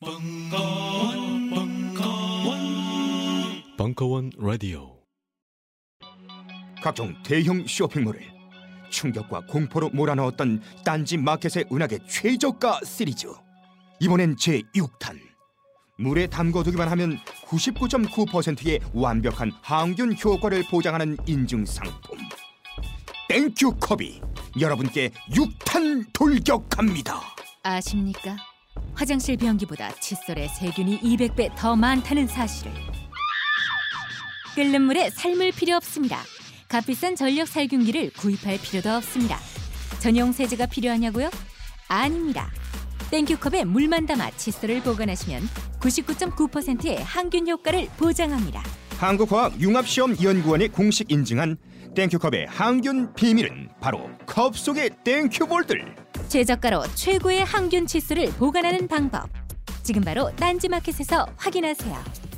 벙커원, 0.00 1.50
벙커원, 1.50 2.58
벙커원 3.76 4.30
라디오. 4.38 4.96
각종 6.80 7.20
대형 7.24 7.66
쇼핑몰을 7.66 8.20
충격과 8.90 9.46
공포로 9.46 9.88
몰아넣었던 9.90 10.62
딴지 10.84 11.16
마켓의 11.16 11.64
은하계 11.72 11.98
최저가 12.06 12.82
시리즈. 12.84 13.26
이번엔 13.98 14.36
제 14.36 14.62
6탄. 14.76 15.18
물에 15.98 16.28
담궈두기만 16.28 16.88
하면 16.90 17.18
99.9%의 17.48 18.78
완벽한 18.94 19.50
항균 19.62 20.14
효과를 20.16 20.62
보장하는 20.70 21.16
인증 21.26 21.66
상품. 21.66 22.18
땡큐 23.28 23.74
컵이 23.80 24.20
여러분께 24.60 25.10
6탄 25.32 26.12
돌격합니다. 26.12 27.20
아십니까? 27.64 28.36
화장실 28.98 29.36
변기보다 29.36 29.92
칫솔에 30.00 30.48
세균이 30.48 31.00
200배 31.00 31.54
더 31.54 31.76
많다는 31.76 32.26
사실을. 32.26 32.72
끓는 34.56 34.82
물에 34.82 35.08
삶을 35.10 35.52
필요 35.52 35.76
없습니다. 35.76 36.18
값비싼 36.68 37.14
전력 37.14 37.46
살균기를 37.46 38.10
구입할 38.14 38.58
필요도 38.60 38.90
없습니다. 38.96 39.38
전용 40.00 40.32
세제가 40.32 40.66
필요하냐고요? 40.66 41.30
아닙니다. 41.86 42.50
땡큐컵에 43.12 43.64
물만 43.66 44.04
담아 44.06 44.32
칫솔을 44.32 44.82
보관하시면 44.82 45.48
99.9%의 45.78 47.00
항균 47.04 47.48
효과를 47.48 47.86
보장합니다. 47.98 48.64
한국화학융합시험연구원이 48.98 50.68
공식 50.68 51.12
인증한 51.12 51.56
땡큐컵의 51.94 52.46
항균 52.48 53.14
비밀은 53.14 53.68
바로 53.80 54.10
컵 54.26 54.58
속의 54.58 54.90
땡큐볼들 55.04 56.07
최저가로 56.28 56.84
최고의 56.94 57.44
항균 57.44 57.86
칫솔을 57.86 58.32
보관하는 58.32 58.86
방법. 58.86 59.28
지금 59.82 60.02
바로 60.02 60.30
딴지마켓에서 60.36 61.26
확인하세요. 61.36 62.37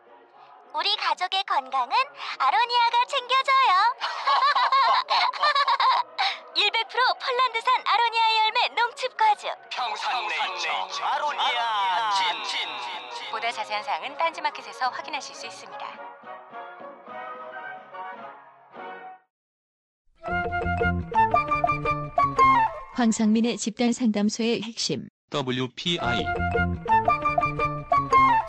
우리 0.73 0.95
가족의 0.95 1.43
건강은 1.43 1.93
아로니아가 2.39 3.05
챙겨줘요. 3.07 3.73
100% 6.55 7.19
폴란드산 7.19 7.83
아로니아 7.85 8.23
열매 8.45 8.67
농축 8.75 9.17
과즙. 9.17 9.49
평산 9.69 10.25
네이처 10.27 10.69
아로니아 11.03 12.11
친 12.11 12.27
보다 13.31 13.51
자세한 13.51 13.83
사항은 13.83 14.17
딴지마켓에서 14.17 14.87
확인하실 14.89 15.35
수 15.35 15.45
있습니다. 15.47 15.87
황상민의 22.93 23.57
집단 23.57 23.93
상담소의 23.93 24.61
핵심. 24.63 25.07
WPI 25.33 26.25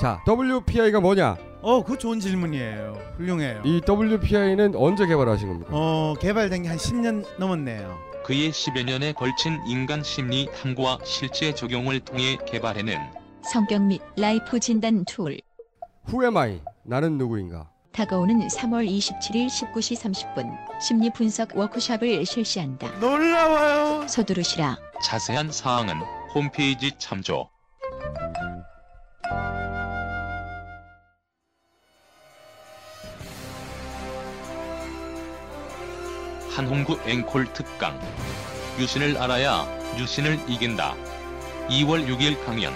자, 0.00 0.22
WPI가 0.26 1.00
뭐냐? 1.00 1.36
어, 1.62 1.82
그 1.84 1.96
좋은 1.96 2.18
질문이에요. 2.20 2.98
훌륭해요. 3.16 3.62
이 3.64 3.80
WPI는 3.88 4.74
언제 4.76 5.06
개발하신 5.06 5.48
겁니까? 5.48 5.70
어, 5.72 6.14
개발된 6.20 6.64
게 6.64 6.68
한 6.68 6.76
10년 6.76 7.24
넘었네요. 7.38 7.98
그의 8.24 8.50
10여 8.50 8.84
년에 8.84 9.12
걸친 9.12 9.60
인간 9.66 10.02
심리 10.02 10.48
탐구와 10.62 10.98
실제 11.04 11.54
적용을 11.54 12.00
통해 12.00 12.38
개발해낸 12.46 13.00
성격 13.42 13.82
및 13.82 14.00
life 14.16 14.58
진단 14.60 15.04
tool. 15.04 15.40
Who 16.08 16.24
am 16.24 16.36
I? 16.36 16.60
나는 16.84 17.18
누구인가? 17.18 17.68
다가오는 17.92 18.46
3월 18.48 18.88
27일 18.88 19.48
19시 19.48 19.96
30분 20.00 20.50
심리 20.80 21.10
분석 21.12 21.54
워크숍을 21.56 22.24
실시한다. 22.24 22.88
놀라워요. 23.00 24.06
서두르시라. 24.08 24.78
자세한 25.02 25.52
사항은 25.52 25.96
홈페이지 26.34 26.92
참조. 26.98 27.50
한홍구 36.54 36.98
앵콜 37.06 37.54
특강 37.54 37.98
유신을 38.78 39.16
알아야 39.16 39.66
유신을 39.98 40.38
이긴다 40.46 40.94
2월 41.70 42.06
6일 42.06 42.44
강연 42.44 42.74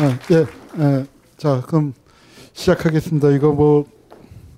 아, 0.00 0.16
예, 0.30 0.46
예. 0.80 1.06
자, 1.36 1.60
그럼 1.66 1.92
시작하겠습니다. 2.52 3.30
이거 3.30 3.50
뭐 3.50 3.84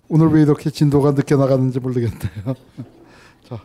오늘 0.08 0.28
왜 0.28 0.42
이렇게 0.42 0.68
진도가 0.68 1.12
늦게 1.12 1.34
나가는지 1.34 1.80
모르겠네요. 1.80 2.54
자, 3.48 3.58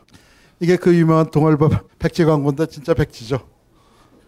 이게 0.61 0.77
그 0.77 0.95
유명한 0.95 1.29
동아일보 1.31 1.69
백지 1.99 2.23
광고인데 2.23 2.67
진짜 2.67 2.93
백지죠. 2.93 3.39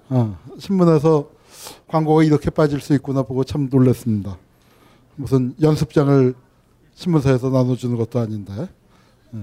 어, 0.09 0.37
신문에서 0.59 1.36
광고가 1.87 2.23
이렇게 2.23 2.49
빠질 2.49 2.81
수 2.81 2.93
있구나 2.93 3.23
보고 3.23 3.43
참 3.43 3.69
놀랐습니다. 3.71 4.37
무슨 5.15 5.55
연습장을 5.61 6.33
신문사에서 6.93 7.49
나눠주는 7.49 7.95
것도 7.97 8.19
아닌데. 8.19 8.69
예. 9.33 9.39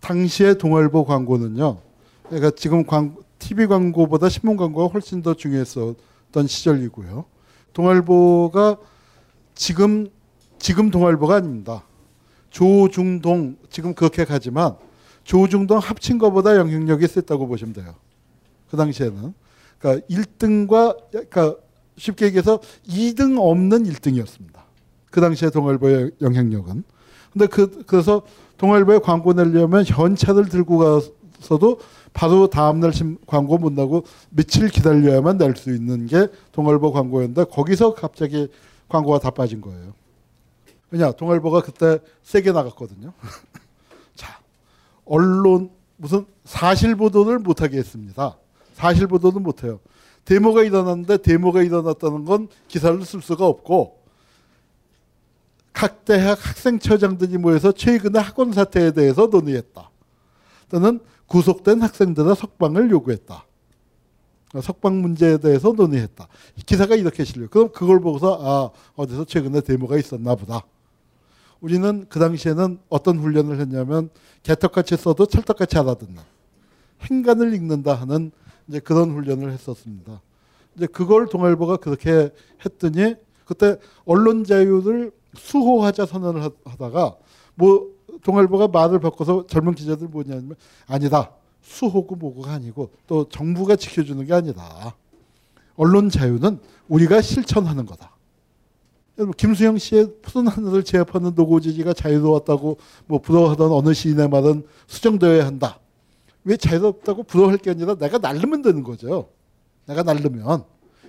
당시의 0.00 0.58
동아일보 0.58 1.04
광고는요. 1.04 1.78
그러니까 2.24 2.50
지금 2.50 2.84
광, 2.84 3.16
TV 3.38 3.66
광고보다 3.66 4.28
신문 4.28 4.56
광고가 4.56 4.92
훨씬 4.92 5.22
더 5.22 5.34
중요했었던 5.34 6.46
시절이고요. 6.46 7.24
동아일보가 7.72 8.76
지금 9.54 10.08
지금 10.58 10.90
동아일보가 10.90 11.36
아닙니다. 11.36 11.82
조중동 12.50 13.56
지금 13.68 13.94
그렇게 13.94 14.24
가지만 14.24 14.76
조중동 15.24 15.78
합친 15.78 16.18
것보다 16.18 16.56
영향력이 16.56 17.06
셌다고 17.06 17.46
보시면 17.46 17.74
돼요. 17.74 17.94
그 18.70 18.76
당시에는 18.76 19.34
그러니까 19.78 20.06
1등과 20.08 20.96
그러니까 21.10 21.56
쉽게 21.98 22.26
얘기해서 22.26 22.60
2등 22.88 23.38
없는 23.38 23.84
1등이었습니다. 23.84 24.60
그 25.10 25.20
당시에 25.20 25.50
동아일보의 25.50 26.12
영향력은. 26.20 26.84
근데 27.32 27.46
그 27.46 27.84
그래서 27.86 28.22
동아일보에 28.58 28.98
광고 28.98 29.32
내려면 29.32 29.84
현찰을 29.86 30.48
들고 30.48 30.78
가서도 31.38 31.80
바로 32.12 32.48
다음날 32.48 32.92
신- 32.92 33.18
광고 33.26 33.58
못 33.58 33.72
나고 33.72 34.04
며칠 34.30 34.68
기다려야만 34.68 35.36
낼 35.38 35.54
수 35.56 35.70
있는 35.74 36.06
게 36.06 36.28
동아일보 36.52 36.92
광고였는데 36.92 37.44
거기서 37.44 37.94
갑자기 37.94 38.48
광고가 38.88 39.18
다 39.18 39.30
빠진 39.30 39.60
거예요. 39.60 39.92
왜냐 40.90 41.12
동아일보가 41.12 41.62
그때 41.62 41.98
세게 42.22 42.52
나갔거든요. 42.52 43.12
자 44.14 44.38
언론 45.04 45.70
무슨 45.96 46.24
사실 46.44 46.94
보도를 46.94 47.38
못하게 47.38 47.78
했습니다. 47.78 48.36
사실 48.76 49.06
보도는 49.06 49.42
못해요. 49.42 49.80
데모가 50.26 50.62
일어났는데 50.62 51.18
데모가 51.18 51.62
일어났다는 51.62 52.26
건 52.26 52.48
기사를 52.68 53.02
쓸 53.04 53.22
수가 53.22 53.46
없고 53.46 54.02
각 55.72 56.04
대학 56.04 56.38
학생처장들이 56.46 57.38
모여서 57.38 57.72
최근의 57.72 58.20
학원 58.20 58.52
사태에 58.52 58.92
대해서 58.92 59.26
논의했다. 59.26 59.90
또는 60.68 61.00
구속된 61.26 61.80
학생들의 61.80 62.36
석방을 62.36 62.90
요구했다. 62.90 63.44
석방 64.62 65.00
문제에 65.00 65.38
대해서 65.38 65.72
논의했다. 65.72 66.28
기사가 66.66 66.96
이렇게 66.96 67.24
실려. 67.24 67.48
그럼 67.48 67.70
그걸 67.72 68.00
보고서 68.00 68.38
아 68.42 68.70
어디서 68.94 69.24
최근에 69.24 69.62
데모가 69.62 69.96
있었나 69.96 70.34
보다. 70.34 70.62
우리는 71.60 72.06
그 72.08 72.18
당시에는 72.18 72.78
어떤 72.90 73.18
훈련을 73.18 73.58
했냐면 73.60 74.10
개떡같이 74.42 74.96
써도 74.96 75.24
찰떡같이 75.26 75.78
알아듣는 75.78 76.22
행간을 77.02 77.54
읽는다 77.54 77.94
하는 77.94 78.32
이제 78.68 78.80
그런 78.80 79.12
훈련을 79.12 79.52
했었습니다. 79.52 80.20
이제 80.76 80.86
그걸 80.86 81.26
동아일보가 81.26 81.76
그렇게 81.78 82.30
했더니 82.64 83.14
그때 83.44 83.76
언론 84.04 84.44
자유를 84.44 85.12
수호하자 85.36 86.06
선언을 86.06 86.42
하- 86.42 86.50
하다가 86.64 87.16
뭐 87.54 87.88
동아일보가 88.22 88.68
말을 88.68 88.98
바꿔서 89.00 89.46
젊은 89.46 89.74
기자들 89.74 90.08
뭐냐면 90.08 90.54
아니다. 90.86 91.30
수호고 91.62 92.16
뭐고가 92.16 92.52
아니고 92.52 92.90
또 93.06 93.28
정부가 93.28 93.76
지켜주는 93.76 94.24
게 94.26 94.32
아니다. 94.34 94.94
언론 95.76 96.08
자유는 96.10 96.58
우리가 96.88 97.20
실천하는 97.22 97.86
거다. 97.86 98.12
김수영 99.36 99.78
씨의 99.78 100.12
푸른 100.22 100.46
하늘을 100.46 100.84
제압하는 100.84 101.32
노고지지가 101.34 101.94
자유로웠다고 101.94 102.76
뭐 103.06 103.18
부러워하던 103.20 103.72
어느 103.72 103.94
시인의 103.94 104.28
말은 104.28 104.66
수정되어야 104.86 105.46
한다. 105.46 105.80
왜 106.46 106.56
자유롭다고 106.56 107.24
부러워할 107.24 107.58
게 107.58 107.70
아니라 107.70 107.96
내가 107.96 108.18
날르면 108.18 108.62
되는 108.62 108.82
거죠. 108.84 109.30
내가 109.86 110.02
날르면. 110.04 110.64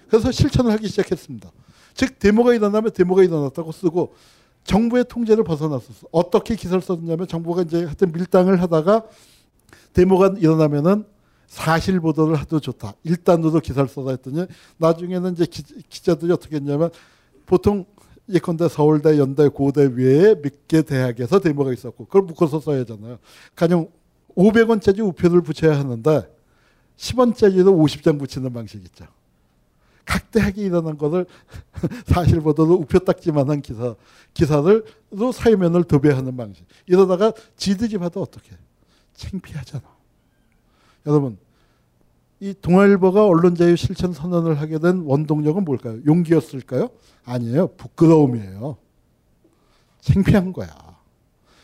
그래서 0.09 0.31
실천을 0.31 0.71
하기 0.71 0.87
시작했습니다. 0.87 1.51
즉 1.93 2.17
데모가 2.19 2.55
일어나면 2.55 2.91
데모가 2.91 3.23
일어났다고 3.23 3.71
쓰고 3.71 4.13
정부의 4.63 5.05
통제를 5.07 5.43
벗어났었어. 5.43 6.07
어떻게 6.11 6.55
기사를 6.55 6.81
썼냐면 6.81 7.27
정부가 7.27 7.61
이제 7.61 7.83
하여튼 7.85 8.11
밀당을 8.11 8.61
하다가 8.63 9.03
데모가 9.93 10.35
일어나면은 10.39 11.05
사실 11.45 11.99
보도를 11.99 12.35
하도 12.35 12.59
좋다. 12.59 12.93
일단으로 13.03 13.59
기사를 13.59 13.87
써다 13.87 14.11
했더니 14.11 14.47
나중에는 14.77 15.33
이제 15.33 15.45
기, 15.45 16.03
자들이 16.03 16.31
어떻게 16.31 16.57
했냐면 16.57 16.89
보통 17.45 17.85
예컨대 18.27 18.67
서울대, 18.67 19.17
연대, 19.19 19.47
고대 19.47 19.83
외에 19.85 20.35
몇 20.35 20.67
개 20.67 20.81
대학에서 20.81 21.39
데모가 21.39 21.71
있었고 21.73 22.05
그걸 22.05 22.23
묶어서 22.23 22.59
써야 22.59 22.81
하잖아요. 22.81 23.19
가령 23.55 23.87
500원짜리 24.37 24.99
우표를 24.99 25.41
붙여야 25.41 25.77
하는데 25.77 26.29
10원짜리로 26.95 27.75
50장 27.83 28.19
붙이는 28.19 28.53
방식이 28.53 28.83
있죠. 28.85 29.05
각 30.05 30.31
대학이 30.31 30.61
일어난 30.61 30.97
것을 30.97 31.25
사실 32.07 32.39
보도로 32.39 32.75
우표 32.75 32.99
딱지만한 32.99 33.61
기사 33.61 33.95
기사를로 34.33 35.31
사회면을 35.33 35.83
도배하는 35.83 36.37
방식. 36.37 36.65
이러다가 36.85 37.33
지들이 37.57 37.97
봐도 37.97 38.21
어떻게 38.21 38.51
창피하잖아. 39.15 39.83
여러분 41.07 41.37
이 42.39 42.53
동아일보가 42.61 43.25
언론자유 43.25 43.75
실천 43.75 44.13
선언을 44.13 44.61
하게 44.61 44.77
된 44.77 44.99
원동력은 44.99 45.65
뭘까요? 45.65 45.99
용기였을까요? 46.05 46.89
아니에요. 47.25 47.67
부끄러움이에요. 47.75 48.77
창피한 50.01 50.53
거야. 50.53 50.69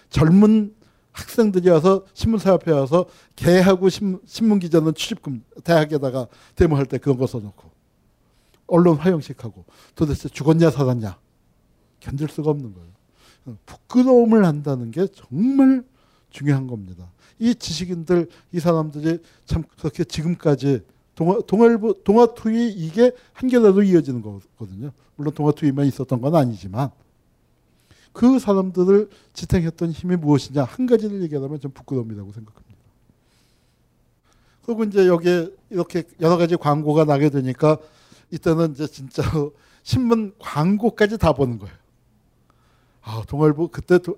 젊은 0.10 0.74
학생들이 1.14 1.70
와서 1.70 2.06
신문사 2.14 2.54
앞에 2.54 2.72
와서 2.72 3.06
개하고 3.36 3.90
신문 3.90 4.60
기자는 4.60 4.94
취직금 4.96 5.44
대학에다가 5.64 6.28
데모할 6.56 6.86
때 6.86 6.98
그런 6.98 7.18
거 7.18 7.28
써놓고 7.28 7.72
언론 8.68 8.98
화형식하고 8.98 9.66
도대체 9.96 10.28
죽었냐 10.28 10.72
살았냐 10.72 11.18
견딜 12.00 12.28
수가 12.28 12.50
없는 12.50 12.74
거예요. 12.74 12.90
부끄러움을 13.66 14.46
한다는 14.46 14.92
게 14.92 15.08
정말 15.08 15.84
중요한 16.30 16.68
겁니다. 16.68 17.12
이 17.40 17.54
지식인들 17.56 18.28
이 18.52 18.60
사람들이 18.60 19.20
참 19.46 19.64
그렇게 19.78 20.04
지금까지 20.04 20.82
동아 21.16 21.40
동아일보 21.46 22.04
동아투이 22.04 22.72
이게 22.72 23.12
한겨레로 23.34 23.84
이어지는 23.84 24.22
거거든요. 24.22 24.92
물론 25.16 25.34
동아투이만 25.34 25.86
있었던 25.88 26.22
건 26.22 26.36
아니지만 26.36 26.90
그 28.14 28.40
사람들을 28.40 29.10
지탱했던 29.34 29.92
힘이 29.92 30.16
무엇이냐 30.16 30.64
한 30.64 30.86
가지를 30.86 31.22
얘기하자면 31.24 31.60
좀 31.60 31.72
부끄러움이라고 31.72 32.32
생각합니다. 32.32 32.74
그리고 34.66 34.84
이제 34.86 35.08
여기에 35.08 35.50
이렇게 35.72 36.04
여러 36.22 36.38
가지 36.38 36.56
광고가 36.56 37.06
나게 37.06 37.30
되니까 37.30 37.78
이때는 38.32 38.72
이제 38.72 38.88
진짜 38.88 39.24
신문 39.84 40.34
광고까지 40.40 41.18
다 41.18 41.34
보는 41.34 41.60
거예요. 41.60 41.76
아 43.02 43.24
동아일보 43.28 43.68
그때 43.68 44.00
도, 44.00 44.18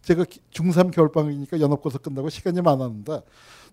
제가 0.00 0.24
중3 0.24 0.92
겨울방학이니까 0.92 1.60
연합고사 1.60 1.98
끝나고 1.98 2.30
시간이 2.30 2.62
많았는데 2.62 3.20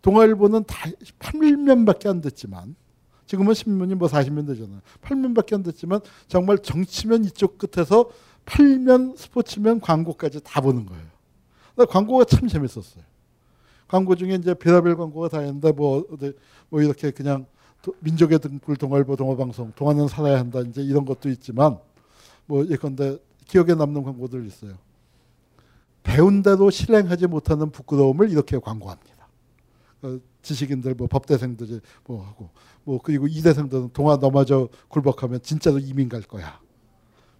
동아일보는 0.01 0.65
다 0.65 0.89
8면밖에 1.19 2.07
안 2.07 2.19
됐지만 2.19 2.75
지금은 3.25 3.53
신문이 3.53 3.95
뭐 3.95 4.09
40면 4.09 4.45
되잖아요. 4.47 4.81
8면밖에 5.01 5.53
안 5.53 5.63
됐지만 5.63 6.01
정말 6.27 6.57
정치면 6.59 7.23
이쪽 7.25 7.57
끝에서 7.57 8.09
8면 8.45 9.17
스포츠면 9.17 9.79
광고까지 9.79 10.41
다 10.43 10.61
보는 10.61 10.85
거예요. 10.85 11.03
광고가 11.89 12.25
참 12.25 12.47
재밌었어요. 12.47 13.03
광고 13.87 14.15
중에 14.15 14.35
이제 14.35 14.53
별별 14.53 14.95
광고가 14.97 15.29
다 15.29 15.41
있는데 15.41 15.71
뭐, 15.71 16.05
뭐 16.69 16.81
이렇게 16.81 17.11
그냥 17.11 17.45
민족의 17.99 18.39
등불 18.39 18.77
동아일보 18.77 19.15
동아방송 19.15 19.73
동아는 19.75 20.07
살아야 20.07 20.39
한다 20.39 20.61
이제 20.61 20.81
이런 20.81 21.05
것도 21.05 21.29
있지만 21.29 21.77
뭐 22.45 22.65
예컨대 22.67 23.17
기억에 23.45 23.73
남는 23.73 24.03
광고들 24.03 24.45
있어요. 24.47 24.73
배운 26.01 26.41
대로 26.43 26.69
실행하지 26.69 27.27
못하는 27.27 27.71
부끄러움을 27.71 28.29
이렇게 28.29 28.59
광고합니다. 28.59 29.27
어, 30.03 30.19
지식인들 30.41 30.95
뭐 30.95 31.07
법대생들이 31.07 31.79
뭐 32.05 32.25
하고 32.25 32.49
뭐 32.83 32.99
그리고 33.01 33.27
이대생들은 33.27 33.91
동아 33.93 34.17
넘어져 34.17 34.69
굴복하면 34.89 35.41
진짜로 35.41 35.79
이민 35.79 36.09
갈 36.09 36.21
거야. 36.21 36.59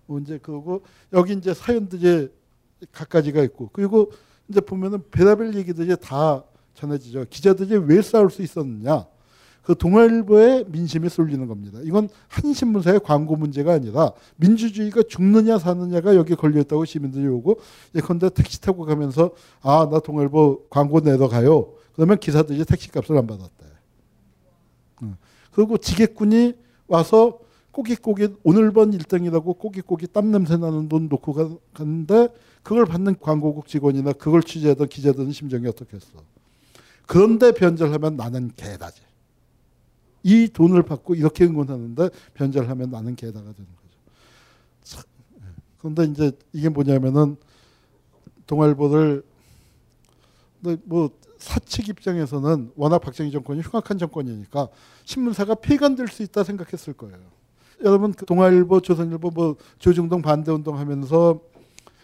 뭐 0.06 0.20
이제 0.20 0.38
그러고 0.38 0.82
여기 1.14 1.34
이제 1.34 1.54
사연들이 1.54 2.30
각가지가 2.92 3.42
있고 3.44 3.70
그리고 3.74 4.12
이제 4.50 4.60
보면은 4.60 5.02
별의별 5.12 5.56
얘기들이 5.56 5.96
다 6.02 6.44
전해지죠. 6.74 7.26
기자들이 7.30 7.78
왜 7.78 8.02
싸울 8.02 8.30
수 8.30 8.42
있었느냐? 8.42 9.06
그 9.62 9.76
동아일보의 9.78 10.66
민심이 10.68 11.08
쏠리는 11.08 11.48
겁니다. 11.48 11.80
이건 11.84 12.10
한 12.28 12.54
신문사의 12.54 13.00
광고 13.00 13.38
문제가 13.38 13.72
아니라 13.74 14.12
민주주의가 14.36 15.04
죽느냐 15.04 15.58
사느냐가 15.58 16.16
여기 16.16 16.36
걸려있다고 16.36 16.84
시민들이 16.84 17.26
오고 17.28 17.62
예컨대 17.96 18.30
택시 18.32 18.60
타고 18.60 18.84
가면서 18.84 19.32
아 19.62 19.88
나 19.90 20.00
동아일보 20.00 20.66
광고 20.70 21.00
내러 21.00 21.30
가요. 21.30 21.72
그러면 21.96 22.18
기사들이 22.20 22.66
택시값을 22.66 23.18
안 23.18 23.26
받았대. 23.26 23.66
그리고 25.54 25.78
지게꾼이 25.78 26.56
와서 26.88 27.40
꼬깃꼬깃 27.74 28.40
오늘 28.44 28.72
번 28.72 28.92
1등이라고 28.92 29.58
꼬깃꼬깃 29.58 30.14
땀 30.14 30.32
냄새 30.32 30.58
나는 30.58 30.88
돈 30.88 31.10
놓고 31.10 31.58
가는데 31.74 32.30
그걸 32.62 32.86
받는 32.86 33.20
광고국 33.20 33.68
직원이나 33.68 34.14
그걸 34.14 34.44
취재하던 34.44 34.88
기자들은 34.88 35.32
심정이 35.32 35.68
어떻겠어. 35.68 36.20
그런데 37.08 37.52
변절하면 37.52 38.16
나는 38.16 38.52
개다지. 38.56 39.02
이 40.22 40.48
돈을 40.48 40.84
받고 40.84 41.16
이렇게 41.16 41.46
응원하는데 41.46 42.10
변절하면 42.36 42.92
나는 42.92 43.16
개다가 43.16 43.52
되는 43.52 43.68
거죠. 43.76 43.98
참. 44.84 45.04
예. 45.42 45.46
그런데 45.80 46.06
이제 46.06 46.32
이게 46.54 46.70
뭐냐면은 46.70 47.36
동아일보를 48.46 49.24
뭐 50.86 51.10
사측 51.40 51.90
입장에서는 51.90 52.72
워낙 52.76 53.00
박정희 53.00 53.32
정권이 53.32 53.62
흉악한 53.62 53.98
정권이니까 53.98 54.70
신문사가 55.04 55.56
폐간될 55.56 56.08
수 56.08 56.24
있다 56.24 56.44
생각했을 56.44 56.94
거예요. 56.94 57.43
여러분 57.84 58.14
그 58.14 58.26
동아일보, 58.26 58.82
조선일보 58.82 59.32
뭐 59.32 59.56
조중동 59.80 60.22
반대운동 60.22 60.78
하면서 60.78 61.40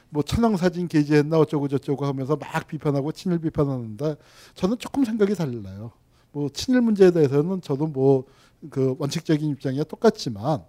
뭐 0.09 0.23
천황 0.23 0.57
사진 0.57 0.87
게재했나 0.87 1.39
어쩌고 1.39 1.67
저쩌고 1.67 2.05
하면서 2.05 2.35
막 2.35 2.67
비판하고 2.67 3.11
친일 3.11 3.39
비판하는데 3.39 4.15
저는 4.55 4.77
조금 4.79 5.05
생각이 5.05 5.35
달라요. 5.35 5.91
뭐 6.31 6.49
친일 6.53 6.81
문제에 6.81 7.11
대해서는 7.11 7.61
저도 7.61 7.87
뭐 7.87 8.25
그 8.69 8.95
원칙적인 8.99 9.49
입장이 9.51 9.83
똑같지만 9.85 10.63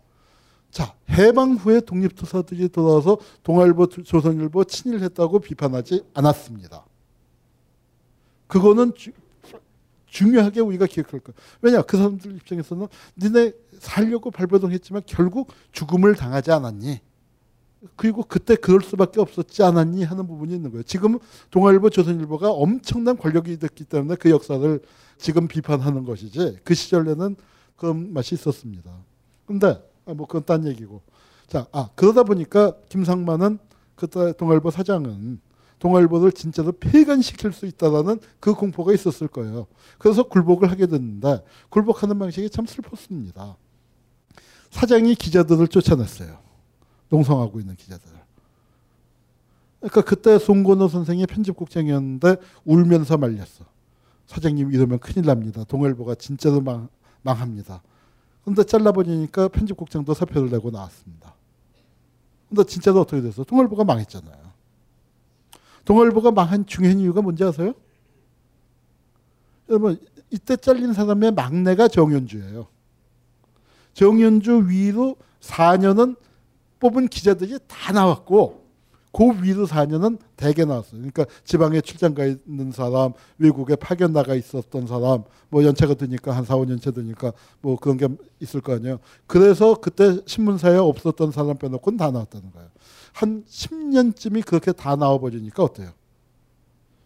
자 0.70 0.94
해방 1.08 1.54
후에 1.54 1.80
독립투사들이 1.80 2.68
돌아와서 2.68 3.18
동아일보, 3.42 3.88
조선일보 3.88 4.64
친일했다고 4.64 5.40
비판하지 5.40 6.04
않았습니다. 6.14 6.84
그거는 8.46 8.94
주, 8.94 9.10
중요하게 10.10 10.60
우리가 10.60 10.86
기억할 10.86 11.20
거예요. 11.20 11.36
왜냐 11.62 11.82
그 11.82 11.96
사람들 11.96 12.36
입장에서는 12.36 12.86
니네 13.16 13.52
살려고 13.78 14.30
발버둥했지만 14.30 15.02
결국 15.06 15.48
죽음을 15.72 16.14
당하지 16.14 16.52
않았니? 16.52 17.00
그리고 17.96 18.22
그때 18.22 18.56
그럴 18.56 18.82
수밖에 18.82 19.20
없었지 19.20 19.62
않았니 19.62 20.04
하는 20.04 20.26
부분이 20.26 20.54
있는 20.54 20.70
거예요. 20.70 20.82
지금 20.82 21.18
동아일보, 21.50 21.88
조선일보가 21.88 22.50
엄청난 22.50 23.16
권력이 23.16 23.58
됐기 23.58 23.84
때문에 23.84 24.16
그 24.16 24.28
역사를 24.30 24.80
지금 25.16 25.48
비판하는 25.48 26.04
것이지 26.04 26.58
그 26.62 26.74
시절에는 26.74 27.36
그런 27.76 28.12
맛이 28.12 28.34
있었습니다. 28.34 28.92
근데 29.46 29.82
아, 30.04 30.12
뭐 30.12 30.26
그건 30.26 30.44
딴 30.44 30.66
얘기고. 30.66 31.00
자, 31.46 31.66
아 31.72 31.88
그러다 31.94 32.24
보니까 32.24 32.74
김상만은 32.90 33.58
그때 33.94 34.32
동아일보 34.32 34.70
사장은 34.70 35.40
동아일보를 35.80 36.32
진짜로 36.32 36.72
폐간시킬 36.72 37.52
수 37.52 37.66
있다라는 37.66 38.20
그 38.38 38.54
공포가 38.54 38.92
있었을 38.92 39.26
거예요. 39.28 39.66
그래서 39.98 40.22
굴복을 40.22 40.70
하게 40.70 40.86
됐는데 40.86 41.42
굴복하는 41.70 42.18
방식이 42.18 42.48
참 42.50 42.66
슬펐습니다. 42.66 43.56
사장이 44.70 45.14
기자들을 45.16 45.66
쫓아냈어요. 45.68 46.38
농성하고 47.08 47.58
있는 47.58 47.74
기자들. 47.76 48.08
그러니까 49.80 50.02
그때 50.02 50.38
송건호 50.38 50.88
선생이 50.88 51.26
편집국장이었는데 51.26 52.36
울면서 52.64 53.16
말렸어. 53.16 53.64
사장님 54.26 54.72
이러면 54.72 54.98
큰일 54.98 55.24
납니다. 55.26 55.64
동아일보가 55.64 56.14
진짜로 56.16 56.60
망, 56.60 56.88
망합니다. 57.22 57.82
근데 58.44 58.62
잘라버리니까 58.64 59.48
편집국장도 59.48 60.12
사표를 60.12 60.50
내고 60.50 60.70
나왔습니다. 60.70 61.34
근데 62.48 62.64
진짜로 62.64 63.00
어떻게 63.00 63.22
됐어? 63.22 63.44
동아일보가 63.44 63.84
망했잖아요. 63.84 64.49
동아일보가 65.84 66.30
망한 66.32 66.66
중요한 66.66 66.98
이유가 66.98 67.22
뭔지 67.22 67.44
아세요? 67.44 67.74
여러분 69.68 69.98
이때 70.30 70.56
잘린 70.56 70.92
사람의 70.92 71.32
막내가 71.32 71.88
정윤주예요. 71.88 72.66
정윤주 73.94 74.66
위로 74.68 75.16
4년은 75.40 76.16
뽑은 76.78 77.08
기자들이 77.08 77.58
다 77.66 77.92
나왔고 77.92 78.60
그 79.12 79.42
위로 79.42 79.66
4년은 79.66 80.18
대개 80.36 80.64
나왔어요. 80.64 81.00
그러니까 81.00 81.26
지방에 81.44 81.80
출장 81.80 82.14
가 82.14 82.24
있는 82.24 82.70
사람, 82.70 83.12
외국에 83.38 83.74
파견 83.74 84.12
나가 84.12 84.34
있었던 84.34 84.86
사람, 84.86 85.24
뭐 85.48 85.64
연차가 85.64 85.94
드니까 85.94 86.34
한 86.34 86.44
4, 86.44 86.54
5년차 86.56 86.94
드니까 86.94 87.32
뭐 87.60 87.76
그런 87.76 87.96
게 87.96 88.08
있을 88.38 88.60
거 88.60 88.74
아니에요. 88.74 89.00
그래서 89.26 89.74
그때 89.74 90.20
신문사에 90.26 90.76
없었던 90.76 91.32
사람 91.32 91.58
빼놓고는 91.58 91.96
다 91.96 92.10
나왔다는 92.10 92.52
거예요. 92.52 92.68
한 93.12 93.44
10년쯤이 93.44 94.44
그렇게 94.46 94.72
다 94.72 94.96
나와버리니까 94.96 95.62
어때요? 95.62 95.90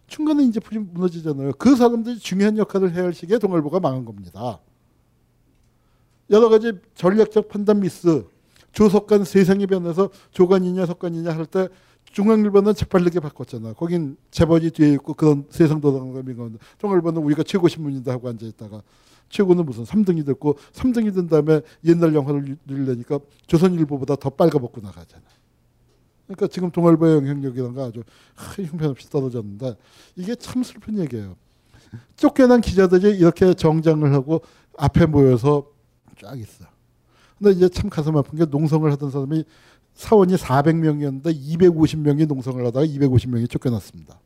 중간에 0.07 0.45
이제 0.45 0.61
풀이 0.61 0.79
무너지잖아요. 0.79 1.53
그 1.59 1.77
사람들이 1.77 2.19
중요한 2.19 2.59
역할을 2.59 2.93
해야 2.95 3.05
할 3.05 3.15
시기에 3.15 3.39
동아일보가 3.39 3.81
망한 3.81 4.05
겁니다. 4.05 4.61
여러 6.31 6.49
가지 6.49 6.73
전략적 6.95 7.49
판단 7.49 7.81
미스, 7.81 8.25
조석관 8.73 9.25
세상이 9.25 9.67
변해서 9.67 10.11
조관이냐 10.33 10.87
석관이냐 10.87 11.31
할 11.35 11.47
때 11.47 11.69
중앙일보는 12.13 12.75
재빨르게 12.75 13.19
바꿨잖아. 13.19 13.73
거긴 13.73 14.17
재벌이 14.31 14.71
뒤에 14.71 14.93
있고 14.93 15.15
그런 15.15 15.47
세상도당감이 15.51 16.35
가운데 16.35 16.59
동아일보는 16.79 17.21
우리가 17.23 17.43
최고 17.43 17.67
신문이다 17.67 18.13
하고 18.13 18.29
앉아 18.29 18.47
있다가 18.47 18.83
최고는 19.31 19.65
무슨 19.65 19.83
3등이 19.85 20.25
됐고 20.25 20.57
3등이 20.73 21.13
된 21.13 21.27
다음에 21.27 21.61
옛날 21.85 22.15
영화를 22.15 22.57
누리려니까 22.67 23.19
조선일보보다 23.49 24.17
더 24.17 24.31
빨가벗고 24.31 24.81
나가잖아. 24.81 25.23
그러니까 26.27 26.47
지금 26.47 26.71
동아일보의 26.71 27.17
영향력이란 27.17 27.75
가 27.75 27.85
아주 27.85 28.03
형편없이 28.57 29.11
떨어졌는데 29.11 29.77
이게 30.17 30.35
참 30.35 30.63
슬픈 30.63 30.99
얘기예요. 30.99 31.37
쫓겨난 32.17 32.61
기자들이 32.61 33.17
이렇게 33.19 33.55
정장을 33.55 34.13
하고 34.13 34.43
앞에 34.77 35.07
모여서 35.07 35.67
쫙 36.21 36.39
있어. 36.39 36.65
근데 37.39 37.53
이제 37.53 37.69
참 37.69 37.91
가슴 37.91 38.17
아픈 38.17 38.39
게 38.39 38.45
농성을 38.45 38.91
하던 38.93 39.11
사람이 39.11 39.45
사원이 39.95 40.35
400명이었는데 40.35 41.25
250명이 41.25 42.27
농성을 42.27 42.65
하다가 42.67 42.87
250명이 42.87 43.49
쫓겨났습니다. 43.51 44.19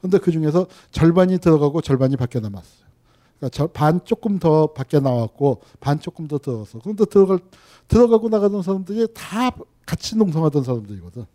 근데 0.00 0.18
그 0.18 0.32
중에서 0.32 0.66
절반이 0.90 1.38
들어가고 1.38 1.80
절반이 1.80 2.16
밖에 2.16 2.40
남았어요. 2.40 2.86
그러니까 3.38 3.66
반 3.68 4.00
조금 4.04 4.38
더 4.38 4.72
밖에 4.72 5.00
나왔고 5.00 5.62
반 5.80 6.00
조금 6.00 6.26
더 6.28 6.38
들어갔어. 6.38 6.78
그런데 6.80 7.04
들어갈 7.04 7.38
들어가고 7.88 8.28
나가던 8.28 8.62
사람들이 8.62 9.08
다 9.14 9.50
같이 9.84 10.16
농성하던 10.16 10.62
사람들이거든. 10.64 11.26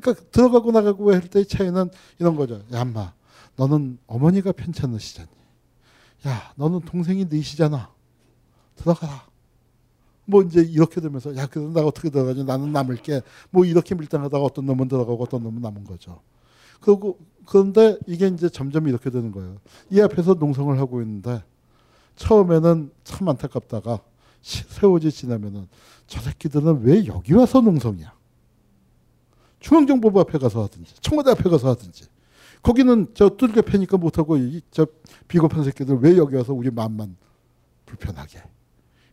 그러니까 0.00 0.24
들어가고 0.30 0.72
나가고 0.72 1.12
할 1.12 1.22
때의 1.22 1.46
차이는 1.46 1.88
이런 2.18 2.36
거죠. 2.36 2.62
야, 2.72 2.82
엄마, 2.82 3.12
너는 3.56 3.98
어머니가 4.06 4.52
편찮으시잖니. 4.52 5.28
야, 6.26 6.52
너는 6.56 6.80
동생이 6.80 7.26
넷이잖아. 7.26 7.90
들어가라. 8.76 9.26
뭐 10.26 10.42
이제 10.42 10.62
이렇게 10.62 11.00
되면서 11.00 11.36
야, 11.36 11.46
그래서 11.46 11.70
나 11.72 11.82
어떻게 11.82 12.10
들어가지? 12.10 12.44
나는 12.44 12.72
남을게. 12.72 13.22
뭐 13.50 13.64
이렇게 13.64 13.94
밀당하다가 13.94 14.42
어떤 14.42 14.66
놈은 14.66 14.88
들어가고 14.88 15.22
어떤 15.22 15.42
놈은 15.42 15.60
남은 15.60 15.84
거죠. 15.84 16.20
그리고 16.80 17.18
그런데 17.46 17.98
이게 18.06 18.26
이제 18.26 18.48
점점 18.48 18.88
이렇게 18.88 19.10
되는 19.10 19.30
거예요. 19.30 19.58
이 19.90 20.00
앞에서 20.00 20.34
농성을 20.34 20.76
하고 20.78 21.02
있는데 21.02 21.42
처음에는 22.16 22.90
참 23.04 23.28
안타깝다가 23.28 24.00
세월이 24.42 25.10
지나면은 25.10 25.68
저 26.06 26.20
새끼들은 26.20 26.82
왜 26.82 27.06
여기 27.06 27.32
와서 27.34 27.60
농성이야? 27.60 28.12
중앙정보부 29.64 30.20
앞에 30.20 30.38
가서 30.38 30.62
하든지 30.64 30.94
청와대 31.00 31.30
앞에 31.30 31.48
가서 31.48 31.70
하든지 31.70 32.04
거기는 32.62 33.06
저 33.14 33.30
뚫게 33.30 33.62
패니까 33.62 33.96
못하고 33.96 34.36
이 34.36 34.60
저 34.70 34.86
비겁한 35.26 35.64
새끼들 35.64 35.96
왜 36.00 36.16
여기 36.18 36.36
와서 36.36 36.52
우리 36.52 36.70
마음만 36.70 37.16
불편하게 37.86 38.42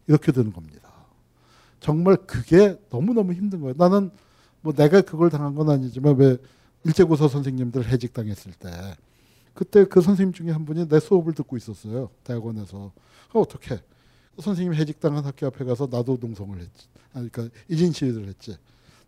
이렇게 0.07 0.31
되는 0.33 0.51
겁니다. 0.51 0.91
정말 1.79 2.17
그게 2.17 2.77
너무너무 2.89 3.33
힘든 3.33 3.61
거예요. 3.61 3.75
나는 3.77 4.11
뭐 4.59 4.73
내가 4.73 5.01
그걸 5.01 5.29
당한 5.29 5.55
건 5.55 5.69
아니지만 5.69 6.17
왜 6.17 6.37
일제고사 6.83 7.29
선생님들 7.29 7.87
해직당했을 7.87 8.51
때 8.53 8.69
그때 9.53 9.85
그 9.85 10.01
선생님 10.01 10.33
중에 10.33 10.51
한 10.51 10.65
분이 10.65 10.89
내 10.89 10.99
수업을 10.99 11.33
듣고 11.33 11.55
있었어요. 11.57 12.09
대학원에서. 12.25 12.77
어, 13.33 13.39
어떻게 13.39 13.79
선생님 14.39 14.73
해직당한 14.73 15.23
학교 15.23 15.47
앞에 15.47 15.63
가서 15.63 15.87
나도 15.89 16.17
농성을 16.19 16.57
했지. 16.59 16.87
아니, 17.13 17.29
그러니까 17.29 17.55
일인 17.69 17.91
시위를 17.93 18.27
했지. 18.27 18.57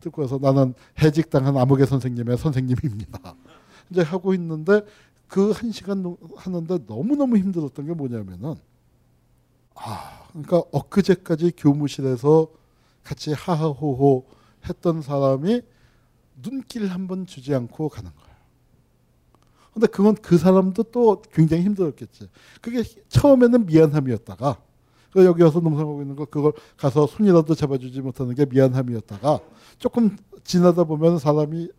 듣고 0.03 0.23
와서 0.23 0.37
나는 0.41 0.73
해직당한 1.01 1.57
아무개 1.57 1.85
선생님의 1.85 2.37
선생님입니다. 2.37 3.35
이제 3.91 4.01
하고 4.01 4.33
있는데 4.35 4.81
그 5.27 5.51
한 5.51 5.71
시간 5.71 6.15
하는데 6.37 6.77
너무너무 6.87 7.37
힘들었던 7.37 7.85
게 7.87 7.93
뭐냐면은 7.93 8.55
아, 9.75 10.27
그러니까 10.29 10.63
엊그제까지 10.71 11.53
교무실에서 11.57 12.47
같이 13.03 13.33
하하호호 13.33 14.25
했던 14.69 15.01
사람이 15.01 15.61
눈길 16.41 16.87
한 16.87 17.07
번 17.07 17.25
주지 17.25 17.53
않고 17.55 17.89
가는 17.89 18.11
거예요. 18.11 18.33
근데 19.73 19.87
그건 19.87 20.15
그 20.15 20.37
사람도 20.37 20.83
또 20.83 21.21
굉장히 21.33 21.63
힘들었겠지. 21.63 22.29
그게 22.61 22.83
처음에는 23.09 23.65
미안함이었다가 23.65 24.61
그 25.13 25.23
여기 25.25 25.43
와서 25.43 25.59
농성하고 25.59 26.01
있는 26.01 26.15
거 26.15 26.25
그걸 26.25 26.53
가서 26.75 27.05
손이라도 27.05 27.53
잡아주지 27.53 28.01
못하는 28.01 28.33
게 28.33 28.45
미안함이었다가 28.45 29.39
조금 29.77 30.17
지나다 30.43 30.83
보면 30.83 31.19
사람이 31.19 31.69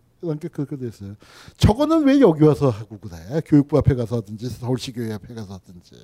게 0.41 0.49
그렇게 0.49 0.79
됐어요. 0.79 1.17
저거는 1.59 2.05
왜 2.07 2.19
여기 2.21 2.45
와서 2.45 2.71
하고 2.71 2.99
그래? 2.99 3.43
교육부 3.45 3.76
앞에 3.76 3.95
가서 3.95 4.17
하든지 4.17 4.49
서울시 4.49 4.93
교회 4.93 5.12
앞에 5.12 5.35
가서 5.35 5.55
하든지. 5.55 5.97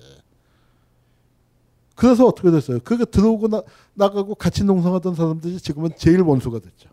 그래서 1.94 2.26
어떻게 2.26 2.50
됐어요? 2.50 2.80
그게 2.80 3.04
들어오고 3.06 3.48
나, 3.48 3.62
나가고 3.94 4.34
같이 4.34 4.64
농성하던 4.64 5.14
사람들이 5.14 5.58
지금은 5.58 5.90
제일 5.96 6.20
원수가 6.20 6.58
됐죠. 6.58 6.90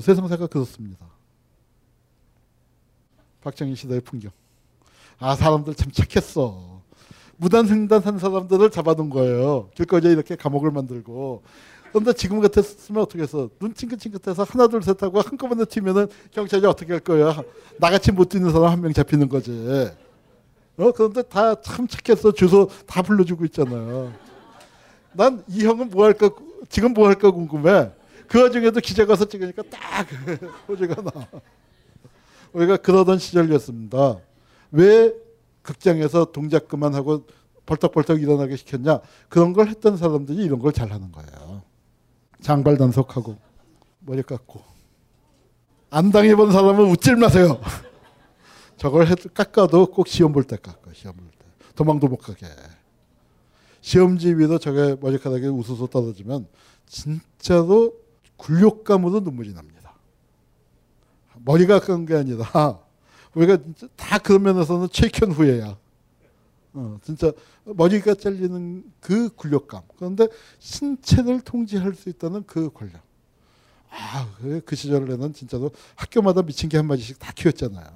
세상사가 0.00 0.48
그렇습니다. 0.48 1.06
박정희 3.42 3.74
시대의 3.74 4.00
풍경. 4.02 4.30
아 5.18 5.34
사람들 5.34 5.74
참 5.74 5.90
착했어. 5.92 6.71
무단횡단 7.42 8.02
한 8.02 8.18
사람들을 8.20 8.70
잡아둔 8.70 9.10
거예요. 9.10 9.68
길거리에 9.74 10.12
이렇게 10.12 10.36
감옥을 10.36 10.70
만들고. 10.70 11.42
그런데 11.90 12.12
지금 12.12 12.40
같았으면 12.40 13.02
어떻게 13.02 13.22
해서 13.24 13.50
눈 13.58 13.74
찡긋찡긋해서 13.74 14.44
하나 14.44 14.68
둘 14.68 14.80
셋 14.82 15.02
하고 15.02 15.20
한꺼번에 15.20 15.64
튀면은 15.64 16.06
경찰이 16.30 16.64
어떻게 16.66 16.92
할 16.92 17.00
거야? 17.00 17.42
나같이 17.78 18.12
못 18.12 18.28
뛰는 18.28 18.50
사람 18.52 18.70
한 18.70 18.80
명 18.80 18.92
잡히는 18.92 19.28
거지. 19.28 19.50
어 20.78 20.92
그런데 20.92 21.22
다 21.22 21.54
참 21.60 21.86
착했어. 21.88 22.30
주소 22.32 22.70
다 22.86 23.02
불러주고 23.02 23.44
있잖아요. 23.46 24.12
난 25.12 25.42
이 25.48 25.64
형은 25.66 25.90
뭐 25.90 26.04
할까 26.04 26.30
지금 26.68 26.94
뭐 26.94 27.08
할까 27.08 27.30
궁금해. 27.32 27.90
그 28.28 28.40
와중에도 28.40 28.78
기자 28.80 29.04
가서 29.04 29.24
찍으니까 29.26 29.62
딱 29.68 30.06
호주가 30.68 31.02
나. 31.02 31.10
우리가 32.52 32.76
그러던 32.76 33.18
시절이었습니다. 33.18 34.18
왜 34.70 35.12
극장에서 35.62 36.26
동작 36.32 36.68
그만하고 36.68 37.26
벌떡벌떡 37.66 38.20
일어나게 38.20 38.56
시켰냐? 38.56 39.00
그런 39.28 39.52
걸 39.52 39.68
했던 39.68 39.96
사람들이 39.96 40.42
이런 40.44 40.58
걸 40.58 40.72
잘하는 40.72 41.12
거예요. 41.12 41.62
장발 42.40 42.76
단속하고 42.76 43.36
머리 44.00 44.22
깎고 44.22 44.60
안 45.90 46.10
당해본 46.10 46.50
사람은 46.50 46.90
웃질 46.90 47.16
마세요. 47.16 47.60
저걸 48.78 49.06
해, 49.06 49.14
깎아도 49.34 49.86
꼭 49.86 50.08
시험 50.08 50.32
볼 50.32 50.44
때 50.44 50.56
깎아. 50.56 50.92
시험 50.92 51.16
볼 51.16 51.26
때. 51.28 51.46
도망도 51.76 52.08
못 52.08 52.16
가게. 52.16 52.46
시험지 53.80 54.34
위로 54.36 54.58
저게 54.58 54.96
머리카락이 55.00 55.46
우수수 55.46 55.88
떨어지면 55.88 56.48
진짜로 56.86 57.92
굴욕감으로 58.36 59.20
눈물이 59.20 59.52
납니다. 59.54 59.94
머리가 61.44 61.78
깎은 61.80 62.06
게 62.06 62.16
아니라 62.16 62.81
우리가 63.34 63.58
다 63.96 64.18
그런 64.18 64.42
면에서는 64.42 64.88
최근 64.92 65.32
후회야. 65.32 65.76
어, 66.74 66.98
진짜 67.02 67.32
머리가 67.64 68.14
잘리는 68.14 68.84
그 69.00 69.28
굴욕감. 69.34 69.82
그런데 69.96 70.28
신체를 70.58 71.40
통제할 71.42 71.94
수 71.94 72.08
있다는 72.08 72.44
그 72.46 72.70
권력. 72.72 73.00
아, 73.90 74.28
그, 74.38 74.62
그 74.64 74.74
시절에는 74.74 75.34
진짜로 75.34 75.70
학교마다 75.96 76.42
미친 76.42 76.68
개 76.70 76.78
한 76.78 76.86
마디씩 76.86 77.18
다 77.18 77.30
키웠잖아요. 77.34 77.86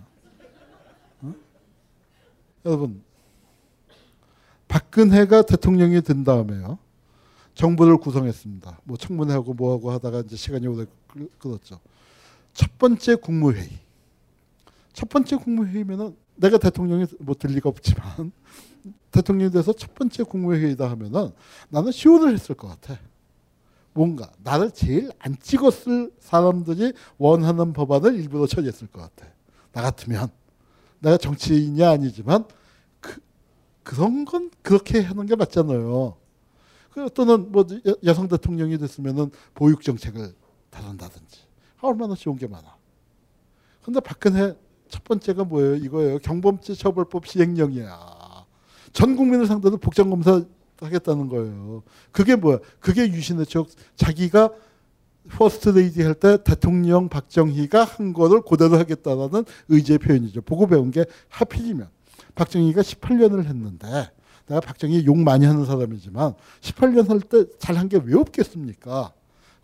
어? 1.22 1.34
여러분, 2.66 3.02
박근혜가 4.68 5.42
대통령이 5.42 6.02
된 6.02 6.22
다음에요. 6.24 6.78
정부를 7.54 7.96
구성했습니다. 7.96 8.80
뭐 8.84 8.98
청문회하고 8.98 9.54
뭐하고 9.54 9.90
하다가 9.90 10.20
이제 10.20 10.36
시간이 10.36 10.66
오래 10.66 10.84
끌었죠. 11.38 11.80
첫 12.52 12.76
번째 12.76 13.14
국무회의. 13.14 13.85
첫 14.96 15.10
번째 15.10 15.36
국무회의면은 15.36 16.16
내가 16.36 16.56
대통령이 16.56 17.04
뭐될 17.20 17.50
리가 17.52 17.68
없지만 17.68 18.32
대통령이 19.12 19.50
돼서 19.52 19.74
첫 19.74 19.94
번째 19.94 20.22
국무회의다 20.22 20.90
하면은 20.92 21.32
나는 21.68 21.92
시호를 21.92 22.32
했을 22.32 22.54
것 22.54 22.66
같아. 22.68 22.98
뭔가 23.92 24.32
나를 24.38 24.70
제일 24.70 25.10
안 25.18 25.38
찍었을 25.38 26.12
사람들이 26.18 26.94
원하는 27.18 27.74
법안을 27.74 28.14
일부러 28.14 28.46
처리했을 28.46 28.86
것 28.86 29.02
같아. 29.02 29.30
나 29.72 29.82
같으면 29.82 30.28
내가 31.00 31.18
정치인이 31.18 31.84
아니지만 31.84 32.46
그, 33.00 33.20
그런 33.82 34.24
건 34.24 34.50
그렇게 34.62 35.02
하는 35.02 35.26
게 35.26 35.36
맞잖아요. 35.36 36.16
그 36.92 37.10
또는 37.12 37.52
뭐 37.52 37.66
여- 37.86 37.96
여성 38.02 38.28
대통령이 38.28 38.78
됐으면은 38.78 39.30
보육 39.52 39.82
정책을 39.82 40.34
다룬다든지 40.70 41.40
아, 41.82 41.86
얼마나 41.86 42.14
좋은 42.14 42.38
게 42.38 42.46
많아. 42.46 42.74
근데 43.82 44.00
박근혜 44.00 44.56
첫 44.88 45.04
번째가 45.04 45.44
뭐예요? 45.44 45.76
이거예요. 45.76 46.18
경범죄 46.18 46.74
처벌법 46.74 47.26
시행령이야. 47.26 47.98
전 48.92 49.16
국민을 49.16 49.46
상대로 49.46 49.76
복장 49.76 50.10
검사 50.10 50.42
하겠다는 50.80 51.28
거예요. 51.28 51.82
그게 52.12 52.36
뭐야? 52.36 52.58
그게 52.80 53.08
유신의 53.08 53.46
척 53.46 53.68
자기가 53.96 54.50
퍼스트 55.30 55.70
레이디 55.70 56.02
할 56.02 56.14
때 56.14 56.38
대통령 56.42 57.08
박정희가 57.08 57.82
한 57.84 58.12
거를 58.12 58.42
그대로 58.42 58.78
하겠다라는 58.78 59.44
의지의 59.68 59.98
표현이죠. 59.98 60.42
보고 60.42 60.66
배운 60.66 60.90
게 60.90 61.04
하필이면 61.28 61.88
박정희가 62.34 62.82
18년을 62.82 63.44
했는데 63.46 63.86
내가 64.46 64.60
박정희 64.60 65.04
욕 65.06 65.18
많이 65.18 65.44
하는 65.46 65.64
사람이지만 65.64 66.34
18년 66.60 67.08
할 67.08 67.20
때 67.20 67.44
잘한 67.58 67.88
게 67.88 67.98
왜 68.04 68.14
없겠습니까? 68.14 69.12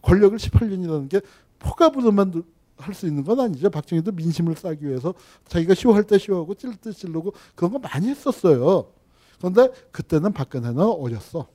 권력을 0.02 0.37
18년이라는 0.37 1.09
게 1.09 1.21
폭압으로만 1.61 2.43
할 2.83 2.95
수 2.95 3.07
있는 3.07 3.25
건 3.25 3.41
아니죠. 3.41 3.71
박정희도 3.71 4.12
민심을 4.12 4.57
사기 4.57 4.87
위해서 4.87 5.15
자기가 5.49 5.75
쇼할 5.75 6.05
때 6.05 6.19
쇼하고 6.19 6.55
찔 6.55 6.77
때 6.77 6.93
찔르고 6.93 7.33
그런 7.55 7.73
거 7.73 7.79
많이 7.79 8.09
했었어요. 8.09 8.93
그런데 9.39 9.69
그때는 9.91 10.33
박근혜는 10.33 10.79
어렸어. 10.79 11.49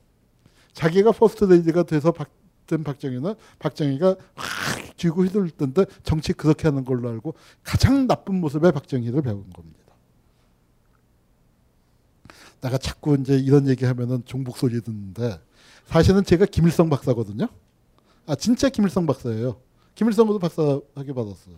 자기가 0.74 1.12
퍼스트 1.12 1.46
레이디가 1.46 1.84
돼서 1.84 2.12
박, 2.12 2.30
된 2.68 2.84
박정희는 2.84 3.36
박정희가 3.60 4.16
확 4.36 4.98
쥐고 4.98 5.24
휘둘릴 5.26 5.52
텐데 5.52 5.86
정치 6.04 6.34
그렇게 6.34 6.68
하는 6.68 6.84
걸로 6.86 7.10
알고 7.10 7.34
가장 7.64 8.08
나쁜 8.08 8.36
모습의 8.42 8.72
박정희를 8.72 9.22
배운 9.22 9.50
겁니다. 9.52 9.78
내가 12.62 12.78
자꾸 12.78 13.16
이제 13.20 13.38
이런 13.38 13.68
얘기하면은 13.68 14.24
종북 14.26 14.58
소리 14.58 14.82
듣는데 14.82 15.40
사실은 15.86 16.24
제가 16.24 16.46
김일성 16.46 16.90
박사거든요. 16.90 17.48
아 18.26 18.36
진짜 18.36 18.70
김일성 18.70 19.06
박사예요. 19.06 19.60
김일성으로 19.98 20.38
박사학위 20.38 21.12
받았어요. 21.14 21.56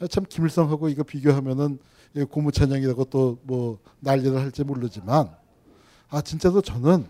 아, 0.00 0.06
참 0.08 0.24
김일성하고 0.28 0.88
이거 0.88 1.04
비교하면은 1.04 1.78
이 2.16 2.24
고무찬양이라고 2.24 3.04
또 3.04 3.38
뭐 3.44 3.78
난리를 4.00 4.36
할지 4.36 4.64
모르지만 4.64 5.30
아 6.08 6.20
진짜로 6.20 6.60
저는 6.60 7.06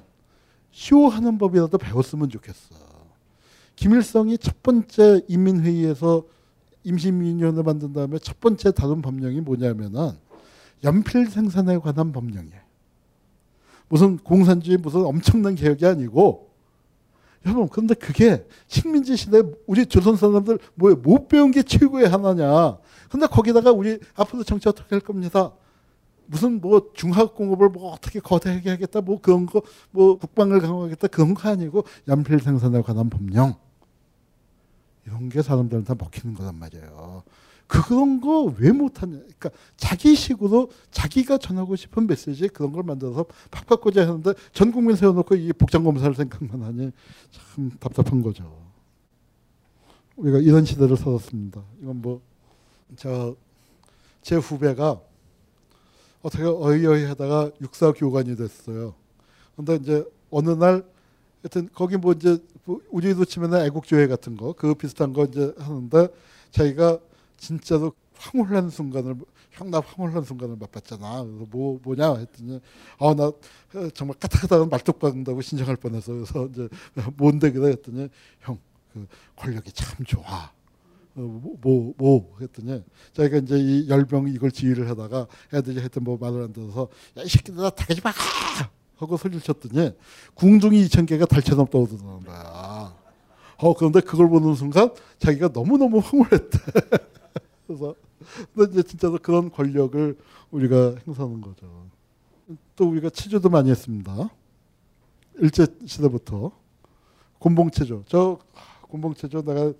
쇼하는 0.71 1.39
법이라도 1.39 1.79
배웠으면 1.79 2.29
좋겠어. 2.29 2.75
김일성이 3.77 4.37
첫 4.37 4.63
번째 4.63 5.23
인민회의에서 5.29 6.25
임시민위원회 6.85 7.63
만든 7.63 7.93
다음에 7.95 8.19
첫 8.19 8.39
번째 8.41 8.71
다룬 8.73 9.01
법령이 9.01 9.41
뭐냐면은 9.41 10.13
연필 10.85 11.31
생산에 11.31 11.79
관한 11.79 12.13
법령이에요. 12.13 12.61
무슨 13.89 14.19
공산주의 14.19 14.77
무슨 14.77 15.01
엄청난 15.07 15.55
개혁이 15.55 15.87
아니고 15.87 16.48
여러분 17.49 17.69
그런데 17.69 17.95
그게 17.95 18.47
식민지 18.67 19.17
시대 19.17 19.43
우리 19.67 19.87
조선 19.87 20.17
사람들 20.17 20.59
뭐에 20.75 20.95
못 20.95 21.29
배운 21.29 21.51
게 21.51 21.63
최고의 21.63 22.09
하나냐. 22.09 22.79
근데 23.11 23.27
거기다가 23.27 23.73
우리 23.73 23.99
앞으로 24.15 24.45
정치 24.45 24.69
어떻게 24.69 24.95
할 24.95 25.01
겁니다. 25.01 25.53
무슨 26.27 26.61
뭐 26.61 26.91
중화공업을 26.95 27.71
뭐 27.71 27.93
어떻게 27.93 28.21
거대하게 28.21 28.69
하겠다 28.71 29.01
뭐 29.01 29.19
그런 29.21 29.47
거 29.47 29.63
뭐 29.91 30.19
국방을 30.19 30.61
강화하겠다 30.61 31.09
그런 31.09 31.33
거 31.33 31.49
아니고 31.49 31.85
연필 32.07 32.39
생산에 32.39 32.83
관한 32.83 33.09
법령 33.09 33.55
이런 35.07 35.31
게 35.31 35.41
사람들한테 35.41 35.95
먹히는 35.95 36.35
거란 36.35 36.55
말이에요. 36.57 37.23
그런 37.69 38.21
거 38.21 38.47
왜 38.59 38.73
못하냐. 38.73 39.13
그러니까 39.19 39.51
자기식으로 39.77 40.71
자기가 40.91 41.39
전하고 41.39 41.77
싶은 41.77 42.07
메시지 42.09 42.49
그런 42.49 42.73
걸 42.73 42.83
만들어서 42.83 43.27
꽂아 43.81 44.03
하는데 44.03 44.33
전 44.53 44.73
국민 44.73 44.97
세워놓고 44.97 45.37
이 45.37 45.53
복장검사를 45.53 46.15
생각만 46.17 46.63
하니 46.63 46.91
참 47.31 47.71
답답한 47.79 48.23
거죠. 48.23 48.51
우리가 50.17 50.39
이런 50.39 50.65
시대를 50.65 50.97
살았습니다. 50.97 51.63
이건 51.83 52.03
뭐 52.03 52.21
저 52.97 53.37
제 54.23 54.37
후배가 54.37 55.01
어떻게 56.23 56.45
어이어이 56.45 57.05
하다가 57.05 57.53
육사 57.61 57.93
교관이 57.93 58.37
됐어요. 58.37 58.95
근데 59.57 59.77
이제 59.77 60.05
어느 60.31 60.51
날 60.51 60.85
하여튼 61.43 61.69
거기 61.73 61.97
뭐 61.97 62.13
이제 62.13 62.39
뭐 62.65 62.81
우리도 62.91 63.25
치면 63.25 63.55
애국조회 63.55 64.07
같은 64.09 64.37
거 64.37 64.53
그 64.53 64.75
비슷한 64.75 65.13
거 65.13 65.25
이제 65.25 65.55
하는데 65.59 66.09
자기가 66.51 66.99
진짜로 67.39 67.93
황홀한 68.17 68.71
순간을 68.71 69.17
형나 69.53 69.81
황홀한 69.81 70.25
순간을 70.25 70.57
맛봤잖아. 70.57 71.25
그래서 71.25 71.47
뭐 71.51 71.81
뭐냐 71.83 72.17
했더니 72.17 72.61
아나 73.01 73.33
정말 73.95 74.17
까딱까딱한 74.19 74.69
말뚝 74.69 74.99
박는다고 74.99 75.41
신청할 75.41 75.77
뻔해서 75.77 76.13
그래서 76.13 76.47
이제 76.47 76.69
뭔데 77.17 77.51
그래 77.51 77.71
했더니 77.71 78.09
형 78.41 78.59
그 78.93 79.07
권력이 79.37 79.73
참 79.73 80.05
좋아. 80.05 80.51
뭐뭐 81.15 81.57
뭐, 81.61 81.95
뭐 81.97 82.37
했더니 82.41 82.83
자기가 83.13 83.39
이제 83.39 83.59
이 83.59 83.89
열병 83.89 84.29
이걸 84.29 84.53
지휘를 84.53 84.89
하다가 84.89 85.27
애들이 85.53 85.79
하여튼 85.79 86.05
뭐 86.05 86.17
말을 86.17 86.43
안 86.45 86.53
들어서 86.53 86.89
야 87.17 87.23
이 87.23 87.29
새끼들아 87.29 87.71
다가지 87.71 88.01
마 88.05 88.13
하고 88.97 89.17
소리를 89.17 89.41
쳤더니 89.43 89.93
궁둥이 90.35 90.85
2천 90.87 91.07
개가 91.09 91.27
달처럼 91.27 91.67
떠오르는 91.67 92.25
거야. 92.25 92.95
어 93.61 93.75
그런데 93.75 94.01
그걸 94.01 94.29
보는 94.29 94.55
순간 94.55 94.93
자기가 95.19 95.49
너무 95.53 95.77
너무 95.77 95.99
황홀했대. 95.99 96.59
그래서 97.69 97.95
이제 98.71 98.83
진짜로 98.83 99.19
그런 99.19 99.51
권력을 99.51 100.17
우리가 100.51 100.97
행사하는 101.07 101.41
거죠. 101.43 101.87
또 102.75 102.89
우리가 102.89 103.11
체조도 103.11 103.51
많이 103.51 103.71
했습니다. 103.71 104.31
일제 105.37 105.67
시대부터 105.85 106.51
곤봉체조. 107.39 108.05
저 108.07 108.39
곤봉체조 108.83 109.43
내가 109.43 109.73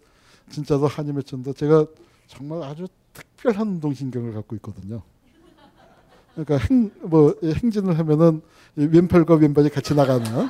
진짜로 0.51 0.87
한이 0.87 1.13
맺혔는데 1.13 1.55
제가 1.55 1.87
정말 2.27 2.63
아주 2.63 2.87
특별한 3.15 3.67
운동신경을 3.67 4.35
갖고 4.35 4.55
있거든요. 4.57 5.03
그러니까 6.35 6.59
행, 6.67 6.91
뭐 7.03 7.35
행진을 7.43 7.99
하면은 7.99 8.43
이 8.77 8.85
왼팔과 8.85 9.35
왼발이 9.37 9.71
같이 9.71 9.95
나가는. 9.95 10.49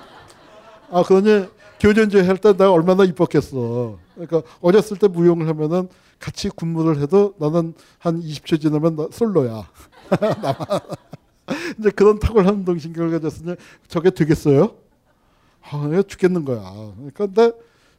아 0.91 1.03
그러니 1.03 1.47
교련제 1.81 2.23
할 2.23 2.39
때 2.39 2.53
내가 2.53 2.73
얼마나 2.73 3.05
이뻤겠어. 3.05 3.99
그러니까 4.15 4.43
어렸을 4.61 4.97
때 4.99 5.07
무용을 5.09 5.47
하면은 5.49 5.89
같이 6.19 6.49
군무를 6.49 7.01
해도 7.01 7.35
나는 7.39 7.75
한 7.99 8.21
20초 8.21 8.61
지나면 8.61 8.97
나 8.97 9.09
솔로야. 9.13 9.69
이제 11.79 11.91
그런 11.91 12.19
탁월한 12.19 12.55
운동신경을 12.57 13.11
가졌으니 13.13 13.55
저게 13.87 14.11
되겠어요? 14.11 14.75
아, 15.63 15.87
내가 15.89 16.03
죽겠는 16.03 16.45
거야. 16.45 16.61
그러니까 16.97 17.27
근데 17.27 17.53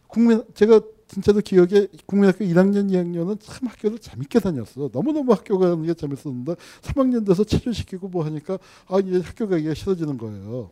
국민 0.07 0.43
제가 0.53 0.81
진짜로 1.07 1.41
기억에 1.41 1.87
국민학교 2.05 2.45
1학년, 2.45 2.89
2학년은 2.91 3.39
참 3.41 3.67
학교를 3.67 3.99
재밌게 3.99 4.39
다녔어. 4.39 4.89
너무너무 4.93 5.33
학교 5.33 5.57
가는 5.57 5.81
게 5.83 5.93
재밌었는데 5.93 6.55
3학년 6.81 7.25
돼서 7.25 7.43
체조시키고 7.43 8.09
뭐 8.09 8.25
하니까 8.25 8.57
아 8.87 8.99
이제 8.99 9.21
학교 9.23 9.47
가기가 9.47 9.73
싫어지는 9.73 10.17
거예요. 10.17 10.71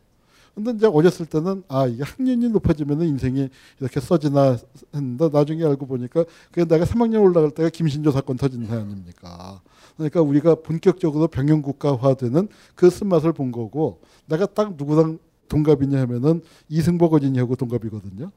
근데 0.57 0.71
이제 0.71 0.87
어렸을 0.87 1.27
때는 1.27 1.61
아 1.67 1.85
이게 1.85 2.01
학년이 2.01 2.49
높아지면 2.49 3.03
인생이 3.03 3.47
이렇게 3.79 3.99
써지나 3.99 4.57
했는데 4.91 5.29
나중에 5.31 5.63
알고 5.63 5.85
보니까 5.85 6.25
그게 6.49 6.65
내가 6.65 6.83
3학년 6.83 7.21
올라갈 7.21 7.51
때가 7.51 7.69
김신조 7.69 8.09
사건 8.09 8.37
터진 8.37 8.65
해 8.65 8.75
아닙니까? 8.75 9.61
그러니까 9.95 10.23
우리가 10.23 10.55
본격적으로 10.55 11.27
병영 11.27 11.61
국가화되는 11.61 12.47
그 12.73 12.89
쓴맛을 12.89 13.33
본 13.33 13.51
거고 13.51 13.99
내가 14.25 14.47
딱 14.47 14.73
누구랑 14.75 15.19
동갑이냐 15.47 16.01
하면은 16.01 16.41
이승복 16.69 17.13
어린이하고 17.13 17.55
동갑이거든요. 17.55 18.31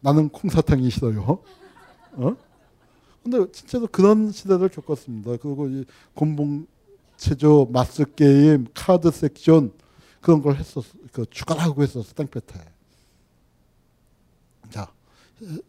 나는 0.00 0.30
콩사탕이 0.30 0.88
싫어요. 0.88 1.40
어? 2.16 2.36
근데 3.22 3.52
진짜로 3.52 3.86
그런 3.88 4.32
시대를 4.32 4.70
겪었습니다. 4.70 5.36
그리고 5.42 5.68
이 5.68 5.84
곤봉 6.14 6.66
체조, 7.18 7.68
마스 7.70 8.06
게임, 8.14 8.68
카드 8.72 9.10
섹션 9.10 9.72
그런 10.20 10.42
걸 10.42 10.56
했었, 10.56 10.84
그 11.12 11.24
주관하고 11.30 11.82
했었어 11.82 12.12
땡볕에. 12.14 12.60
자, 14.70 14.90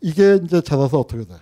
이게 0.02 0.40
이제 0.44 0.62
자라서 0.62 1.00
어떻게 1.00 1.24
돼? 1.26 1.36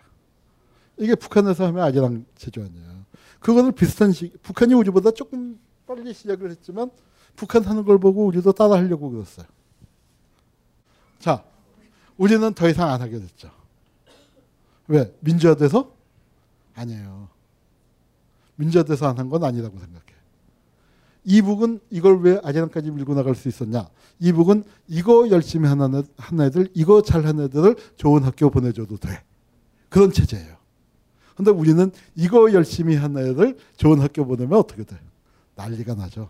이게 0.97 1.15
북한에서 1.15 1.65
하면 1.67 1.83
아기랑 1.85 2.25
체조 2.35 2.63
아니에요. 2.63 3.05
그거는 3.39 3.73
비슷한 3.73 4.11
시, 4.11 4.31
북한이 4.41 4.73
우리보다 4.73 5.11
조금 5.11 5.59
빨리 5.85 6.13
시작을 6.13 6.49
했지만 6.51 6.89
북한 7.35 7.63
하는 7.63 7.83
걸 7.83 7.99
보고 7.99 8.25
우리도 8.25 8.53
따라 8.53 8.75
하려고 8.77 9.09
그랬어요. 9.11 9.45
자, 11.19 11.43
우리는 12.17 12.53
더 12.53 12.67
이상 12.69 12.89
안 12.89 13.01
하게 13.01 13.19
됐죠. 13.19 13.51
왜? 14.87 15.13
민주화돼서? 15.19 15.93
아니에요. 16.75 17.29
민주화돼서 18.55 19.07
안 19.07 19.17
한 19.17 19.29
건 19.29 19.43
아니라고 19.43 19.77
생각해. 19.79 20.14
이북은 21.25 21.79
이걸 21.89 22.21
왜 22.21 22.39
아재랑까지 22.43 22.91
밀고 22.91 23.15
나갈 23.15 23.35
수 23.35 23.47
있었냐? 23.47 23.89
이북은 24.19 24.63
이거 24.87 25.29
열심히 25.29 25.67
하는 25.67 26.03
애들, 26.41 26.69
이거 26.73 27.01
잘하는 27.01 27.45
애들을 27.45 27.75
좋은 27.97 28.23
학교 28.23 28.49
보내줘도 28.49 28.97
돼. 28.97 29.23
그런 29.89 30.11
체제예요. 30.11 30.55
근데 31.35 31.51
우리는 31.51 31.91
이거 32.15 32.53
열심히 32.53 32.95
한 32.95 33.17
애들 33.17 33.57
좋은 33.75 33.99
학교 33.99 34.25
보내면 34.25 34.57
어떻게 34.57 34.83
돼? 34.83 34.97
난리가 35.55 35.95
나죠. 35.95 36.29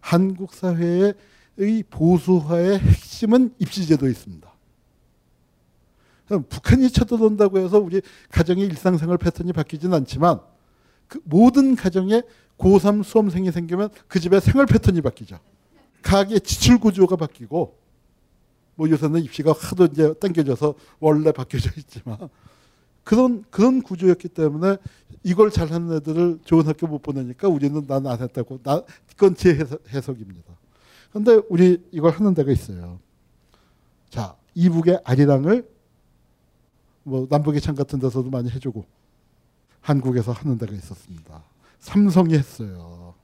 한국 0.00 0.54
사회의 0.54 1.14
보수화의 1.90 2.78
핵심은 2.78 3.54
입시제도에 3.58 4.10
있습니다. 4.10 4.50
북한이 6.48 6.90
쳐들어온다고 6.90 7.58
해서 7.58 7.78
우리 7.78 8.00
가정의 8.30 8.66
일상생활 8.66 9.18
패턴이 9.18 9.52
바뀌진 9.52 9.92
않지만 9.92 10.40
그 11.08 11.20
모든 11.24 11.76
가정에 11.76 12.22
고3 12.58 13.04
수험생이 13.04 13.52
생기면 13.52 13.90
그 14.08 14.18
집의 14.20 14.40
생활 14.40 14.66
패턴이 14.66 15.00
바뀌죠. 15.02 15.38
가게 16.02 16.38
지출 16.38 16.78
구조가 16.78 17.16
바뀌고 17.16 17.76
뭐 18.76 18.90
요새는 18.90 19.22
입시가 19.22 19.52
하도 19.52 19.86
이제 19.86 20.14
당겨져서 20.14 20.74
원래 21.00 21.32
바뀌어져 21.32 21.70
있지만 21.78 22.16
그런 23.04 23.44
그런 23.50 23.82
구조였기 23.82 24.28
때문에 24.28 24.76
이걸 25.22 25.50
잘하는 25.50 25.96
애들을 25.96 26.40
좋은 26.44 26.66
학교 26.66 26.86
못 26.86 27.02
보내니까 27.02 27.48
우리는 27.48 27.86
난 27.86 28.06
안 28.06 28.20
했다고 28.20 28.60
나 28.62 28.82
그건 29.08 29.34
제 29.34 29.50
해석, 29.54 29.80
해석입니다. 29.90 30.52
근데 31.12 31.40
우리 31.48 31.82
이걸 31.92 32.12
하는 32.12 32.34
데가 32.34 32.52
있어요. 32.52 32.98
자 34.10 34.36
이북의 34.54 35.00
아리랑을 35.04 35.68
뭐 37.04 37.26
남북의 37.30 37.60
창 37.60 37.74
같은 37.74 37.98
데서도 37.98 38.30
많이 38.30 38.50
해주고 38.50 38.84
한국에서 39.80 40.32
하는 40.32 40.58
데가 40.58 40.72
있었습니다. 40.74 41.42
삼성이 41.78 42.34
했어요. 42.34 43.14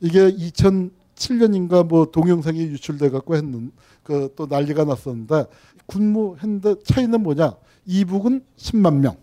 이게 0.00 0.30
2007년인가 0.30 1.86
뭐 1.86 2.06
동영상이 2.06 2.60
유출돼 2.60 3.10
갖고 3.10 3.36
했는 3.36 3.72
그 4.02 4.28
또 4.36 4.46
난리가 4.46 4.84
났었는데 4.84 5.46
군무했는데 5.86 6.76
차이는 6.84 7.22
뭐냐? 7.22 7.54
이북은 7.86 8.44
10만 8.56 8.96
명, 8.96 9.16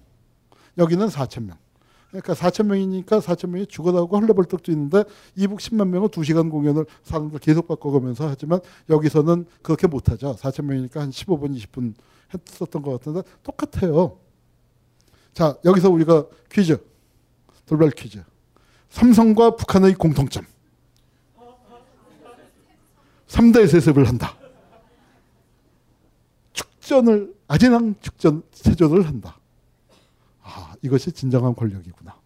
여기는 0.78 1.08
4천 1.08 1.46
명. 1.46 1.58
그러니까 2.10 2.34
4천 2.34 2.66
명이니까 2.66 3.20
4천 3.20 3.50
명이 3.50 3.68
죽어나오고 3.68 4.18
헐레벌떡 4.20 4.64
뛰는데 4.64 5.06
이북 5.36 5.60
10만 5.60 5.88
명은 5.88 6.10
2시간 6.10 6.52
공연을 6.52 6.86
사람들 7.04 7.40
계속 7.40 7.68
바꿔가면서 7.68 8.28
하지만 8.28 8.60
여기서는 8.90 9.46
그렇게 9.62 9.88
못하죠. 9.88 10.36
4천 10.36 10.66
명이니까 10.66 11.00
한 11.02 11.10
15분, 11.10 11.56
20분 11.58 11.94
했었던 12.34 12.82
것 12.82 12.92
같은데 12.92 13.22
똑같아요. 13.44 14.18
자 15.34 15.58
여기서 15.64 15.90
우리가 15.90 16.26
퀴즈 16.52 16.78
돌발 17.66 17.92
퀴즈 17.92 18.22
삼성과 18.92 19.56
북한의 19.56 19.96
공통점. 19.96 20.46
3대 23.28 23.68
세습을 23.68 24.08
한다. 24.08 24.38
축전을 26.52 27.34
아재랑 27.48 27.96
축전 28.02 28.44
세조를 28.52 29.08
한다. 29.08 29.40
아 30.44 30.76
이것이 30.82 31.14
진정한 31.14 31.56
권력이구나. 31.56 32.20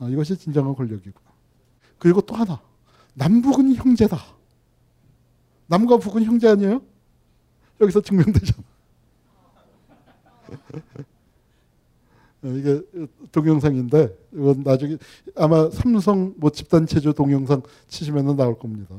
아, 0.00 0.08
이것이 0.08 0.36
진정한 0.36 0.74
권력이구나. 0.74 1.30
그리고 1.98 2.20
또 2.20 2.34
하나. 2.34 2.60
남북은 3.14 3.76
형제다. 3.76 4.18
남과 5.68 5.98
북은 5.98 6.24
형제 6.24 6.48
아니에요? 6.48 6.82
여기서 7.80 8.00
증명되잖아. 8.00 8.62
어, 10.48 10.58
이게 12.44 12.82
동영상인데 13.32 14.16
이건 14.32 14.62
나중에 14.62 14.98
아마 15.34 15.70
삼성 15.70 16.34
뭐 16.36 16.50
집단 16.50 16.86
체조 16.86 17.12
동영상 17.12 17.62
치시면은 17.88 18.36
나올 18.36 18.58
겁니다. 18.58 18.94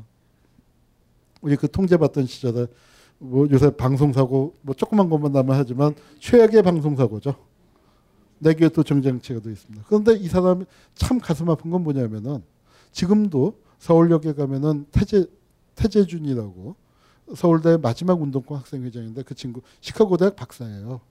우리 1.41 1.55
그 1.55 1.69
통제 1.69 1.97
받던 1.97 2.25
시절에 2.25 2.65
뭐 3.19 3.47
요새 3.51 3.69
방송 3.69 4.11
사고 4.13 4.55
뭐 4.61 4.73
조그만 4.73 5.09
것만 5.09 5.31
나면 5.31 5.55
하지만 5.55 5.93
최악의 6.19 6.63
방송 6.63 6.95
사고죠. 6.95 7.35
내규에 8.39 8.69
또 8.69 8.83
정장치가 8.83 9.39
돼 9.39 9.51
있습니다. 9.51 9.85
그런데 9.87 10.13
이 10.13 10.27
사람이 10.27 10.65
참 10.95 11.19
가슴 11.19 11.49
아픈 11.49 11.69
건 11.69 11.83
뭐냐면은 11.83 12.43
지금도 12.91 13.59
서울역에 13.79 14.33
가면은 14.33 14.85
태재 14.91 15.25
태재준이라고 15.75 16.75
서울대 17.35 17.77
마지막 17.77 18.21
운동권 18.21 18.57
학생회장인데 18.57 19.23
그 19.23 19.35
친구 19.35 19.61
시카고 19.81 20.17
대학 20.17 20.35
박사예요. 20.35 21.01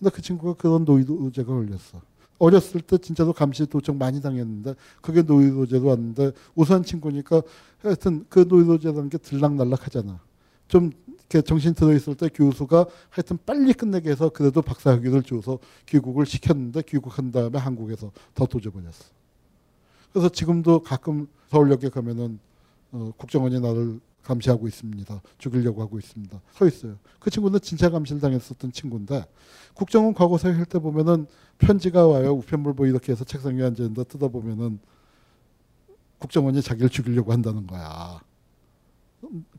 근데 0.00 0.10
그 0.10 0.22
친구가 0.22 0.54
그런 0.54 0.84
노이로제가 0.84 1.52
걸렸어. 1.52 2.00
어렸을 2.38 2.80
때 2.80 2.96
진짜로 2.96 3.34
감시 3.34 3.66
도청 3.66 3.98
많이 3.98 4.20
당했는데 4.22 4.74
그게 5.02 5.20
노이로제로 5.20 5.88
왔는데 5.88 6.32
우수한 6.54 6.82
친구니까 6.82 7.42
하여튼 7.82 8.24
그 8.30 8.46
노이로제라는 8.48 9.10
게 9.10 9.18
들락날락 9.18 9.86
하잖아. 9.86 10.18
좀 10.66 10.90
이렇게 11.18 11.42
정신 11.42 11.74
들어 11.74 11.92
있을 11.92 12.14
때 12.14 12.30
교수가 12.32 12.86
하여튼 13.10 13.38
빨리 13.44 13.74
끝내게 13.74 14.10
해서 14.10 14.30
그래도 14.30 14.62
박사 14.62 14.90
학위를 14.92 15.22
줘서 15.22 15.58
귀국을 15.86 16.24
시켰는데 16.24 16.82
귀국한 16.82 17.30
다음에 17.30 17.58
한국에서 17.58 18.10
더 18.34 18.46
도져버렸어. 18.46 19.04
그래서 20.12 20.28
지금도 20.30 20.82
가끔 20.82 21.28
서울역에 21.50 21.90
가면은 21.90 22.38
어, 22.92 23.12
국정원이 23.18 23.60
나를 23.60 24.00
감시하고 24.22 24.68
있습니다. 24.68 25.22
죽이려고 25.38 25.82
하고 25.82 25.98
있습니다. 25.98 26.40
서 26.52 26.66
있어요. 26.66 26.96
그 27.18 27.30
친구는 27.30 27.60
진짜 27.60 27.90
감시를 27.90 28.20
당했었던 28.20 28.72
친구인데 28.72 29.24
국정원 29.74 30.14
과거사에 30.14 30.52
할때 30.52 30.78
보면은 30.78 31.26
편지가 31.58 32.06
와요. 32.06 32.32
우편물보 32.34 32.86
이렇게 32.86 33.12
해서 33.12 33.24
책상 33.24 33.56
위에 33.56 33.64
앉아 33.64 33.82
있는데 33.82 34.04
뜯어 34.04 34.28
보면은 34.28 34.78
국정원이 36.18 36.62
자기를 36.62 36.90
죽이려고 36.90 37.32
한다는 37.32 37.66
거야. 37.66 38.20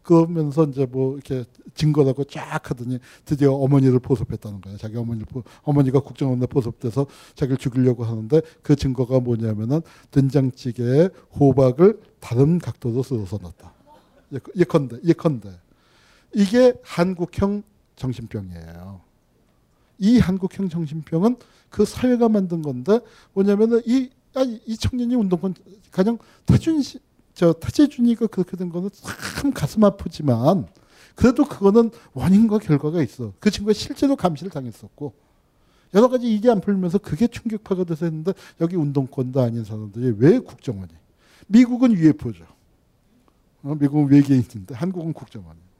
그러면서 0.03 0.63
이제 0.63 0.85
뭐 0.85 1.13
이렇게 1.13 1.43
증거라고 1.75 2.23
쫙 2.23 2.69
하더니 2.69 2.99
드디어 3.25 3.53
어머니를 3.53 3.99
포섭했다는 3.99 4.61
거야. 4.61 4.77
자기 4.77 4.97
어머니를 4.97 5.27
포, 5.27 5.43
어머니가 5.61 5.99
국정원에 5.99 6.45
포섭돼서 6.47 7.05
자기를 7.35 7.57
죽이려고 7.57 8.03
하는데 8.03 8.41
그 8.63 8.75
증거가 8.75 9.19
뭐냐면은 9.19 9.81
된장찌개에 10.09 11.09
호박을 11.39 11.99
다른 12.19 12.57
각도로 12.57 13.03
썰어서 13.03 13.37
넣었다. 13.41 13.73
예컨- 14.31 14.53
예컨대 14.55 14.97
예컨대 15.03 15.49
이게 16.33 16.73
한국형 16.83 17.63
정신병이에요. 17.95 19.01
이 19.99 20.17
한국형 20.19 20.69
정신병은 20.69 21.35
그 21.69 21.85
사회가 21.85 22.29
만든 22.29 22.61
건데 22.61 22.99
뭐냐면은 23.33 23.81
이, 23.85 24.09
아, 24.33 24.41
이 24.43 24.77
청년이 24.77 25.13
운동권 25.15 25.53
가령 25.91 26.17
태준 26.45 26.81
씨, 26.81 26.99
저 27.33 27.53
태재준이가 27.53 28.27
그렇게 28.27 28.57
된 28.57 28.69
거는 28.69 28.89
참 28.93 29.51
가슴 29.53 29.83
아프지만 29.83 30.67
그래도 31.15 31.45
그거는 31.45 31.91
원인과 32.13 32.59
결과가 32.59 33.01
있어. 33.03 33.33
그 33.39 33.51
친구가 33.51 33.73
실제로 33.73 34.15
감시를 34.15 34.51
당했었고 34.51 35.13
여러 35.93 36.07
가지 36.07 36.33
이게 36.33 36.49
안 36.49 36.61
풀리면서 36.61 36.97
그게 36.97 37.27
충격파가 37.27 37.83
돼서 37.83 38.05
했는데 38.05 38.33
여기 38.61 38.75
운동권도 38.77 39.41
아닌 39.41 39.63
사람들이 39.65 40.15
왜 40.17 40.39
국정원이? 40.39 40.89
미국은 41.47 41.91
UFO죠. 41.93 42.45
어, 43.63 43.75
미국은 43.75 44.11
외계인인데 44.11 44.75
한국은 44.75 45.13
국정원이에요. 45.13 45.71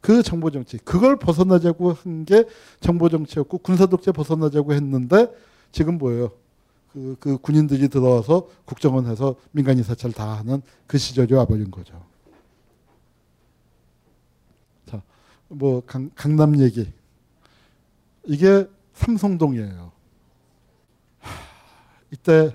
그 0.00 0.22
정보 0.22 0.50
정치 0.50 0.78
그걸 0.78 1.16
벗어나자고 1.16 1.92
한 1.92 2.24
게 2.24 2.44
정보 2.80 3.08
정치였고 3.08 3.58
군사 3.58 3.86
독재 3.86 4.12
벗어나자고 4.12 4.72
했는데 4.74 5.28
지금 5.70 5.98
뭐예요? 5.98 6.32
그, 6.92 7.16
그 7.20 7.38
군인들이 7.38 7.88
들어와서 7.88 8.48
국정원에서 8.64 9.36
민간인 9.52 9.82
사찰 9.82 10.12
다 10.12 10.38
하는 10.38 10.60
그 10.86 10.98
시절이 10.98 11.32
와버린 11.34 11.70
거죠. 11.70 12.04
자, 14.86 15.02
뭐 15.48 15.82
강, 15.86 16.10
강남 16.14 16.58
얘기 16.60 16.92
이게 18.24 18.68
삼성동이에요. 18.94 19.92
하, 21.20 21.30
이때 22.10 22.54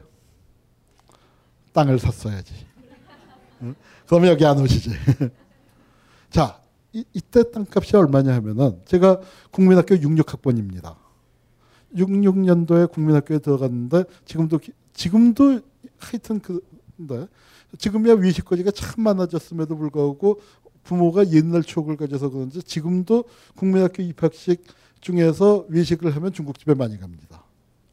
땅을 1.74 1.98
샀어야지. 2.00 2.67
응? 4.08 4.10
그러면 4.10 4.30
여기 4.32 4.46
안 4.46 4.60
오시지. 4.60 4.90
자, 6.30 6.60
이, 6.94 7.04
이때 7.14 7.44
땅값이 7.52 7.96
얼마냐 7.96 8.34
하면은 8.36 8.82
제가 8.86 9.20
국민학교 9.52 9.96
66학번입니다. 9.96 10.96
66년도에 11.96 12.92
국민학교에 12.92 13.40
들어갔는데 13.40 14.04
지금도 14.26 14.58
기- 14.60 14.74
지금도 14.94 15.62
하여튼 16.00 16.40
그데 16.40 17.28
지금이야 17.78 18.14
위식거리가 18.16 18.72
참 18.72 19.04
많아졌음에도 19.04 19.78
불구하고 19.78 20.40
부모가 20.84 21.30
옛날 21.32 21.64
추억을 21.64 21.98
가져서 21.98 22.30
그런지 22.30 22.64
지금도 22.64 23.26
국민학교 23.56 24.02
입학식 24.04 24.64
중에서 25.02 25.66
외식을 25.70 26.16
하면 26.16 26.34
중국집에 26.34 26.74
많이 26.74 26.98
갑니다. 27.00 27.44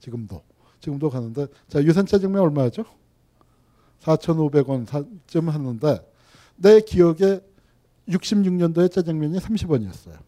지금도 0.01 0.43
지금도 0.81 1.11
가는데 1.11 1.47
자 1.69 1.83
유산 1.83 2.07
짜장면 2.07 2.41
얼마죠? 2.43 2.85
4,500원 4.05 5.07
쯤 5.27 5.49
하는데 5.49 5.99
내 6.57 6.81
기억에 6.81 7.41
66년도에 8.09 8.93
짜장면이 8.93 9.39
30원이었어요. 9.39 10.19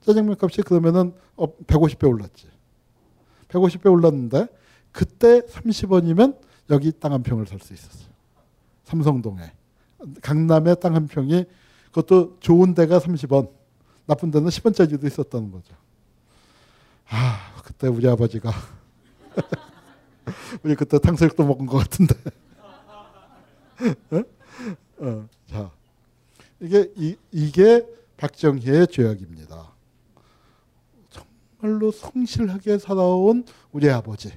짜장면 0.00 0.36
값이 0.40 0.62
그러면은 0.62 1.14
어, 1.36 1.46
150배 1.64 2.08
올랐지. 2.08 2.46
150배 3.48 3.90
올랐는데 3.90 4.46
그때 4.92 5.40
30원이면 5.40 6.38
여기 6.70 6.92
땅 6.92 7.12
한 7.12 7.22
평을 7.22 7.46
살 7.46 7.58
수 7.60 7.72
있었어요. 7.74 8.06
삼성동에 8.84 9.52
강남의 10.22 10.76
땅한 10.80 11.08
평이 11.08 11.44
그것도 11.86 12.36
좋은 12.40 12.74
데가 12.74 12.98
30원, 12.98 13.50
나쁜 14.04 14.30
데는 14.30 14.48
10원짜리도 14.48 15.04
있었다는 15.06 15.50
거죠. 15.50 15.74
아, 17.08 17.60
그때 17.64 17.88
우리 17.88 18.06
아버지가 18.08 18.52
우리 20.62 20.74
그때 20.74 20.98
탕수육도 20.98 21.44
먹은 21.46 21.66
것 21.66 21.78
같은데. 21.78 22.14
어? 24.10 24.22
어, 24.98 25.28
자, 25.46 25.70
이게 26.60 26.90
이, 26.96 27.16
이게 27.30 27.86
박정희의 28.16 28.88
죄악입니다. 28.88 29.72
정말로 31.10 31.90
성실하게 31.90 32.78
살아온 32.78 33.44
우리 33.72 33.90
아버지, 33.90 34.32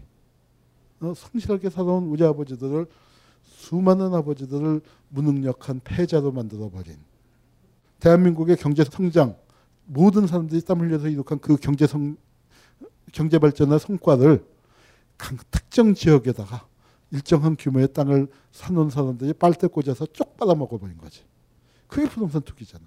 어, 1.00 1.14
성실하게 1.16 1.70
살아온 1.70 2.04
우리 2.06 2.24
아버지들을 2.24 2.88
수많은 3.44 4.14
아버지들을 4.14 4.82
무능력한 5.10 5.82
패자로 5.84 6.32
만들어 6.32 6.70
버린 6.70 6.98
대한민국의 8.00 8.58
경제 8.58 8.84
성장 8.84 9.36
모든 9.86 10.28
사람들이 10.28 10.62
땀 10.62 10.80
흘려서 10.82 11.08
이룩한 11.08 11.40
그 11.40 11.58
경제 11.58 11.88
성 11.88 12.16
경제 13.12 13.40
발전의 13.40 13.80
성과를 13.80 14.46
강, 15.18 15.38
특정 15.52 15.94
지역에다가 15.94 16.69
일정한 17.12 17.56
규모의 17.58 17.92
땅을 17.94 18.28
사놓은 18.52 18.90
사람들이 18.90 19.34
빨대 19.34 19.68
꽂아서 19.68 20.06
쪽 20.08 20.38
빨아 20.38 20.54
먹어 20.56 20.78
버린 20.78 20.98
거지. 20.98 21.24
그게 21.88 22.08
부동산 22.08 22.42
투기잖아. 22.42 22.84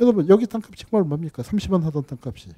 여러분 0.00 0.28
여기 0.28 0.46
땅값이 0.46 0.84
정말 0.84 1.02
얼마입니까? 1.04 1.42
30만 1.42 1.82
하던 1.82 2.04
땅값이 2.04 2.50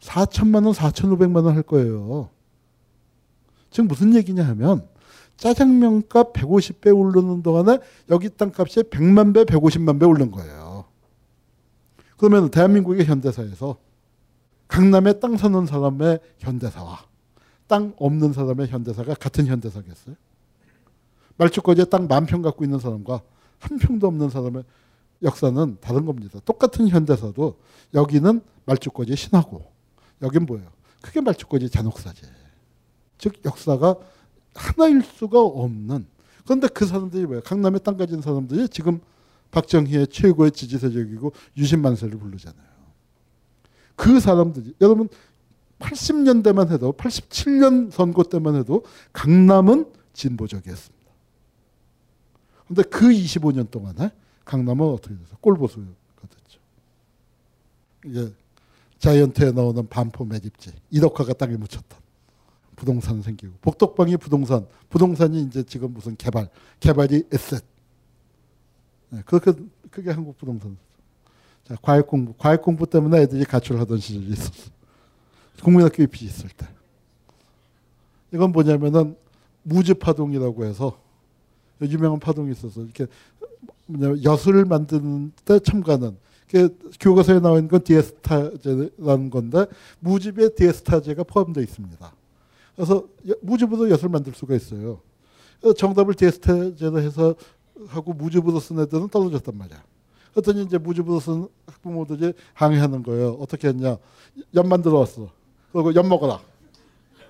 4천만 0.00 0.64
원, 0.66 0.74
4,500만 0.74 1.44
원 1.44 1.54
할 1.54 1.62
거예요. 1.62 2.28
지금 3.70 3.88
무슨 3.88 4.14
얘기냐 4.14 4.44
하면 4.48 4.86
짜장면 5.36 6.08
값 6.08 6.32
150배 6.32 6.96
오르는 6.96 7.42
동안에 7.42 7.78
여기 8.10 8.28
땅값이 8.28 8.84
100만 8.84 9.34
배, 9.34 9.44
150만 9.44 10.00
배 10.00 10.06
오른 10.06 10.30
거예요. 10.30 10.84
그러면 12.16 12.50
대한민국의 12.50 13.04
현대사에서 13.06 13.76
강남에 14.68 15.14
땅 15.20 15.36
사는 15.36 15.64
사람의 15.66 16.18
현대사와 16.38 17.04
땅 17.66 17.94
없는 17.98 18.32
사람의 18.32 18.68
현대사가 18.68 19.14
같은 19.14 19.46
현대사겠어요? 19.46 20.14
말죽거지에 21.36 21.86
땅만 21.86 22.26
평 22.26 22.42
갖고 22.42 22.64
있는 22.64 22.78
사람과 22.78 23.22
한 23.58 23.78
평도 23.78 24.06
없는 24.06 24.30
사람의 24.30 24.64
역사는 25.22 25.78
다른 25.80 26.06
겁니다. 26.06 26.40
똑같은 26.44 26.88
현대사도 26.88 27.58
여기는 27.94 28.40
말죽거지 28.64 29.16
신하고 29.16 29.64
여긴 30.22 30.46
뭐예요? 30.46 30.68
그게 31.00 31.20
말죽거지 31.20 31.70
잔혹사지. 31.70 32.22
즉 33.18 33.34
역사가 33.44 33.96
하나일 34.54 35.02
수가 35.02 35.40
없는. 35.40 36.06
그런데 36.44 36.68
그 36.68 36.86
사람들이 36.86 37.24
뭐예요? 37.26 37.42
강남에 37.42 37.78
땅 37.78 37.96
가진 37.96 38.20
사람들이 38.20 38.68
지금 38.68 39.00
박정희의 39.50 40.08
최고의 40.08 40.52
지지세력이고 40.52 41.32
유신만세를 41.56 42.18
부르잖아요. 42.18 42.66
그 43.94 44.20
사람들이 44.20 44.74
여러분 44.80 45.08
80년대만 45.78 46.70
해도 46.70 46.92
87년 46.92 47.90
선거 47.90 48.22
때만 48.22 48.56
해도 48.56 48.84
강남은 49.12 49.92
진보적이었습니다. 50.12 50.96
그런데 52.64 52.82
그 52.88 53.08
25년 53.08 53.70
동안에 53.70 54.10
강남은 54.44 54.86
어떻게 54.86 55.14
됐어요? 55.16 55.36
꼴보수가 55.40 55.86
됐죠. 56.30 56.60
이게 58.04 58.32
자이언트에 58.98 59.52
나오는 59.52 59.86
반포 59.88 60.24
매집지 60.24 60.72
이덕화가 60.90 61.34
땅에 61.34 61.56
묻혔던 61.56 61.98
부동산 62.74 63.22
생기고 63.22 63.54
복덕방이 63.60 64.16
부동산 64.16 64.66
부동산이 64.88 65.42
이제 65.42 65.62
지금 65.62 65.92
무슨 65.92 66.16
개발 66.16 66.48
개발이 66.80 67.24
에셋 67.32 67.64
네, 69.10 69.22
그렇게 69.24 69.52
그게 69.90 70.10
한국 70.10 70.36
부동산 70.36 70.76
자 71.64 71.76
과학 71.80 72.06
공부 72.06 72.34
과학 72.36 72.62
공부 72.62 72.86
때문에 72.86 73.22
애들이 73.22 73.44
가출하던 73.44 73.98
시절이 73.98 74.26
있었어 74.26 74.70
국민학교 75.62 76.02
입시 76.02 76.24
있을 76.24 76.48
때 76.50 76.66
이건 78.32 78.52
뭐냐면은 78.52 79.16
무즈 79.62 79.94
파동이라고 79.94 80.64
해서 80.64 80.98
유명한 81.80 82.18
파동이 82.20 82.52
있어서 82.52 82.82
이렇게 82.82 83.06
뭐냐면 83.86 84.22
엿을 84.22 84.64
만드는 84.64 85.32
때 85.44 85.58
첨가는 85.58 86.16
교과서에 87.00 87.40
나와 87.40 87.56
있는 87.56 87.68
건 87.68 87.82
디에스타제라는 87.82 89.30
건데 89.30 89.66
무즙에 90.00 90.54
디에스타제가 90.54 91.24
포함되어 91.24 91.62
있습니다. 91.62 92.12
그래서 92.76 93.08
무즙으로 93.42 93.90
엿을 93.90 94.08
만들 94.08 94.32
수가 94.34 94.54
있어요. 94.54 95.00
정답을 95.76 96.14
디에스타제로 96.14 97.00
해서 97.00 97.34
하고 97.88 98.12
무즙으로 98.12 98.60
쓴 98.60 98.78
애들은 98.80 99.08
떨어졌단 99.08 99.56
말이야. 99.56 99.82
그랬더니 100.32 100.62
이제 100.62 100.78
무즙으로 100.78 101.18
쓴 101.18 101.48
학부모들이 101.66 102.34
항의하는 102.54 103.02
거예요. 103.02 103.32
어떻게 103.40 103.68
했냐? 103.68 103.96
엿 104.54 104.66
만들어 104.66 104.98
왔어. 104.98 105.30
그리고 105.76 105.94
엿 105.94 106.06
먹어라. 106.06 106.40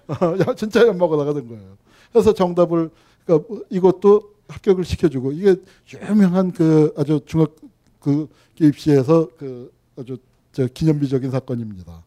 진짜 0.56 0.87
엿 0.87 0.96
먹어라가 0.96 1.35
된 1.35 1.48
거예요. 1.48 1.76
그래서 2.12 2.32
정답을 2.32 2.90
그러니까 3.24 3.54
이것도 3.70 4.35
합격을 4.48 4.85
시켜주고 4.85 5.32
이게 5.32 5.56
유명한 6.09 6.52
그 6.52 6.94
아주 6.96 7.20
중학 7.26 7.56
그 7.98 8.28
입시에서 8.61 9.28
그 9.37 9.72
아주 9.96 10.18
저 10.52 10.66
기념비적인 10.66 11.30
사건입니다. 11.32 12.04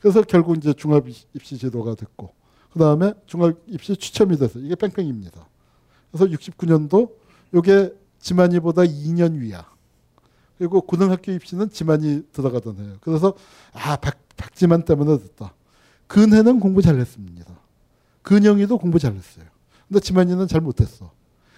그래서 0.00 0.22
결국 0.22 0.56
이제 0.56 0.72
중합 0.72 1.04
입시 1.34 1.56
제도가 1.56 1.94
됐고 1.94 2.32
그 2.72 2.80
다음에 2.80 3.14
중합 3.26 3.56
입시 3.68 3.96
추첨이 3.96 4.36
돼서 4.36 4.58
이게 4.58 4.74
뺑뺑입니다. 4.74 5.46
그래서 6.10 6.26
69년도 6.26 7.12
이게 7.54 7.94
지만이보다 8.18 8.82
2년 8.82 9.38
위야. 9.38 9.70
그리고 10.58 10.80
고등학교 10.80 11.30
입시는 11.30 11.70
지만이 11.70 12.24
들어가던 12.32 12.76
해요. 12.78 12.96
그래서 13.00 13.34
아 13.72 13.94
박, 13.94 14.18
박지만 14.38 14.84
때문에 14.86 15.18
됐다. 15.18 15.52
근혜는 16.06 16.58
공부 16.60 16.80
잘했습니다. 16.80 17.52
근영이도 18.22 18.78
공부 18.78 18.98
잘했어요. 18.98 19.44
근데 19.86 20.00
지만이는 20.00 20.48
잘 20.48 20.62
못했어. 20.62 21.10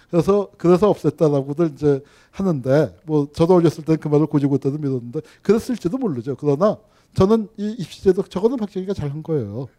그래서 0.09 0.49
그래서 0.57 0.91
없앴다라고들 0.91 1.73
이제 1.73 2.03
하는데 2.31 2.97
뭐 3.05 3.29
저도 3.31 3.55
어렸을 3.55 3.85
때그 3.85 4.09
말을 4.09 4.25
고지고 4.25 4.57
때도 4.57 4.77
믿었는데 4.77 5.21
그랬을지도 5.41 5.97
모르죠. 5.97 6.35
그러나 6.35 6.77
저는 7.15 7.47
이 7.57 7.75
입시제도 7.79 8.21
저거는 8.23 8.57
박정희가 8.57 8.93
잘한 8.93 9.23
거예요. 9.23 9.69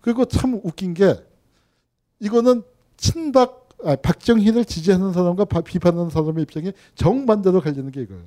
그리고 0.00 0.24
참 0.24 0.60
웃긴 0.64 0.94
게 0.94 1.14
이거는 2.20 2.62
친박 2.96 3.68
아, 3.84 3.96
박정희를 3.96 4.64
지지하는 4.66 5.12
사람과 5.12 5.44
비판하는 5.44 6.10
사람의 6.10 6.42
입장이 6.42 6.72
정반대로 6.94 7.60
갈리는 7.60 7.90
게 7.90 8.02
이거예요. 8.02 8.22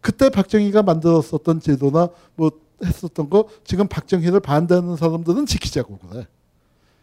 그때 0.00 0.28
박정희가 0.28 0.82
만들었었던 0.82 1.60
제도나 1.60 2.08
뭐 2.34 2.50
했었던 2.84 3.30
거 3.30 3.48
지금 3.64 3.88
박정희를 3.88 4.40
반대하는 4.40 4.96
사람들은 4.96 5.46
지키자고 5.46 5.98
그래. 5.98 6.26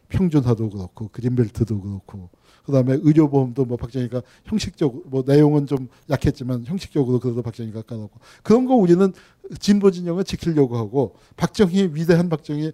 평준화도 0.10 0.70
그렇고 0.70 1.10
그린벨트도 1.10 1.82
그렇고 1.82 2.30
그다음에 2.66 2.98
의료보험도 3.02 3.66
뭐 3.66 3.78
박정희가 3.78 4.22
형식적 4.46 5.04
뭐 5.06 5.24
내용은 5.26 5.66
좀 5.68 5.88
약했지만 6.10 6.66
형식적으로 6.66 7.20
그래도 7.20 7.42
박정희가 7.42 7.84
까놓고 7.84 8.20
그런 8.44 8.66
거 8.66 8.76
우리는 8.76 9.14
진보 9.60 9.92
진영을 9.92 10.24
지키려고 10.24 10.78
하고 10.78 11.16
박정희 11.38 11.92
위대한 11.94 12.30
박정희 12.30 12.74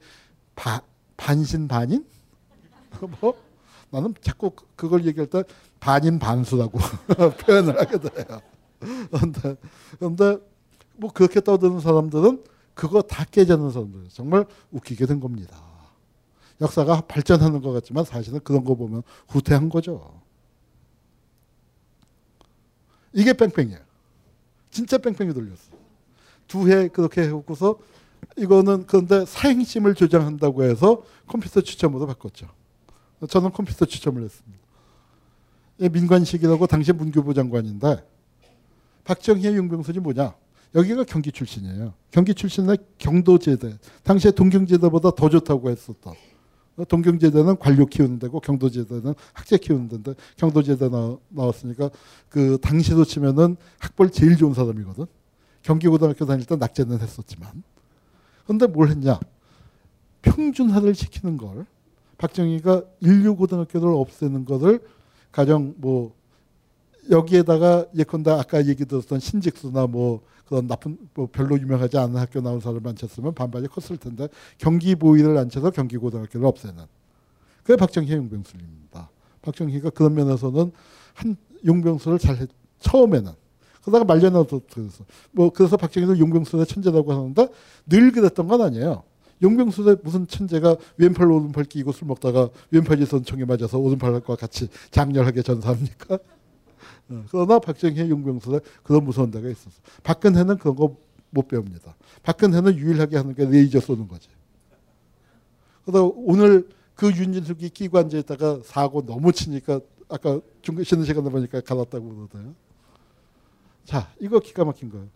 바, 0.55 0.81
반신 1.17 1.67
반인 1.67 2.05
뭐 3.21 3.35
나는 3.91 4.13
자꾸 4.21 4.51
그걸 4.75 5.05
얘기할 5.05 5.27
때 5.27 5.43
반인 5.79 6.19
반수라고 6.19 6.79
표현을 7.45 7.79
하게 7.79 7.99
돼요. 7.99 8.41
그런데 9.11 9.55
그런데 9.99 10.37
뭐 10.97 11.11
그렇게 11.11 11.41
떠드는 11.41 11.79
사람들은 11.79 12.43
그거 12.75 13.01
다 13.01 13.23
깨자는 13.25 13.71
사람들 13.71 14.09
정말 14.09 14.45
웃기게 14.71 15.05
된 15.07 15.19
겁니다. 15.19 15.57
역사가 16.61 17.01
발전하는 17.01 17.61
것 17.61 17.71
같지만 17.71 18.05
사실은 18.05 18.39
그런 18.43 18.63
거 18.63 18.75
보면 18.75 19.01
후퇴한 19.29 19.69
거죠. 19.69 20.21
이게 23.13 23.33
뺑뺑이에요. 23.33 23.79
진짜 24.69 24.97
뺑뺑이 24.97 25.33
돌렸어. 25.33 25.73
두 26.47 26.69
해 26.69 26.89
그렇게 26.89 27.21
해놓고서 27.23 27.79
이거는 28.37 28.85
그런데 28.87 29.25
사행심을 29.25 29.95
조장한다고 29.95 30.63
해서 30.63 31.03
컴퓨터 31.27 31.61
추첨으로 31.61 32.05
바꿨죠. 32.07 32.47
저는 33.29 33.51
컴퓨터 33.51 33.85
추첨을 33.85 34.23
했습니다. 34.23 34.63
민관식이라고 35.77 36.67
당시 36.67 36.91
문교부 36.93 37.33
장관인데 37.33 38.07
박정희의 39.05 39.55
용병선이 39.55 39.99
뭐냐? 39.99 40.35
여기가 40.75 41.05
경기 41.05 41.31
출신이에요. 41.31 41.93
경기 42.11 42.33
출신의 42.33 42.77
경도제대. 42.97 43.77
당시에 44.03 44.31
동경제대보다 44.31 45.11
더 45.11 45.29
좋다고 45.29 45.69
했었던. 45.69 46.13
동경제대는 46.89 47.57
관료 47.57 47.85
키우는 47.85 48.19
데고 48.19 48.41
경도제대는 48.41 49.13
학제 49.31 49.57
키우는 49.57 49.87
데인데 49.87 50.13
경도제대 50.35 50.89
나, 50.89 51.17
나왔으니까 51.29 51.89
그 52.27 52.57
당시로 52.61 53.05
치면은 53.05 53.55
학벌 53.79 54.11
제일 54.11 54.35
좋은 54.35 54.53
사람이거든. 54.53 55.05
경기고등학교 55.61 56.25
다닐 56.25 56.45
때 56.45 56.57
낙제는 56.57 56.99
했었지만. 56.99 57.63
그런데 58.43 58.67
뭘 58.67 58.89
했냐? 58.89 59.19
평준화를 60.21 60.93
시키는 60.93 61.37
걸 61.37 61.65
박정희가 62.17 62.83
인류 62.99 63.35
고등학교를 63.37 63.93
없애는 63.93 64.43
것을 64.43 64.85
가령 65.31 65.75
뭐 65.77 66.13
여기에다가 67.09 67.85
예컨대 67.95 68.31
아까 68.31 68.65
얘기 68.65 68.85
들었던 68.85 69.19
신직수나 69.19 69.87
뭐 69.87 70.21
그런 70.47 70.67
나쁜 70.67 70.97
뭐 71.13 71.27
별로 71.31 71.59
유명하지 71.59 71.97
않은 71.97 72.15
학교 72.17 72.41
나온 72.41 72.59
사람을 72.59 72.87
앉혔으면 72.87 73.33
반발이 73.33 73.67
컸을 73.67 73.97
텐데 73.97 74.27
경기 74.57 74.95
보위를 74.95 75.37
앉혀서 75.37 75.71
경기 75.71 75.97
고등학교를 75.97 76.45
없애는 76.45 76.83
그게 77.63 77.75
박정희 77.75 78.11
용병술입니다. 78.11 79.09
박정희가 79.41 79.89
그런 79.89 80.13
면에서는 80.13 80.71
한 81.13 81.35
용병술을 81.65 82.19
잘 82.19 82.37
했, 82.37 82.49
처음에는 82.79 83.31
그러다가 83.81 84.05
말년에도 84.05 84.61
그래서 84.71 85.03
뭐 85.31 85.51
그래서 85.51 85.77
박정희도 85.77 86.19
용병술의 86.19 86.65
천재라고 86.67 87.11
하는데 87.11 87.47
늘 87.87 88.11
그랬던 88.11 88.47
건 88.47 88.61
아니에요. 88.61 89.03
용병술의 89.41 89.97
무슨 90.03 90.27
천재가 90.27 90.77
왼팔로 90.97 91.35
오른팔 91.35 91.65
끼고 91.65 91.91
술 91.91 92.07
먹다가 92.07 92.49
왼팔이 92.71 93.05
선총에 93.05 93.45
맞아서 93.45 93.77
오른팔과 93.77 94.35
같이 94.35 94.69
장렬하게 94.91 95.41
전사합니까? 95.41 96.19
어, 97.09 97.23
그러나 97.29 97.59
박정희의 97.59 98.09
용병술에 98.09 98.59
그런 98.83 99.03
무서운 99.03 99.31
데가 99.31 99.49
있었어. 99.49 99.79
박근혜는 100.03 100.57
그런 100.57 100.75
거 100.75 100.95
못 101.31 101.49
배웁니다. 101.49 101.95
박근혜는 102.23 102.77
유일하게 102.77 103.17
하는 103.17 103.35
게 103.35 103.45
레이저 103.45 103.81
쏘는 103.81 104.07
거지. 104.07 104.29
그러다 105.83 106.09
오늘 106.15 106.69
그 106.95 107.07
윤진숙이 107.07 107.69
끼고 107.69 107.97
앉아 107.97 108.17
있다가 108.19 108.61
사고 108.63 109.05
너무 109.05 109.33
치니까 109.33 109.81
아까 110.07 110.39
중간 110.61 110.85
쉬는 110.85 111.03
시간에 111.03 111.29
보니까 111.29 111.59
갈았다고 111.59 112.15
그러더요. 112.15 112.55
자, 113.83 114.09
이거 114.21 114.39
기가 114.39 114.63
막힌 114.63 114.89
거예요. 114.89 115.07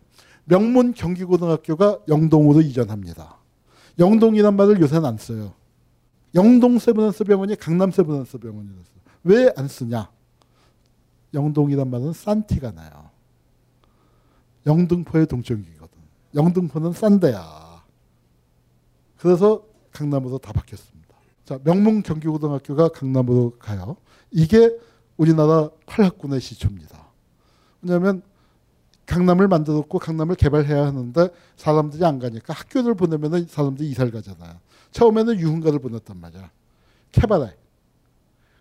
명문 0.44 0.94
경기고등학교가 0.94 2.00
영동으로 2.10 2.62
이전합니다. 2.62 3.38
영동이란 3.98 4.56
말을 4.58 4.82
요새는 4.82 5.06
안 5.06 5.18
써요. 5.18 5.54
영동 6.36 6.80
세브란스 6.80 7.24
병원이 7.24 7.56
강남 7.56 7.92
세브란스 7.92 8.40
병원이 8.40 8.68
됐어요. 8.68 9.00
왜 9.24 9.50
안 9.56 9.68
쓰냐? 9.70 10.10
영동이란 11.34 11.90
말은 11.90 12.14
싼 12.14 12.46
티가 12.46 12.72
나요. 12.72 13.10
영등포의 14.66 15.28
동쪽이거든. 15.28 15.98
영등포는 16.36 16.94
싼 16.94 17.20
데야. 17.20 17.84
그래서 19.18 19.64
강남으로 19.92 20.38
다 20.38 20.54
바뀌었습니다. 20.54 21.16
자, 21.46 21.60
명문 21.64 22.04
경기고등학교가 22.04 22.90
강남으로 22.90 23.58
가요. 23.60 23.98
이게 24.32 24.78
우리나라 25.18 25.70
팔학군의 25.86 26.40
시초입니다. 26.40 27.08
왜냐하면 27.82 28.22
강남을 29.06 29.48
만들었고 29.48 29.98
강남을 29.98 30.36
개발해야 30.36 30.86
하는데 30.86 31.30
사람들이 31.58 32.06
안 32.06 32.20
가니까 32.20 32.54
학교를 32.54 32.94
보내면 32.94 33.48
사람들이 33.48 33.90
이사를 33.90 34.12
가잖아요. 34.12 34.60
처음에는 34.92 35.40
유흥가를 35.40 35.80
보냈단 35.80 36.20
말이야. 36.20 36.52
캐바레. 37.12 37.56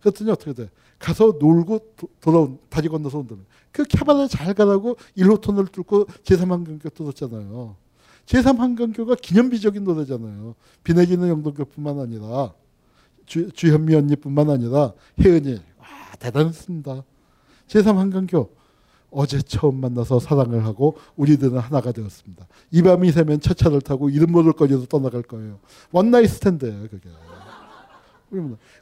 그랬더니 0.08 0.30
어떻게 0.30 0.52
돼? 0.52 0.70
가서 0.98 1.36
놀고 1.38 1.94
도, 1.96 2.08
돌아온 2.20 2.58
다리 2.68 2.88
건너서 2.88 3.18
온다면 3.18 3.44
그 3.72 3.84
캐바레 3.84 4.28
잘 4.28 4.54
가라고 4.54 4.96
1호선을 5.16 5.70
뚫고 5.70 6.06
제3한강교 6.24 6.92
뚫었잖아요. 6.94 7.76
제3한강교가 8.26 9.20
기념비적인 9.20 9.84
노래잖아요. 9.84 10.54
비 10.82 10.94
내리는 10.94 11.26
영동교뿐만 11.28 12.00
아니라 12.00 12.52
주, 13.26 13.50
주현미 13.52 13.94
언니뿐만 13.94 14.50
아니라 14.50 14.92
혜은이 15.20 15.54
와 15.78 15.86
대단했습니다. 16.18 17.04
제3한강교 17.68 18.48
어제 19.10 19.40
처음 19.40 19.80
만나서 19.80 20.20
사랑을 20.20 20.66
하고 20.66 20.98
우리들은 21.16 21.58
하나가 21.58 21.92
되었습니다. 21.92 22.46
이 22.72 22.82
밤이 22.82 23.10
새면 23.12 23.40
첫 23.40 23.56
차를 23.56 23.80
타고 23.80 24.10
이름 24.10 24.32
모를 24.32 24.52
거리로 24.52 24.84
떠나갈 24.86 25.22
거예요. 25.22 25.58
one 25.92 26.06
night 26.06 26.28
stand예요, 26.28 26.88
그게. 26.90 27.08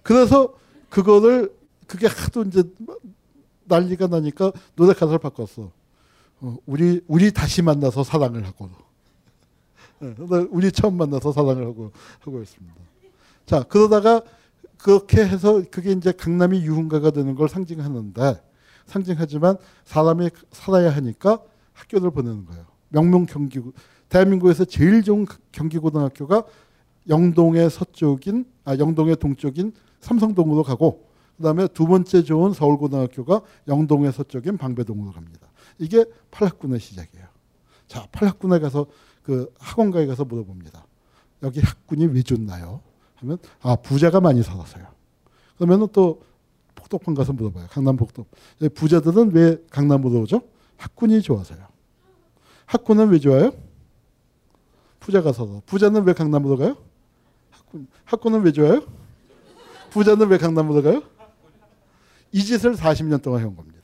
그래서 0.03 0.55
그거를 0.91 1.55
그게 1.87 2.07
하도 2.07 2.43
이제 2.43 2.63
난리가 3.65 4.07
나니까 4.09 4.53
노래 4.75 4.93
가사를 4.93 5.19
바꿨어. 5.19 5.71
어, 6.41 6.57
우리 6.67 7.01
우리 7.07 7.33
다시 7.33 7.63
만나서 7.63 8.05
사랑을 8.05 8.47
하고. 8.47 8.69
네, 9.99 10.15
우리 10.51 10.71
처음 10.73 10.97
만나서 10.99 11.33
사랑을 11.33 11.67
하고 11.67 11.91
하고 12.21 12.43
있습니다. 12.43 12.75
자 13.47 13.63
그러다가 13.63 14.23
그렇게 14.79 15.25
해서 15.25 15.63
그게 15.71 15.93
이제 15.93 16.13
강남이 16.13 16.61
유흥가가 16.63 17.11
되는 17.11 17.35
걸 17.35 17.49
상징하는데 17.49 18.43
상징하지만 18.87 19.57
사람이 19.85 20.29
살아야 20.51 20.95
하니까 20.95 21.41
학교를 21.73 22.11
보내는 22.11 22.45
거예요. 22.47 22.67
명문 22.89 23.27
경기 23.27 23.61
대한민국에서 24.09 24.65
제일 24.65 25.03
좋은 25.03 25.27
경기고등학교가 25.53 26.45
영동의 27.09 27.71
서쪽인 27.71 28.45
아 28.65 28.77
영동의 28.77 29.17
동쪽인 29.17 29.73
삼성동으로 30.01 30.63
가고 30.63 31.07
그다음에 31.37 31.67
두 31.69 31.87
번째 31.87 32.23
좋은 32.23 32.53
서울고등학교가 32.53 33.43
영동의 33.69 34.13
서쪽인 34.13 34.57
방배동으로 34.57 35.13
갑니다. 35.13 35.49
이게 35.79 36.05
팔학군의 36.31 36.81
시작이에요. 36.81 37.27
자, 37.87 38.07
팔학군에 38.13 38.59
가서 38.59 38.87
그 39.23 39.53
학원가에 39.59 40.07
가서 40.07 40.25
물어봅니다. 40.25 40.87
여기 41.43 41.61
학군이 41.61 42.07
왜 42.07 42.23
좋나요? 42.23 42.81
하면 43.17 43.39
아 43.61 43.77
부자가 43.77 44.21
많이 44.21 44.43
살아서요. 44.43 44.87
그러면은 45.57 45.89
또 45.93 46.23
폭덕방 46.75 47.15
가서 47.15 47.33
물어봐요. 47.33 47.67
강남 47.71 47.97
폭덕. 47.97 48.27
부자들은 48.75 49.33
왜 49.33 49.59
강남으로 49.71 50.21
오죠? 50.23 50.43
학군이 50.77 51.23
좋아서요. 51.23 51.59
학군은 52.67 53.09
왜 53.11 53.19
좋아요? 53.19 53.53
부자가 55.01 55.33
살아. 55.33 55.61
부자는 55.67 56.05
왜 56.05 56.13
강남으로 56.13 56.57
가요? 56.57 56.77
학군. 57.51 57.87
학군은 58.05 58.43
왜 58.43 58.53
좋아요? 58.53 58.83
부자는 59.97 60.29
왜 60.29 60.37
강남으로 60.37 60.83
가요? 60.83 61.03
이 62.31 62.45
짓을 62.45 62.75
40년 62.75 63.23
동안 63.23 63.41
해온 63.41 63.57
겁니다. 63.57 63.79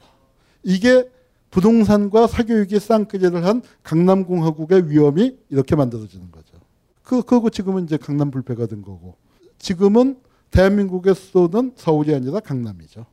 이게 0.62 1.10
부동산과 1.50 2.26
사교육이 2.26 2.78
쌍끌이를 2.78 3.44
한 3.46 3.62
강남공화국의 3.82 4.90
위험이 4.90 5.38
이렇게 5.48 5.74
만들어지는 5.74 6.30
거죠. 6.30 6.58
그, 7.02 7.22
그거 7.22 7.48
지금은 7.48 7.84
이제 7.84 7.96
강남 7.96 8.30
불패가 8.30 8.66
된 8.66 8.82
거고. 8.82 9.16
지금은 9.58 10.20
대한민국의 10.50 11.14
수도는 11.14 11.72
서울이 11.76 12.14
아니라 12.14 12.40
강남이죠. 12.40 13.06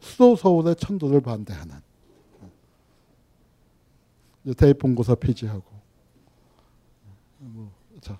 수도 0.00 0.34
서울의 0.34 0.76
천도를 0.76 1.20
반대하는. 1.20 1.76
대입본고사 4.56 5.14
폐지하고. 5.14 5.64
뭐, 7.38 7.70
자, 8.00 8.18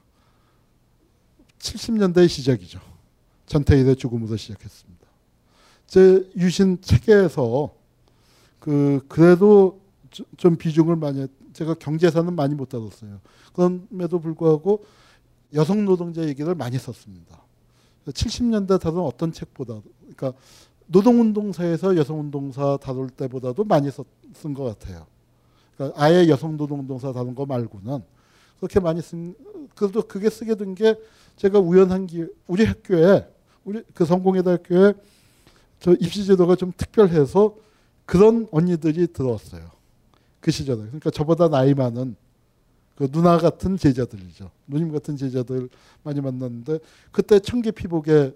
70년대 1.58 2.28
시작이죠. 2.28 2.93
전태일의 3.46 3.96
죽음으로 3.96 4.36
시작했습니다. 4.36 5.06
제 5.86 6.30
유신 6.36 6.80
책에서 6.80 7.74
그 8.58 9.04
그래도 9.08 9.80
좀 10.36 10.56
비중을 10.56 10.96
많이 10.96 11.20
했, 11.20 11.30
제가 11.52 11.74
경제사는 11.74 12.34
많이 12.34 12.54
못 12.54 12.68
다뤘어요. 12.70 13.20
그럼에도 13.52 14.18
불구하고 14.18 14.84
여성 15.52 15.84
노동자 15.84 16.26
얘기를 16.26 16.54
많이 16.54 16.78
썼습니다. 16.78 17.42
70년대 18.06 18.80
다룬 18.80 19.00
어떤 19.00 19.32
책보다 19.32 19.80
그러니까 20.00 20.32
노동운동사에서 20.86 21.96
여성운동사 21.96 22.78
다룰 22.82 23.08
때보다도 23.08 23.64
많이 23.64 23.90
쓴 23.90 24.54
것 24.54 24.64
같아요. 24.64 25.06
그러니까 25.76 26.02
아예 26.02 26.28
여성 26.28 26.56
노동운동사 26.56 27.12
다룬 27.12 27.34
거 27.34 27.46
말고는 27.46 28.02
그렇게 28.58 28.80
많이 28.80 29.00
쓴 29.02 29.34
그래도 29.74 30.02
그게 30.02 30.30
쓰게 30.30 30.54
된 30.56 30.74
게 30.74 30.98
제가 31.36 31.58
우연한 31.58 32.06
기 32.06 32.26
우리 32.46 32.64
학교에 32.64 33.28
우리 33.64 33.82
그 33.94 34.04
성공회대학교에 34.04 34.94
저 35.80 35.92
입시 35.92 36.24
제도가 36.24 36.56
좀 36.56 36.72
특별해서 36.76 37.56
그런 38.06 38.46
언니들이 38.50 39.08
들어왔어요. 39.08 39.70
그 40.40 40.50
시절에. 40.50 40.78
그러니까 40.78 41.10
저보다 41.10 41.48
나이 41.48 41.74
많은 41.74 42.16
그 42.96 43.10
누나 43.10 43.38
같은 43.38 43.76
제자들이죠. 43.76 44.50
누님 44.66 44.92
같은 44.92 45.16
제자들 45.16 45.68
많이 46.02 46.20
만났는데 46.20 46.78
그때 47.10 47.38
청계 47.38 47.70
피복에 47.70 48.32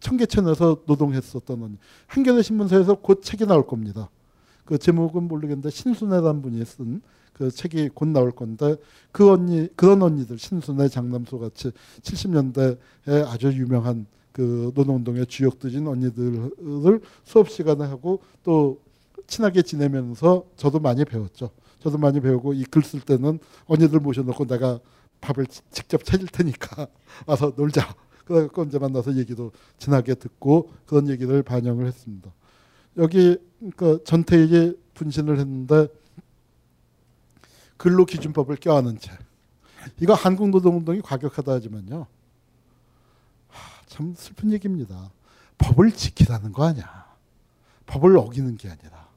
청계천에서 0.00 0.82
노동했었던 0.86 1.62
언니. 1.62 1.78
한겨레 2.08 2.42
신문사에서 2.42 2.94
곧 2.94 3.22
책이 3.22 3.46
나올 3.46 3.66
겁니다. 3.66 4.10
그 4.64 4.78
제목은 4.78 5.28
모르겠는데 5.28 5.70
신순애라는 5.70 6.42
분이 6.42 6.64
쓴 6.64 7.02
그 7.36 7.50
책이 7.50 7.90
곧 7.92 8.08
나올 8.08 8.30
건데 8.30 8.76
그 9.12 9.30
언니 9.30 9.68
그런 9.76 10.02
언니들 10.02 10.38
신순애 10.38 10.88
장남소 10.88 11.38
같이 11.38 11.70
70년대에 12.00 13.26
아주 13.26 13.48
유명한 13.48 14.06
그 14.36 14.70
노동운동의 14.74 15.24
주역들인 15.28 15.88
언니들을 15.88 17.00
수업 17.24 17.48
시간에 17.48 17.86
하고 17.86 18.20
또 18.44 18.82
친하게 19.26 19.62
지내면서 19.62 20.44
저도 20.56 20.78
많이 20.78 21.06
배웠죠. 21.06 21.48
저도 21.80 21.96
많이 21.96 22.20
배우고 22.20 22.52
이 22.52 22.64
글 22.64 22.82
쓸 22.82 23.00
때는 23.00 23.38
언니들 23.64 23.98
모셔놓고 23.98 24.44
내가 24.44 24.78
밥을 25.22 25.46
직접 25.70 26.04
차릴 26.04 26.26
테니까 26.26 26.86
와서 27.26 27.54
놀자. 27.56 27.94
그래갖고 28.26 28.64
이제 28.64 28.78
만나서 28.78 29.16
얘기도 29.16 29.52
친하게 29.78 30.14
듣고 30.16 30.70
그런 30.84 31.08
얘기를 31.08 31.42
반영을 31.42 31.86
했습니다. 31.86 32.30
여기 32.98 33.38
그 33.74 34.02
전태일이 34.04 34.76
분신을 34.92 35.38
했는데 35.38 35.88
근로 37.78 38.04
기준법을 38.04 38.56
껴안은 38.56 38.98
채. 38.98 39.12
이거 39.98 40.12
한국 40.12 40.50
노동운동이 40.50 41.00
과격하다 41.00 41.52
하지만요. 41.52 42.06
하, 43.86 43.96
참 43.96 44.14
슬픈 44.16 44.52
얘기입니다. 44.52 45.10
법을 45.58 45.92
지키라는 45.92 46.52
거 46.52 46.64
아니야. 46.64 47.06
법을 47.86 48.16
어기는 48.18 48.56
게 48.56 48.68
아니라 48.68 49.08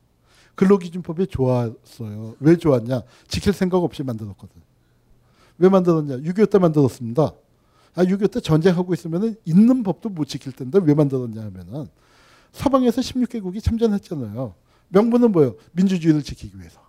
근로기준법이 0.55 1.27
좋았어요. 1.27 2.35
왜 2.39 2.57
좋았냐? 2.57 3.01
지킬 3.27 3.53
생각 3.53 3.77
없이 3.77 4.03
만들었거든. 4.03 4.61
왜 5.57 5.69
만들었냐? 5.69 6.17
6.25 6.17 6.49
때 6.49 6.59
만들었습니다. 6.59 7.33
아, 7.95 8.03
6.25 8.03 8.33
때 8.33 8.39
전쟁하고 8.39 8.93
있으면 8.93 9.35
있는 9.45 9.83
법도 9.83 10.09
못 10.09 10.25
지킬 10.25 10.51
텐데 10.51 10.79
왜 10.81 10.93
만들었냐 10.93 11.41
하면은 11.41 11.87
서방에서 12.51 13.01
16개국이 13.01 13.63
참전했잖아요. 13.63 14.53
명분은 14.89 15.31
뭐예요? 15.31 15.55
민주주의를 15.73 16.23
지키기 16.23 16.57
위해서. 16.57 16.81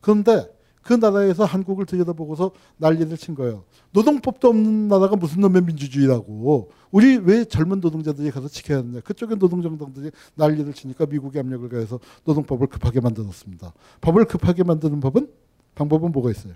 그런데 0.00 0.46
그 0.82 0.92
나라에서 0.94 1.44
한국을 1.44 1.86
들여다보고서 1.86 2.52
난리를 2.76 3.16
친 3.16 3.34
거예요. 3.34 3.64
노동법도 3.92 4.48
없는 4.48 4.88
나라가 4.88 5.16
무슨 5.16 5.40
놈의 5.40 5.62
민주주의라고. 5.62 6.70
우리 6.90 7.16
왜 7.16 7.44
젊은 7.44 7.80
노동자들이 7.80 8.30
가서 8.30 8.48
지켜야 8.48 8.78
하느냐. 8.78 9.00
그쪽에 9.00 9.36
노동정당들이 9.36 10.10
난리를 10.34 10.72
치니까 10.74 11.06
미국이 11.06 11.38
압력을 11.38 11.68
가해서 11.68 12.00
노동법을 12.24 12.66
급하게 12.66 13.00
만들었습니다. 13.00 13.72
법을 14.00 14.24
급하게 14.24 14.64
만드는 14.64 15.00
법은 15.00 15.28
방법은 15.74 16.12
뭐가 16.12 16.30
있어요? 16.30 16.54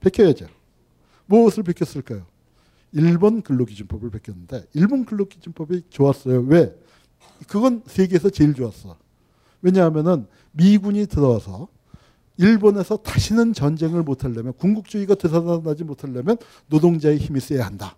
베껴야죠. 0.00 0.46
무엇을 1.26 1.62
베꼈을까요? 1.62 2.26
일본 2.92 3.42
근로기준법을 3.42 4.10
베꼈는데 4.10 4.66
일본 4.74 5.04
근로기준법이 5.04 5.84
좋았어요. 5.88 6.40
왜? 6.42 6.74
그건 7.48 7.82
세계에서 7.86 8.30
제일 8.30 8.54
좋았어. 8.54 8.96
왜냐하면은 9.62 10.26
미군이 10.50 11.06
들어와서 11.06 11.68
일본에서 12.38 12.96
다시는 12.98 13.52
전쟁을 13.52 14.02
못하려면 14.02 14.52
군국주의가 14.54 15.14
되살아나지 15.14 15.84
못하려면 15.84 16.36
노동자의 16.68 17.18
힘이 17.18 17.40
세야 17.40 17.66
한다. 17.66 17.96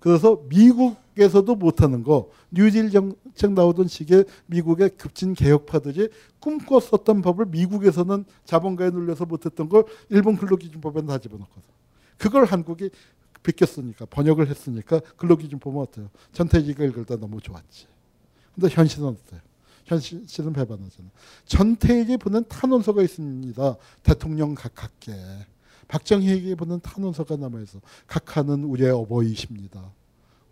그래서 0.00 0.42
미국에서도 0.48 1.54
못하는 1.56 2.02
거 2.02 2.30
뉴딜 2.50 2.90
정책 2.90 3.52
나오던 3.52 3.86
시기에 3.86 4.24
미국의 4.46 4.90
급진 4.96 5.34
개혁파들이 5.34 6.08
꿈꿨었던 6.40 7.20
법을 7.20 7.46
미국에서는 7.46 8.24
자본가에 8.46 8.90
눌려서 8.90 9.26
못했던 9.26 9.68
걸 9.68 9.84
일본 10.08 10.36
근로기준법에 10.36 11.04
다 11.04 11.18
집어넣거든. 11.18 11.62
그걸 12.16 12.46
한국이 12.46 12.90
베꼈으니까 13.42 14.06
번역을 14.06 14.48
했으니까 14.48 15.00
근로기준법은 15.16 15.80
어때요? 15.80 16.10
전태기가 16.32 16.84
읽을 16.84 17.04
때 17.04 17.16
너무 17.16 17.40
좋았지. 17.40 17.86
근데 18.54 18.68
현실은 18.68 19.08
어때요? 19.08 19.40
현실은 19.84 20.52
배반하잖아. 20.52 21.08
전태에게 21.46 22.16
보낸 22.16 22.44
탄원서가 22.48 23.02
있습니다. 23.02 23.76
대통령 24.02 24.54
각하께. 24.54 25.12
박정희에게 25.88 26.54
보낸 26.54 26.80
탄원서가 26.80 27.36
남아있어. 27.36 27.80
각하는 28.06 28.64
우리의 28.64 28.90
어버이십니다. 28.90 29.92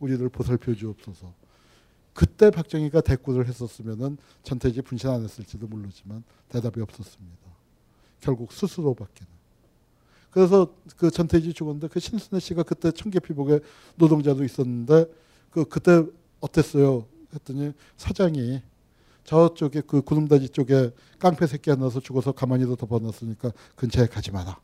우리를 0.00 0.28
보살펴 0.28 0.74
주옵소서. 0.74 1.32
그때 2.12 2.50
박정희가 2.50 3.00
대꾸를 3.00 3.46
했었으면은 3.46 4.18
전태지 4.42 4.82
분신 4.82 5.08
안 5.08 5.22
했을지도 5.22 5.68
모르지만 5.68 6.24
대답이 6.48 6.80
없었습니다. 6.80 7.38
결국 8.20 8.52
스스로 8.52 8.94
받기는. 8.94 9.30
그래서 10.30 10.74
그 10.96 11.10
전태지 11.10 11.52
죽었는데 11.52 11.88
그 11.88 12.00
신순애 12.00 12.40
씨가 12.40 12.64
그때 12.64 12.90
청계피복에 12.90 13.60
노동자도 13.96 14.44
있었는데 14.44 15.06
그 15.50 15.64
그때 15.64 16.04
어땠어요? 16.40 17.06
했더니 17.32 17.72
사장이 17.96 18.60
저쪽에 19.28 19.82
그 19.86 20.00
구름다리 20.00 20.48
쪽에 20.48 20.90
깡패 21.18 21.46
새끼 21.46 21.68
하나서 21.68 22.00
죽어서 22.00 22.32
가만히도 22.32 22.76
덮어놨으니까 22.76 23.50
근처에 23.76 24.06
가지 24.06 24.30
마라. 24.30 24.58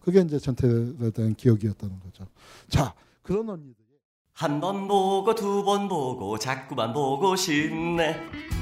그게 0.00 0.20
이제 0.20 0.38
전태에 0.38 1.10
대한 1.14 1.34
기억이었다는 1.34 1.98
거죠. 2.00 2.26
자, 2.68 2.92
그런 3.22 3.48
언니들. 3.48 3.74
한번 4.34 4.86
보고 4.86 5.34
두 5.34 5.64
번 5.64 5.88
보고 5.88 6.36
자꾸만 6.38 6.92
보고 6.92 7.34
싶네. 7.36 8.16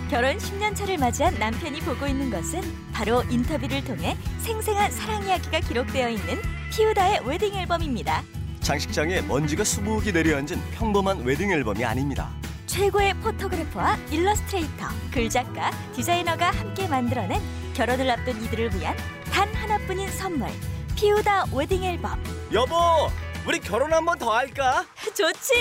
결혼 0.09 0.37
10년 0.37 0.77
차를 0.77 0.99
맞이한 0.99 1.35
남편이 1.41 1.81
보고 1.81 2.07
있는 2.07 2.31
것은 2.31 2.61
바로 2.93 3.23
인터뷰를 3.25 3.83
통해 3.85 4.17
생생한 4.39 4.93
사랑 4.93 5.25
이야기가 5.27 5.61
기록되어 5.61 6.11
있는 6.11 6.37
피우다의 6.73 7.27
웨딩 7.27 7.55
앨범입니다. 7.55 8.23
장식장에 8.61 9.23
먼지가 9.23 9.65
수북이 9.65 10.13
내려앉은 10.13 10.61
평범한 10.75 11.25
웨딩 11.25 11.51
앨범이 11.51 11.85
아닙니다. 11.85 12.31
최고의 12.75 13.15
photographer와 13.15 13.97
일러스트레이터, 14.13 14.87
글작가, 15.13 15.73
디자이너가 15.93 16.53
함께 16.53 16.87
만들어낸 16.87 17.41
결혼을 17.75 18.09
앞둔 18.09 18.41
이들을 18.45 18.73
위한 18.77 18.97
단 19.33 19.53
하나뿐인 19.53 20.09
선물. 20.13 20.49
피우다 20.97 21.47
웨딩 21.53 21.83
앨범. 21.83 22.23
여보, 22.53 22.77
우리 23.45 23.59
결혼 23.59 23.93
한 23.93 24.05
번 24.05 24.17
더 24.21 24.31
할까? 24.33 24.85
좋지. 25.03 25.53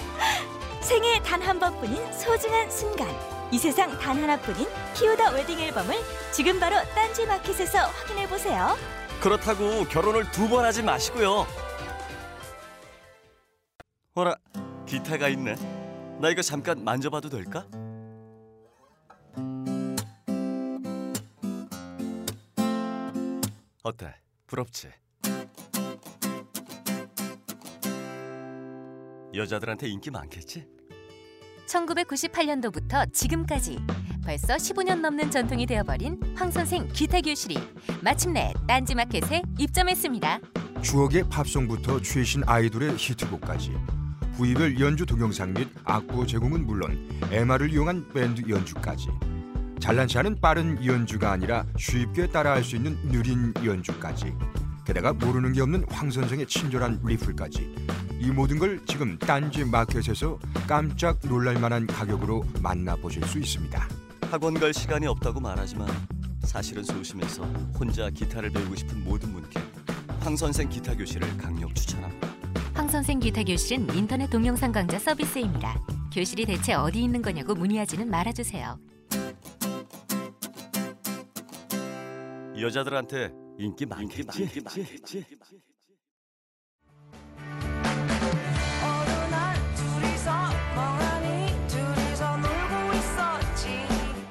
생애 0.80 1.20
단 1.22 1.42
한 1.42 1.58
번뿐인 1.60 2.10
소중한 2.14 2.70
순간. 2.70 3.08
이 3.50 3.58
세상 3.58 3.90
단 3.98 4.16
하나뿐인 4.22 4.66
피우다 4.96 5.32
웨딩 5.32 5.60
앨범을 5.60 5.94
지금 6.32 6.58
바로 6.58 6.76
딴지 6.94 7.26
마켓에서 7.26 7.78
확인해 7.78 8.26
보세요. 8.26 8.74
그렇다고 9.20 9.84
결혼을 9.84 10.30
두 10.30 10.48
번 10.48 10.64
하지 10.64 10.82
마시고요. 10.82 11.46
어라, 14.14 14.34
기타가 14.86 15.28
있네. 15.28 15.81
나 16.22 16.30
이거 16.30 16.40
잠깐 16.40 16.84
만져봐도 16.84 17.28
될까? 17.28 17.66
어때? 23.82 24.14
부럽지? 24.46 24.88
여자들한테 29.34 29.88
인기 29.88 30.12
많겠지? 30.12 30.64
1998년도부터 31.66 33.12
지금까지 33.12 33.80
벌써 34.24 34.54
15년 34.54 35.00
넘는 35.00 35.28
전통이 35.28 35.66
되어버린 35.66 36.20
황선생 36.36 36.86
기타 36.92 37.20
교실이 37.20 37.58
마침내 38.00 38.54
딴지마켓에 38.68 39.42
입점했습니다. 39.58 40.38
추억의 40.82 41.24
팝송부터 41.28 42.00
최신 42.00 42.44
아이돌의 42.46 42.94
히트곡까지 42.96 44.01
부위별 44.36 44.80
연주 44.80 45.04
동영상 45.04 45.52
및 45.52 45.68
악보 45.84 46.26
제공은 46.26 46.66
물론 46.66 47.08
MR을 47.30 47.70
이용한 47.70 48.08
밴드 48.14 48.42
연주까지 48.48 49.08
잘난치 49.78 50.18
않은 50.18 50.40
빠른 50.40 50.84
연주가 50.84 51.32
아니라 51.32 51.66
쉽게 51.76 52.28
따라할 52.28 52.64
수 52.64 52.76
있는 52.76 52.96
느린 53.08 53.52
연주까지 53.62 54.32
게다가 54.86 55.12
모르는 55.12 55.52
게 55.52 55.60
없는 55.60 55.84
황 55.88 56.10
선생의 56.10 56.46
친절한 56.46 57.00
리플까지 57.04 57.74
이 58.20 58.30
모든 58.30 58.58
걸 58.58 58.80
지금 58.86 59.18
딴지 59.18 59.64
마켓에서 59.64 60.38
깜짝 60.66 61.18
놀랄 61.24 61.58
만한 61.58 61.86
가격으로 61.86 62.44
만나보실 62.60 63.24
수 63.24 63.38
있습니다. 63.38 63.88
학원 64.30 64.54
갈 64.54 64.72
시간이 64.72 65.06
없다고 65.08 65.40
말하지만 65.40 65.88
사실은 66.44 66.82
소심해서 66.84 67.42
혼자 67.78 68.08
기타를 68.08 68.50
배우고 68.50 68.76
싶은 68.76 69.04
모든 69.04 69.32
분께 69.32 69.60
황 70.20 70.36
선생 70.36 70.68
기타 70.68 70.96
교실을 70.96 71.36
강력 71.36 71.74
추천합니다. 71.74 72.41
황선생 72.74 73.20
기타 73.20 73.42
교실은 73.42 73.94
인터넷 73.94 74.28
동영상 74.30 74.72
강좌 74.72 74.98
서비스입니다. 74.98 75.78
교실이 76.12 76.46
대체 76.46 76.74
어디 76.74 77.02
있는 77.02 77.22
거냐고 77.22 77.54
문의하지는 77.54 78.08
말아주세요. 78.10 78.78
여자들한테 82.58 83.32
인기 83.58 83.86
많겠지? 83.86 84.48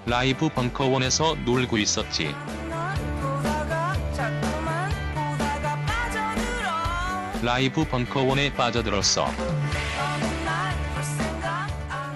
라이브 0.06 0.50
벙커원에서 0.50 1.36
놀고 1.46 1.78
있었지. 1.78 2.34
라이브 7.42 7.84
벙커원에 7.86 8.54
빠져들었어. 8.54 9.26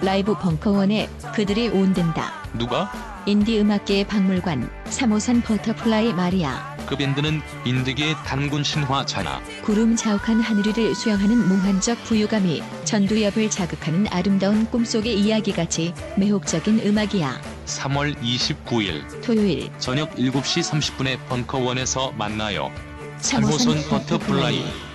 라이브 0.00 0.36
벙커원에 0.36 1.08
그들이 1.34 1.68
온댄다. 1.68 2.32
누가? 2.52 2.92
인디 3.26 3.58
음악계의 3.58 4.06
박물관 4.06 4.70
3호선 4.84 5.42
버터플라이 5.42 6.12
마리아 6.12 6.76
그 6.86 6.94
밴드는 6.96 7.40
인디계의 7.64 8.14
단군 8.24 8.62
신화잖아. 8.62 9.40
구름 9.64 9.96
자욱한 9.96 10.40
하늘위를 10.40 10.94
수영하는 10.94 11.48
몽환적 11.48 12.04
부유감이 12.04 12.62
전두엽을 12.84 13.50
자극하는 13.50 14.06
아름다운 14.10 14.64
꿈속의 14.70 15.18
이야기같이 15.18 15.92
매혹적인 16.16 16.86
음악이야. 16.86 17.40
3월 17.66 18.16
29일 18.22 19.22
토요일 19.24 19.70
저녁 19.80 20.14
7시 20.14 20.62
30분에 20.62 21.18
벙커원에서 21.28 22.12
만나요. 22.12 22.70
3호선 23.18 23.82
3호선 23.82 23.90
버터플라이. 23.90 24.85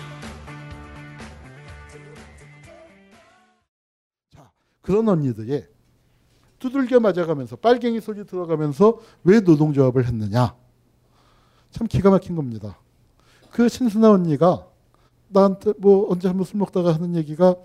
그런 4.82 5.08
언니들이 5.10 5.64
두들겨 6.60 7.00
맞아가면서 7.00 7.56
빨갱이 7.56 8.02
소리 8.02 8.26
들어가면서 8.26 9.00
왜 9.24 9.40
노동조합을 9.40 10.06
했느냐? 10.08 10.56
참 11.72 11.88
기가 11.88 12.10
막힌 12.10 12.36
겁니다. 12.36 12.78
그 13.52 13.68
신순아 13.68 14.12
언니가 14.12 14.68
나한테 15.30 15.74
뭐 15.78 16.12
언제 16.12 16.28
한번 16.28 16.46
술 16.46 16.58
먹다가 16.60 16.94
하는 16.94 17.16
얘기가 17.16 17.56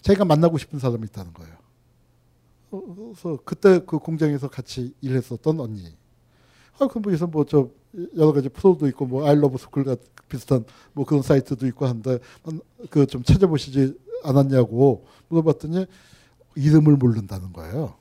자기가 0.00 0.24
만나고 0.24 0.58
싶은 0.58 0.78
사람이 0.78 1.04
있다는 1.04 1.32
거예요. 1.34 1.54
어, 2.70 2.80
그래서 2.94 3.38
그때 3.44 3.80
그 3.86 3.98
공장에서 3.98 4.48
같이 4.48 4.94
일했었던 5.00 5.60
언니. 5.60 5.96
아, 6.78 6.86
그 6.88 6.98
뭐에서 6.98 7.26
뭐 7.26 7.44
저 7.44 7.70
여러 8.16 8.32
가지 8.32 8.48
프로도 8.48 8.86
있고 8.88 9.06
뭐 9.06 9.26
아이러브 9.26 9.56
스쿨 9.56 9.84
같 9.84 9.98
비슷한 10.28 10.64
뭐 10.92 11.06
그런 11.06 11.22
사이트도 11.22 11.66
있고 11.68 11.86
한데 11.86 12.18
그 12.90 13.06
좀 13.06 13.22
찾아보시지 13.22 13.96
않았냐고 14.24 15.06
물어봤더니 15.28 15.86
이름을 16.56 16.96
모른다는 16.96 17.52
거예요. 17.52 17.94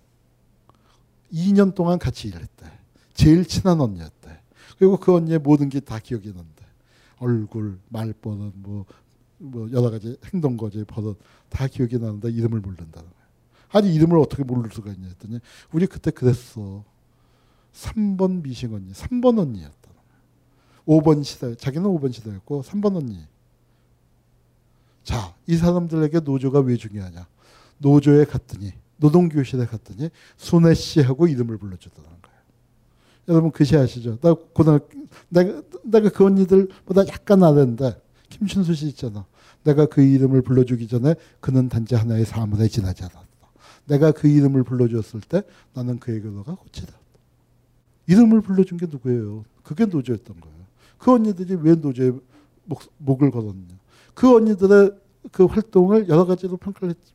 2년 1.31 1.75
동안 1.75 1.99
같이 1.99 2.27
일했대. 2.29 2.65
제일 3.13 3.45
친한 3.45 3.81
언니였대. 3.81 4.39
그리고 4.77 4.97
그 4.97 5.13
언니의 5.13 5.39
모든 5.39 5.69
게 5.69 5.79
다 5.79 5.99
기억이 5.99 6.33
난대. 6.33 6.65
얼굴, 7.19 7.79
말버릇, 7.89 8.53
뭐, 8.55 8.85
뭐 9.37 9.71
여러 9.71 9.89
가지 9.89 10.17
행동 10.33 10.57
거지 10.57 10.83
버릇 10.85 11.17
다 11.49 11.67
기억이 11.67 11.97
나는데 11.97 12.29
이름을 12.29 12.59
모른다는 12.59 12.91
거예요. 12.91 13.25
아니 13.71 13.93
이름을 13.93 14.17
어떻게 14.19 14.43
모를 14.43 14.69
수가 14.71 14.91
있냐 14.91 15.07
했더니 15.07 15.39
우리 15.71 15.87
그때 15.87 16.11
그랬어. 16.11 16.83
3번 17.73 18.41
미싱 18.41 18.73
언니, 18.73 18.93
3번 18.93 19.37
언니였다. 19.39 19.89
5번 20.87 21.23
시대, 21.23 21.55
자기는 21.55 21.85
5번 21.89 22.13
시대였고 22.13 22.63
3번 22.63 22.95
언니. 22.95 23.25
자, 25.03 25.33
이 25.45 25.57
사람들에게 25.57 26.21
노조가 26.21 26.61
왜 26.61 26.77
중요하냐? 26.77 27.27
노조에 27.77 28.25
갔더니 28.25 28.73
노동교실에 28.97 29.65
갔더니 29.65 30.09
순애 30.37 30.73
씨하고 30.73 31.27
이름을 31.27 31.57
불러주더라는 31.57 32.17
거예요. 32.21 32.37
여러분 33.27 33.51
그시 33.51 33.75
아시죠? 33.75 34.17
나 34.19 34.33
고등 34.33 34.79
내가 35.29 35.61
내가 35.83 36.09
그 36.09 36.25
언니들보다 36.25 37.07
약간 37.07 37.43
아래인데 37.43 38.01
김춘수 38.29 38.73
씨 38.73 38.87
있잖아. 38.87 39.25
내가 39.63 39.85
그 39.87 40.01
이름을 40.01 40.41
불러주기 40.43 40.87
전에 40.87 41.15
그는 41.39 41.69
단지 41.69 41.95
하나의 41.95 42.25
사물에 42.25 42.67
지나지 42.67 43.03
않았다. 43.03 43.25
내가 43.85 44.11
그 44.11 44.27
이름을 44.27 44.63
불러주었을 44.63 45.21
때 45.21 45.43
나는 45.73 45.99
그의 45.99 46.21
결로가 46.21 46.55
고치다. 46.55 46.93
이름을 48.07 48.41
불러준 48.41 48.77
게 48.77 48.85
누구예요? 48.85 49.43
그게 49.63 49.85
노조였던 49.85 50.39
거예요. 50.39 50.55
그 50.97 51.11
언니들이 51.11 51.55
왜 51.55 51.75
노조에 51.75 52.11
목, 52.65 52.81
목을 52.97 53.31
걸었냐? 53.31 53.75
그 54.13 54.33
언니들의 54.35 54.91
그 55.31 55.45
활동을 55.45 56.07
여러 56.07 56.25
가지로 56.25 56.57
평가를 56.57 56.89
했. 56.89 57.14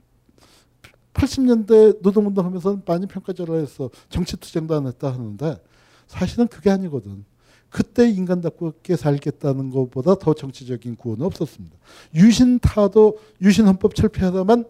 80년대 1.21 2.01
노동운동 2.03 2.47
하면서 2.47 2.81
많이 2.87 3.07
평가절하 3.07 3.57
했어. 3.57 3.91
정치투쟁도 4.09 4.75
안 4.75 4.87
했다 4.87 5.13
하는데 5.13 5.63
사실은 6.07 6.49
그게 6.49 6.71
아니거든. 6.71 7.25
그때 7.69 8.09
인간답게 8.09 8.97
살겠다는 8.97 9.71
것보다 9.71 10.17
더 10.17 10.35
정치적인 10.35 10.97
구호는 10.97 11.25
없었습니다. 11.25 11.77
유신타도 12.15 13.19
유신헌법 13.41 13.95
철폐하다만 13.95 14.65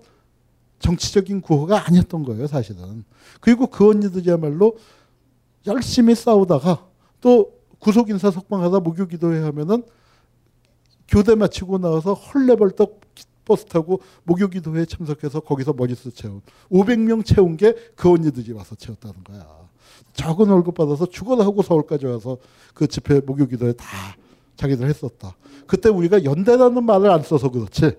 정치적인 0.81 1.41
구호가 1.41 1.87
아니었던 1.87 2.25
거예요, 2.25 2.47
사실은. 2.47 3.05
그리고 3.41 3.69
그 3.69 3.89
언니들이야말로 3.89 4.77
열심히 5.67 6.15
싸우다가 6.15 6.87
또 7.21 7.55
구속인사 7.79 8.31
석방하다 8.31 8.81
목요기도회 8.81 9.41
하면은 9.41 9.83
교대 11.09 11.35
마치고 11.35 11.79
나와서 11.79 12.13
헐레벌떡 12.15 13.00
버스 13.51 13.65
타고 13.65 14.01
목요기도회에 14.25 14.85
참석해서 14.85 15.41
거기서 15.41 15.73
머릿수 15.73 16.13
채운 16.13 16.41
500명 16.71 17.25
채운 17.25 17.57
게 17.57 17.75
그 17.97 18.09
언니들이 18.11 18.53
와서 18.53 18.77
채웠다는 18.77 19.25
거야. 19.25 19.45
적은 20.13 20.49
월급 20.49 20.75
받아서 20.75 21.07
죽어라 21.07 21.45
하고 21.45 21.63
서울까지 21.63 22.07
와서 22.07 22.39
그 22.75 22.87
집회 22.87 23.21
목요기도에 23.21 23.73
다 23.73 23.87
자기들 24.57 24.89
했었다. 24.89 25.37
그때 25.67 25.89
우리가 25.89 26.23
연대라는 26.25 26.85
말을 26.85 27.11
안 27.11 27.23
써서 27.23 27.51
그렇지. 27.51 27.97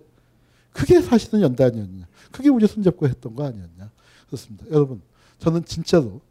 그게 0.72 1.02
사실은 1.02 1.42
연대 1.42 1.66
아니었냐. 1.66 2.08
그게 2.32 2.50
우리 2.50 2.66
손잡고 2.68 3.08
했던 3.08 3.36
거 3.36 3.46
아니었냐. 3.46 3.92
그렇습니다. 4.28 4.66
여러분, 4.72 5.02
저는 5.40 5.66
진짜로 5.66 6.22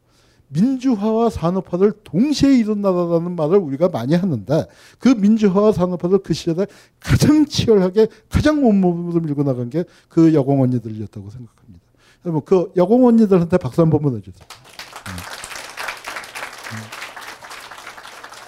민주화와 0.53 1.31
산업화를 1.31 1.93
동시에 2.05 2.57
이룬다라는 2.59 3.37
말을 3.37 3.59
우리가 3.59 3.89
많이 3.89 4.15
하는데 4.15 4.67
그 4.99 5.09
민주화와 5.09 5.73
산업화를 5.73 6.19
그 6.19 6.35
시절에 6.35 6.67
가장 6.99 7.47
치열하게 7.47 8.09
가장 8.29 8.65
온몸으로 8.65 9.21
밀고 9.21 9.43
나간 9.45 9.71
게 9.71 9.85
그 10.09 10.35
여공 10.35 10.61
언니들이었다고 10.63 11.31
생각합니다. 11.31 11.87
여러분 12.25 12.43
그 12.45 12.73
여공 12.77 13.07
언니들한테 13.07 13.57
박수 13.57 13.81
한 13.81 13.91
번만 13.91 14.17
해주세요. 14.17 14.47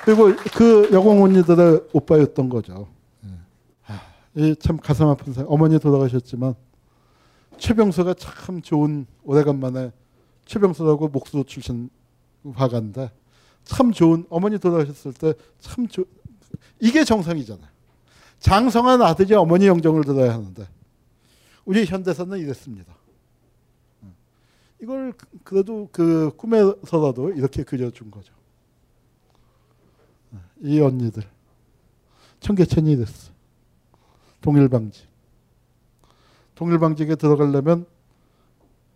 그리고 0.05 0.32
그 0.55 0.88
여공 0.92 1.22
언니들의 1.22 1.80
오빠였던 1.92 2.48
거죠. 2.48 2.88
예. 4.36 4.55
참 4.57 4.78
가슴 4.78 5.09
아픈 5.09 5.32
사람. 5.32 5.50
어머니 5.50 5.78
돌아가셨지만 5.78 6.55
최병수가 7.59 8.14
참 8.14 8.62
좋은 8.62 9.07
오래간만에 9.22 9.92
최병수라고 10.45 11.09
목수 11.09 11.45
출신 11.45 11.90
화가인데 12.55 13.11
참 13.64 13.93
좋은 13.93 14.26
어머니 14.28 14.59
돌아가셨을 14.59 15.12
때 15.12 15.34
참 15.61 15.86
좋 15.88 16.09
이게 16.80 17.05
정상이잖아요. 17.05 17.68
장성한 18.40 19.01
아들이 19.03 19.34
어머니 19.34 19.66
영정을 19.66 20.05
들어야 20.05 20.34
하는데 20.34 20.66
우리 21.64 21.84
현대사는 21.84 22.36
이랬습니다. 22.38 22.95
이걸 24.80 25.12
그래도 25.45 25.88
그 25.93 26.32
꿈에서라도 26.36 27.30
이렇게 27.30 27.62
그려준 27.62 28.11
거죠. 28.11 28.34
이 30.61 30.80
언니들 30.80 31.22
청계천이 32.40 32.97
됐어. 32.97 33.30
동일방직. 34.40 35.07
동일방직에 36.57 37.14
들어가려면 37.14 37.86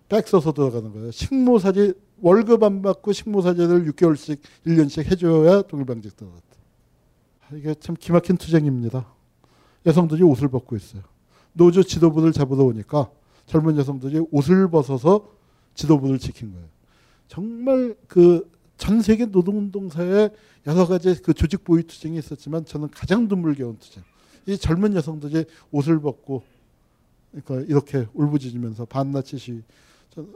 백 0.08 0.26
써서 0.28 0.52
들어가는 0.52 0.92
거예요. 0.92 1.10
식모사지 1.10 1.94
월급 2.20 2.62
안 2.62 2.82
받고 2.82 3.12
식모사지를 3.12 3.84
6개월씩 3.92 4.38
1년씩 4.66 5.04
해줘야 5.10 5.62
동일방직 5.62 6.16
들어갔다. 6.16 6.44
이게 7.54 7.74
참 7.74 7.96
기막힌 7.98 8.36
투쟁입니다. 8.36 9.06
여성들이 9.84 10.22
옷을 10.22 10.48
벗고 10.48 10.76
있어요. 10.76 11.02
노조 11.52 11.82
지도부를 11.82 12.32
잡으러 12.32 12.64
오니까 12.64 13.10
젊은 13.46 13.76
여성들이 13.76 14.26
옷을 14.30 14.68
벗어서 14.68 15.28
지도부를 15.74 16.18
지킨 16.18 16.52
거예요. 16.52 16.68
정말 17.28 17.94
그 18.08 18.56
전 18.76 19.00
세계 19.00 19.26
노동운동사에 19.26 20.30
여러 20.66 20.86
가지 20.86 21.20
그 21.22 21.32
조직 21.32 21.64
보유 21.64 21.82
투쟁이 21.82 22.18
있었지만 22.18 22.64
저는 22.64 22.88
가장 22.88 23.28
눈물겨운 23.28 23.78
투쟁. 23.78 24.02
이 24.46 24.56
젊은 24.56 24.94
여성들이 24.94 25.44
옷을 25.70 26.00
벗고 26.00 26.42
그러니까 27.30 27.66
이렇게 27.68 28.06
울부짖으면서 28.14 28.84
반나치 28.84 29.38
시위, 29.38 29.62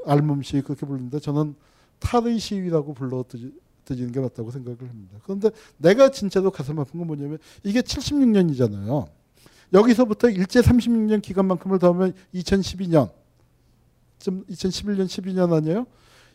알몸 0.06 0.42
시위 0.42 0.62
그렇게 0.62 0.86
부르는데 0.86 1.18
저는 1.20 1.54
탈의 1.98 2.38
시위라고 2.38 2.94
불러 2.94 3.24
드리는 3.84 4.12
게 4.12 4.20
맞다고 4.20 4.50
생각을 4.50 4.78
합니다. 4.88 5.18
그런데 5.22 5.50
내가 5.78 6.10
진짜로 6.10 6.50
가슴 6.50 6.78
아픈 6.78 6.98
건 6.98 7.06
뭐냐면 7.06 7.38
이게 7.62 7.80
76년이잖아요. 7.80 9.08
여기서부터 9.72 10.28
일제 10.30 10.60
36년 10.60 11.22
기간만큼을 11.22 11.78
더하면 11.78 12.12
2012년, 12.34 13.10
좀 14.18 14.44
2011년, 14.46 15.06
12년 15.06 15.52
아니에요? 15.52 15.86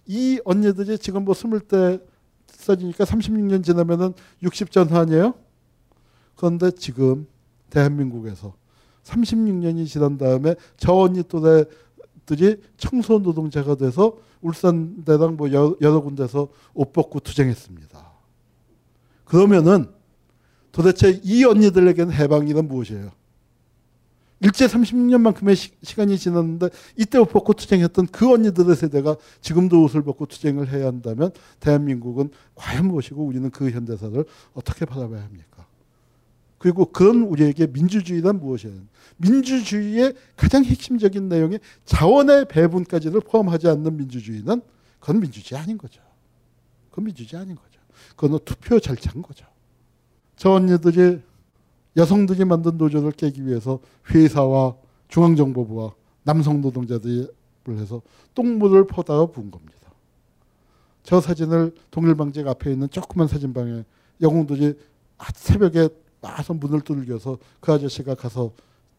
이 0.06 0.40
언니들이 0.46 0.98
지금 1.00 1.26
뭐 1.26 1.34
스물 1.34 1.60
대 1.60 2.00
써지니까 2.48 3.04
36년 3.04 3.64
지나면은 3.64 4.14
60전 4.44 4.92
아니에요? 4.94 5.34
그런데 6.36 6.72
지금 6.72 7.28
대한민국에서 7.70 8.56
36년이 9.04 9.88
지난 9.88 10.18
다음에 10.18 10.56
저 10.78 10.94
언니 10.94 11.24
또래 11.24 11.66
들이 12.26 12.58
청소 12.78 13.20
노동자가 13.20 13.76
돼서 13.76 14.18
울산대랑 14.42 15.38
뭐 15.38 15.52
여러, 15.52 15.76
여러 15.82 16.02
군데서 16.02 16.50
옷 16.74 16.92
벗고 16.92 17.20
투쟁했습니다. 17.20 18.12
그러면은 19.26 19.90
도대체 20.72 21.20
이 21.24 21.44
언니들에게는 21.46 22.14
해방이란 22.14 22.68
무엇이에요? 22.68 23.12
일제 24.42 24.68
36년만큼의 24.68 25.56
시, 25.56 25.96
간이 25.96 26.18
지났는데 26.18 26.70
이때 26.98 27.18
옷 27.18 27.26
벗고 27.26 27.54
투쟁했던 27.54 28.08
그 28.08 28.32
언니들의 28.32 28.76
세대가 28.76 29.16
지금도 29.42 29.84
옷을 29.84 30.04
벗고 30.04 30.26
투쟁을 30.26 30.70
해야 30.70 30.88
한다면 30.88 31.32
대한민국은 31.62 32.30
과연 32.54 32.88
무엇이고 32.88 33.26
우리는 33.26 33.50
그 33.50 33.72
현대사를 33.72 34.24
어떻게 34.54 34.86
바라봐야 34.86 35.24
합니까? 35.24 35.55
그리고 36.66 36.86
그런 36.86 37.22
우리에게 37.22 37.68
민주주의란 37.68 38.40
무엇이에요? 38.40 38.74
민주주의의 39.18 40.16
가장 40.36 40.66
핵심적인 40.66 41.30
내용이 41.30 41.60
자원의 41.86 42.48
배분까지를 42.48 43.22
포함하지 43.22 43.68
않는 43.68 43.98
민주주의는 43.98 44.64
그건 45.00 45.20
민주주의 45.20 45.62
아닌 45.62 45.78
거죠. 45.78 46.02
그건 46.90 47.06
민주주의 47.06 47.40
아닌 47.40 47.56
거죠. 47.56 47.80
그건 48.16 48.40
투표 48.44 48.80
절차인 48.80 49.22
거죠. 49.22 49.46
저 50.38 50.54
언니들이 50.54 51.22
여성들이 51.98 52.46
만든 52.46 52.80
노조를 52.80 53.12
깨기 53.12 53.46
위해서 53.46 53.80
회사와 54.10 54.76
중앙정보부와 55.10 55.94
남성 56.24 56.62
노동자들을 56.62 57.30
해서 57.78 58.02
똥물을 58.34 58.88
퍼다가 58.88 59.28
부은 59.28 59.52
겁니다. 59.52 59.92
저 61.04 61.22
사진을 61.22 61.76
동일방직 61.92 62.48
앞에 62.48 62.72
있는 62.72 62.90
조그만 62.90 63.28
사진방에 63.28 63.84
영웅들이 64.20 64.74
새벽에 65.36 65.90
와서 66.22 66.54
문을 66.54 66.82
두들겨서 66.82 67.38
그 67.60 67.72
아저씨가 67.72 68.16
가서 68.16 68.52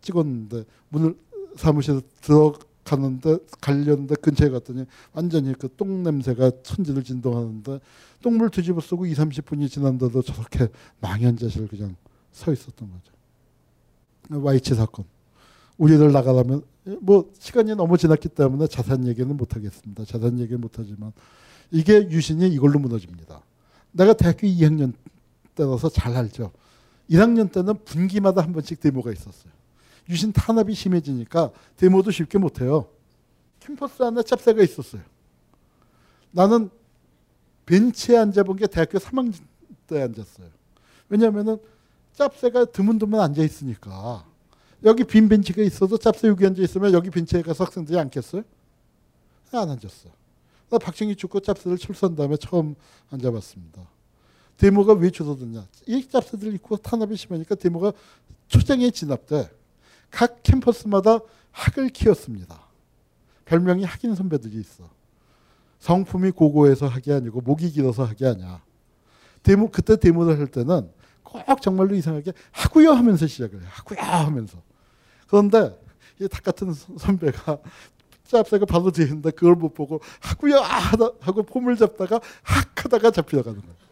찍었는데 0.02 0.64
문을 0.90 1.16
사무실에 1.56 2.00
가는데 2.84 3.38
가려는데 3.60 4.14
근처에 4.16 4.48
갔더니 4.50 4.84
완전히 5.12 5.52
그 5.54 5.68
똥 5.76 6.02
냄새가 6.04 6.52
천지를 6.62 7.02
진동하는데 7.02 7.80
똥물 8.22 8.50
뒤집어 8.50 8.80
쓰고 8.80 9.06
2, 9.06 9.14
30분이 9.14 9.68
지난데도 9.68 10.22
저렇게 10.22 10.68
망연자실 11.00 11.66
그냥 11.68 11.96
서 12.32 12.52
있었던 12.52 12.88
거죠. 12.88 14.40
와이치 14.42 14.74
사건. 14.74 15.04
우리들 15.78 16.12
나가려면 16.12 16.62
뭐 17.00 17.30
시간이 17.38 17.74
너무 17.74 17.98
지났기 17.98 18.28
때문에 18.30 18.66
자세한 18.68 19.06
얘기는 19.08 19.36
못 19.36 19.56
하겠습니다. 19.56 20.04
자세한 20.04 20.38
얘기는 20.38 20.60
못 20.60 20.72
하지만 20.78 21.12
이게 21.70 22.08
유신이 22.08 22.48
이걸로 22.48 22.78
무너집니다. 22.78 23.42
내가 23.92 24.12
대학교 24.12 24.46
2학년 24.46 24.92
때라서 25.54 25.88
잘 25.88 26.16
알죠. 26.16 26.52
1학년 27.10 27.50
때는 27.52 27.74
분기마다 27.84 28.42
한 28.42 28.52
번씩 28.52 28.80
데모가 28.80 29.12
있었어요. 29.12 29.52
유신 30.08 30.32
탄압이 30.32 30.74
심해지니까 30.74 31.50
데모도 31.76 32.10
쉽게 32.10 32.38
못해요. 32.38 32.88
캠퍼스 33.60 34.02
안에 34.02 34.22
짭새가 34.22 34.62
있었어요. 34.62 35.02
나는 36.30 36.70
벤치에 37.64 38.16
앉아본 38.16 38.56
게 38.56 38.66
대학교 38.66 38.98
3학년 38.98 39.34
때 39.86 40.02
앉았어요. 40.02 40.48
왜냐하면은 41.08 41.58
짭새가 42.12 42.66
드문드문 42.66 43.20
앉아 43.20 43.42
있으니까 43.42 44.24
여기 44.84 45.04
빈 45.04 45.28
벤치가 45.28 45.62
있어도 45.62 45.98
짭새 45.98 46.28
여기 46.28 46.46
앉아 46.46 46.62
있으면 46.62 46.92
여기 46.92 47.10
벤치에 47.10 47.42
가서 47.42 47.64
학생들이 47.64 47.98
앉겠어요? 47.98 48.42
안 49.52 49.70
앉았어. 49.70 50.10
나 50.68 50.78
박정희 50.78 51.16
죽고 51.16 51.40
짭새를 51.40 51.78
출소한 51.78 52.14
다음에 52.14 52.36
처음 52.36 52.74
앉아봤습니다. 53.10 53.95
데모가 54.58 54.94
왜 54.94 55.10
줄어드냐? 55.10 55.66
이 55.86 56.08
짭새들 56.08 56.54
있고 56.54 56.76
탄압이 56.76 57.16
심하니까 57.16 57.54
데모가 57.54 57.92
초장에 58.48 58.90
진압돼. 58.90 59.50
각 60.10 60.42
캠퍼스마다 60.42 61.18
학을 61.50 61.88
키웠습니다. 61.88 62.60
별명이 63.44 63.84
학인 63.84 64.14
선배들이 64.14 64.58
있어. 64.58 64.88
성품이 65.78 66.32
고고해서 66.32 66.86
학이 66.88 67.12
아니고 67.12 67.40
목이 67.42 67.70
길어서 67.70 68.04
학이 68.04 68.26
아니야. 68.26 68.62
데모 69.42 69.70
그때 69.70 69.96
데모를 69.96 70.38
할 70.38 70.46
때는 70.48 70.90
꼭 71.22 71.62
정말로 71.62 71.94
이상하게 71.94 72.32
하고요 72.50 72.90
하면서 72.92 73.26
시작을 73.26 73.60
해요. 73.60 73.68
하고요 73.70 74.00
하면서. 74.00 74.60
그런데 75.28 75.78
이닭 76.20 76.42
같은 76.42 76.72
선배가 76.72 77.58
짭새가 78.24 78.66
바로 78.66 78.90
뒤에 78.90 79.04
있는데 79.04 79.30
그걸 79.30 79.54
못 79.54 79.74
보고 79.74 80.00
하고요 80.20 80.56
아 80.58 80.92
하고 81.20 81.42
폼을 81.42 81.76
잡다가 81.76 82.20
학 82.42 82.84
하다가 82.84 83.10
잡혀가는. 83.10 83.58
학 83.60 83.85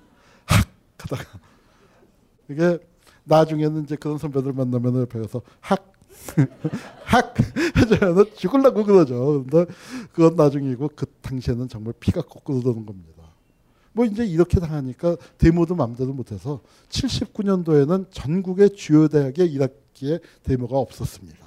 하다가 1.05 1.39
이게 2.51 2.79
나중에는 3.25 3.85
이제 3.85 3.97
그런 3.97 4.19
선배들 4.19 4.53
만나면 4.53 5.03
옆에 5.03 5.21
가서 5.21 5.43
학, 5.61 5.93
학 7.05 7.35
해줘야 7.77 8.15
죽을라고 8.37 8.85
그러죠. 8.85 9.45
근데 9.49 9.73
그건 10.13 10.37
나중이고 10.37 10.91
그 10.95 11.07
당시에는 11.23 11.69
정말 11.69 11.95
피가 11.99 12.23
거꾸로 12.23 12.61
도는 12.61 12.87
겁니다. 12.87 13.23
뭐 13.93 14.05
이제 14.05 14.25
이렇게 14.25 14.59
당하니까 14.61 15.17
데모도 15.39 15.75
마음대로 15.77 16.13
못해서 16.13 16.61
79년도에는 16.91 18.11
전국의 18.11 18.75
주요 18.75 19.09
대학의 19.09 19.57
1학기에 19.57 20.21
데모가 20.43 20.77
없었습니다. 20.77 21.45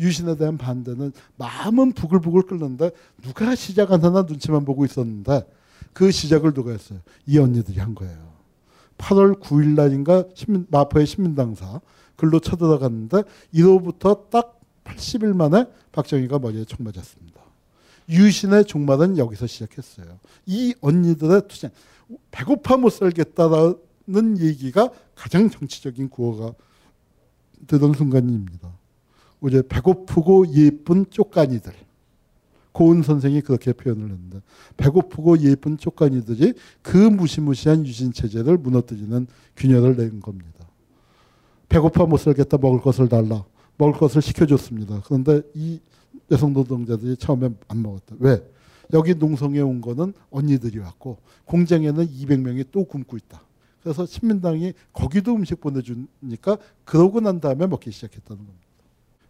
유신에 0.00 0.36
대한 0.36 0.58
반대는 0.58 1.12
마음은 1.36 1.92
부글부글 1.92 2.42
끓는데 2.42 2.90
누가 3.22 3.54
시작하나 3.54 4.22
눈치만 4.22 4.64
보고 4.64 4.84
있었는데 4.84 5.46
그 5.92 6.10
시작을 6.10 6.52
누가 6.52 6.72
했어요? 6.72 6.98
이 7.26 7.38
언니들이 7.38 7.78
한 7.78 7.94
거예요. 7.94 8.33
8월 8.98 9.40
9일 9.40 9.74
날인가 9.74 10.24
신민, 10.34 10.66
마포의 10.70 11.06
신민당사 11.06 11.80
글로 12.16 12.40
쳐들어갔는데 12.40 13.22
이로부터 13.52 14.26
딱 14.30 14.60
80일 14.84 15.34
만에 15.34 15.66
박정희가 15.92 16.38
머리에 16.38 16.64
총 16.64 16.84
맞았습니다. 16.84 17.40
유신의 18.08 18.66
종말은 18.66 19.18
여기서 19.18 19.46
시작했어요. 19.46 20.18
이 20.46 20.74
언니들의 20.80 21.48
투쟁, 21.48 21.70
배고파 22.30 22.76
못 22.76 22.90
살겠다라는 22.90 24.38
얘기가 24.38 24.90
가장 25.14 25.48
정치적인 25.48 26.10
구호가 26.10 26.54
되던 27.66 27.94
순간입니다. 27.94 28.70
이제 29.46 29.62
배고프고 29.66 30.52
예쁜 30.54 31.06
쪽가니들. 31.10 31.72
고은 32.74 33.02
선생이 33.02 33.40
그렇게 33.40 33.72
표현을 33.72 34.10
했는데 34.10 34.40
배고프고 34.76 35.38
예쁜 35.38 35.78
쪽가니들이 35.78 36.54
그 36.82 36.96
무시무시한 36.96 37.86
유신 37.86 38.12
체제를 38.12 38.58
무너뜨리는 38.58 39.26
균열을 39.56 39.96
낸 39.96 40.20
겁니다. 40.20 40.68
배고파 41.68 42.04
못 42.04 42.18
살겠다 42.18 42.58
먹을 42.58 42.80
것을 42.80 43.08
달라 43.08 43.44
먹을 43.78 43.94
것을 43.94 44.20
시켜줬습니다. 44.20 45.02
그런데 45.06 45.42
이 45.54 45.78
여성 46.32 46.52
노동자들이 46.52 47.16
처음에 47.16 47.50
안 47.68 47.80
먹었다. 47.80 48.16
왜? 48.18 48.44
여기 48.92 49.14
농성에 49.14 49.60
온 49.60 49.80
거는 49.80 50.12
언니들이 50.30 50.80
왔고 50.80 51.18
공장에는 51.44 52.08
200명이 52.08 52.66
또 52.72 52.84
굶고 52.84 53.16
있다. 53.16 53.40
그래서 53.84 54.04
신민당이 54.04 54.72
거기도 54.92 55.32
음식 55.32 55.60
보내주니까 55.60 56.58
그러고 56.84 57.20
난 57.20 57.40
다음에 57.40 57.68
먹기 57.68 57.92
시작했다는 57.92 58.44
겁니다. 58.44 58.66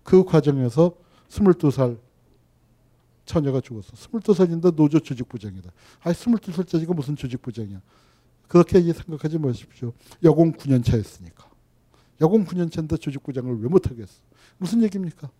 그 0.02 0.24
과정에서 0.24 0.94
22살 1.28 1.98
처녀가 3.24 3.60
죽었어. 3.60 3.92
22살인데 3.92 4.74
노조 4.74 5.00
조직부장이다. 5.00 5.70
아, 6.02 6.12
22살짜리가 6.12 6.94
무슨 6.94 7.16
조직부장이야. 7.16 7.80
그렇게 8.48 8.80
생각하지 8.80 9.38
마십시오. 9.38 9.92
여공 10.22 10.52
9년 10.52 10.84
차였으니까. 10.84 11.48
여공 12.20 12.44
9년 12.44 12.70
차인데 12.70 12.96
조직부장을 12.96 13.62
왜 13.62 13.68
못하겠어. 13.68 14.20
무슨 14.58 14.82
얘기입니까? 14.82 15.30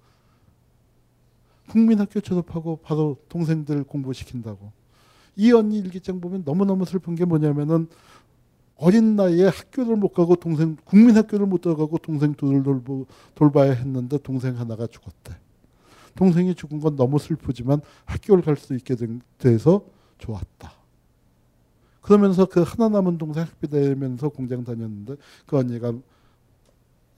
국민학교 1.68 2.20
졸업하고 2.20 2.76
바로 2.82 3.16
동생들 3.28 3.84
공부시킨다고. 3.84 4.72
이 5.36 5.52
언니 5.52 5.78
일기장 5.78 6.20
보면 6.20 6.42
너무너무 6.44 6.84
슬픈 6.84 7.14
게 7.14 7.24
뭐냐면은 7.24 7.88
어린 8.76 9.16
나이에 9.16 9.46
학교를 9.46 9.96
못 9.96 10.08
가고 10.08 10.36
동생 10.36 10.76
국민학교를 10.84 11.46
못 11.46 11.60
들어가고 11.60 11.98
동생 11.98 12.34
둘을 12.34 12.62
돌보, 12.62 13.06
돌봐야 13.34 13.72
했는데 13.72 14.18
동생 14.18 14.58
하나가 14.58 14.86
죽었대. 14.86 15.36
동생이 16.14 16.54
죽은 16.54 16.80
건 16.80 16.96
너무 16.96 17.18
슬프지만 17.18 17.80
학교를 18.04 18.42
갈 18.42 18.56
수 18.56 18.74
있게 18.74 18.94
돼서 19.38 19.84
좋았다. 20.18 20.72
그러면서 22.00 22.44
그 22.44 22.62
하나 22.62 22.88
남은 22.88 23.18
동생 23.18 23.44
학비 23.44 23.66
되면서 23.66 24.28
공장 24.28 24.62
다녔는데 24.62 25.16
그 25.46 25.58
언니가 25.58 25.92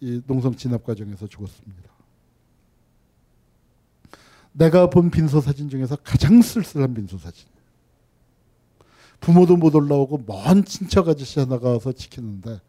이 0.00 0.22
농성 0.26 0.54
진압 0.54 0.84
과정에서 0.84 1.26
죽었습니다. 1.26 1.90
내가 4.52 4.88
본 4.88 5.10
빈소 5.10 5.40
사진 5.40 5.68
중에서 5.68 5.96
가장 5.96 6.40
쓸쓸한 6.40 6.94
빈소 6.94 7.18
사진. 7.18 7.48
부모도 9.20 9.56
못 9.56 9.74
올라오고 9.74 10.24
먼 10.26 10.64
친척 10.64 11.08
아저씨 11.08 11.40
하나가 11.40 11.70
와서 11.70 11.92
지키는데 11.92 12.60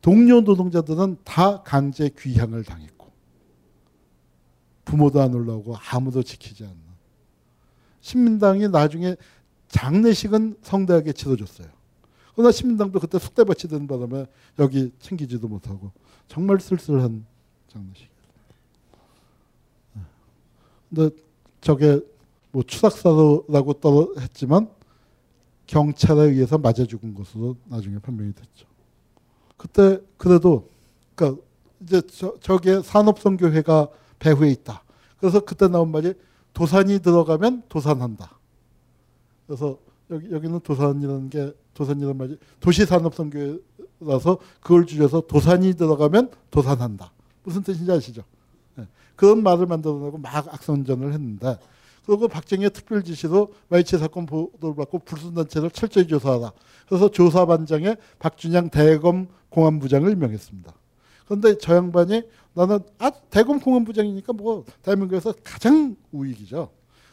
동료 0.00 0.40
노동자들은 0.40 1.18
다 1.24 1.62
강제 1.62 2.08
귀향을 2.16 2.64
당했고 2.64 2.97
부모도 4.88 5.20
안 5.20 5.34
올라오고 5.34 5.76
아무도 5.90 6.22
지키지 6.22 6.64
않는 6.64 6.78
신민당이 8.00 8.68
나중에 8.68 9.16
장례식은 9.68 10.56
성대하게 10.62 11.12
치러줬어요. 11.12 11.68
그러나 12.34 12.50
신민당도 12.50 12.98
그때 12.98 13.18
숙대밭이 13.18 13.68
되는 13.68 13.86
바람에 13.86 14.26
여기 14.58 14.90
챙기지도 14.98 15.46
못하고 15.46 15.92
정말 16.26 16.58
쓸쓸한 16.58 17.26
장례식이었어요. 17.68 18.08
근데 20.88 21.16
저게 21.60 22.00
뭐 22.50 22.62
추락사라고 22.62 23.74
떠 23.74 24.14
했지만 24.18 24.70
경찰에 25.66 26.22
의해서 26.22 26.56
맞아 26.56 26.86
죽은 26.86 27.14
것으로 27.14 27.56
나중에 27.66 27.98
판명이 27.98 28.32
됐죠. 28.32 28.66
그때 29.58 30.00
그래도 30.16 30.70
그러니까 31.14 31.42
이제 31.82 32.00
저, 32.06 32.34
저게 32.40 32.80
산업선교회가 32.80 33.88
배후에 34.18 34.50
있다. 34.50 34.82
그래서 35.18 35.40
그때 35.40 35.68
나온 35.68 35.90
말이 35.90 36.14
도산이 36.52 37.00
들어가면 37.00 37.64
도산한다. 37.68 38.38
그래서 39.46 39.78
여기 40.10 40.30
여기는 40.32 40.60
도산이라는 40.60 41.30
게 41.30 41.52
도산이라는 41.74 42.16
말이 42.16 42.38
도시산업선교라서 42.60 44.38
그걸 44.60 44.86
줄여서 44.86 45.22
도산이 45.22 45.74
들어가면 45.74 46.30
도산한다. 46.50 47.12
무슨 47.44 47.62
뜻인지 47.62 47.90
아시죠? 47.90 48.22
네. 48.74 48.86
그런 49.16 49.42
말을 49.42 49.66
만들어내고 49.66 50.18
막 50.18 50.48
악선전을 50.52 51.12
했는데 51.12 51.58
그리고 52.04 52.26
박정희의 52.26 52.70
특별 52.70 53.02
지시로 53.04 53.52
마이치 53.68 53.98
사건 53.98 54.24
보도를 54.24 54.74
받고 54.76 55.00
불순단체를 55.00 55.70
철저히 55.70 56.06
조사하라. 56.06 56.52
그래서 56.88 57.10
조사반장에 57.10 57.96
박준양 58.18 58.70
대검 58.70 59.28
공안부장을 59.50 60.10
임명했습니다. 60.12 60.72
그런데 61.28 61.58
저 61.58 61.76
양반이 61.76 62.22
나는 62.54 62.78
아 62.98 63.10
대검 63.10 63.60
공안부장이니까 63.60 64.32
뭐 64.32 64.64
대한민국에서 64.82 65.34
가장 65.44 65.94
우익이죠. 66.10 66.70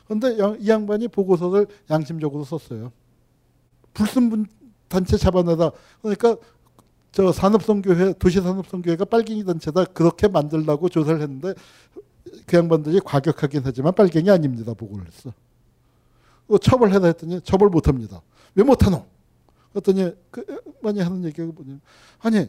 그런데 0.07 0.37
이 0.59 0.69
양반이 0.69 1.09
보고서를 1.09 1.67
양심적으로 1.89 2.45
썼어요. 2.45 2.93
불순 3.93 4.45
단체 4.87 5.17
잡아내다. 5.17 5.71
그러니까 6.01 6.37
저 7.11 7.31
산업선교회 7.33 8.13
도시산업선교회가 8.13 9.03
빨갱이 9.05 9.43
단체다 9.43 9.85
그렇게 9.85 10.29
만들라고 10.29 10.87
조사를 10.87 11.21
했는데 11.21 11.53
그 12.45 12.57
양반들이 12.57 13.01
과격하긴 13.01 13.61
하지만 13.65 13.93
빨갱이 13.93 14.29
아닙니다. 14.29 14.73
보고를 14.73 15.05
했어. 15.07 15.33
어, 16.47 16.57
처벌해라 16.57 17.07
했더니 17.07 17.41
처벌 17.41 17.69
못합니다. 17.69 18.21
왜 18.55 18.63
못하노? 18.63 19.05
그랬더니 19.73 20.13
그 20.31 20.45
많이 20.81 21.01
하는 21.01 21.25
얘기가 21.25 21.45
뭐냐면 21.47 21.81
아니 22.19 22.47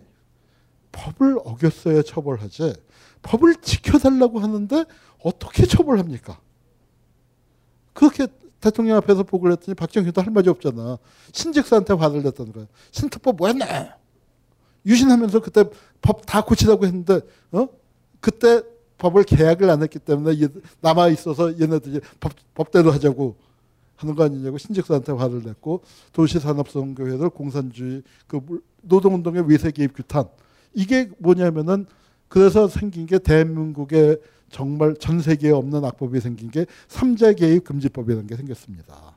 법을 0.97 1.39
어겼어야 1.45 2.03
처벌하지 2.03 2.75
법을 3.23 3.57
지켜달라고 3.57 4.41
하는데 4.41 4.85
어떻게 5.23 5.67
처벌합니까? 5.67 6.41
그렇게 7.93 8.27
대통령 8.61 8.97
앞에서 8.97 9.23
보고를 9.23 9.53
했더니 9.53 9.75
박정희도 9.75 10.23
할 10.23 10.31
말이 10.33 10.49
없잖아. 10.49 10.99
신직사한테 11.33 11.95
화를 11.95 12.23
냈다는 12.23 12.53
거야. 12.53 12.67
신특법 12.91 13.37
뭐했나? 13.37 13.97
유신하면서 14.87 15.41
그때 15.41 15.65
법 16.01 16.25
다 16.25 16.43
고치라고 16.43 16.87
했는데 16.87 17.21
어? 17.53 17.69
그때 18.21 18.63
법을 18.99 19.25
계약을 19.25 19.69
안 19.69 19.83
했기 19.83 19.99
때문에 19.99 20.37
남아 20.81 21.09
있어서 21.09 21.59
얘네들이 21.61 22.01
법, 22.21 22.33
법대로 22.55 22.91
하자고 22.93 23.37
하는 23.97 24.15
거 24.15 24.25
아니냐고 24.25 24.59
신직사한테 24.59 25.13
화를 25.13 25.43
냈고 25.43 25.83
도시산업성교회들 26.13 27.31
공산주의 27.31 28.03
그 28.27 28.41
노동운동의 28.83 29.49
외세 29.49 29.71
개입 29.71 29.95
규탄 29.95 30.25
이게 30.77 31.09
뭐냐면은 31.19 31.87
그래서 32.29 32.69
생긴 32.69 33.07
게 33.07 33.19
대한민국의 33.19 34.19
정말 34.51 34.95
전 35.01 35.21
세계에 35.21 35.51
없는 35.51 35.85
악법이 35.85 36.21
생긴 36.21 36.51
게 36.51 36.67
삼자 36.87 37.33
개입 37.33 37.65
금지법이라는 37.65 38.27
게 38.27 38.37
생겼습니다. 38.37 39.17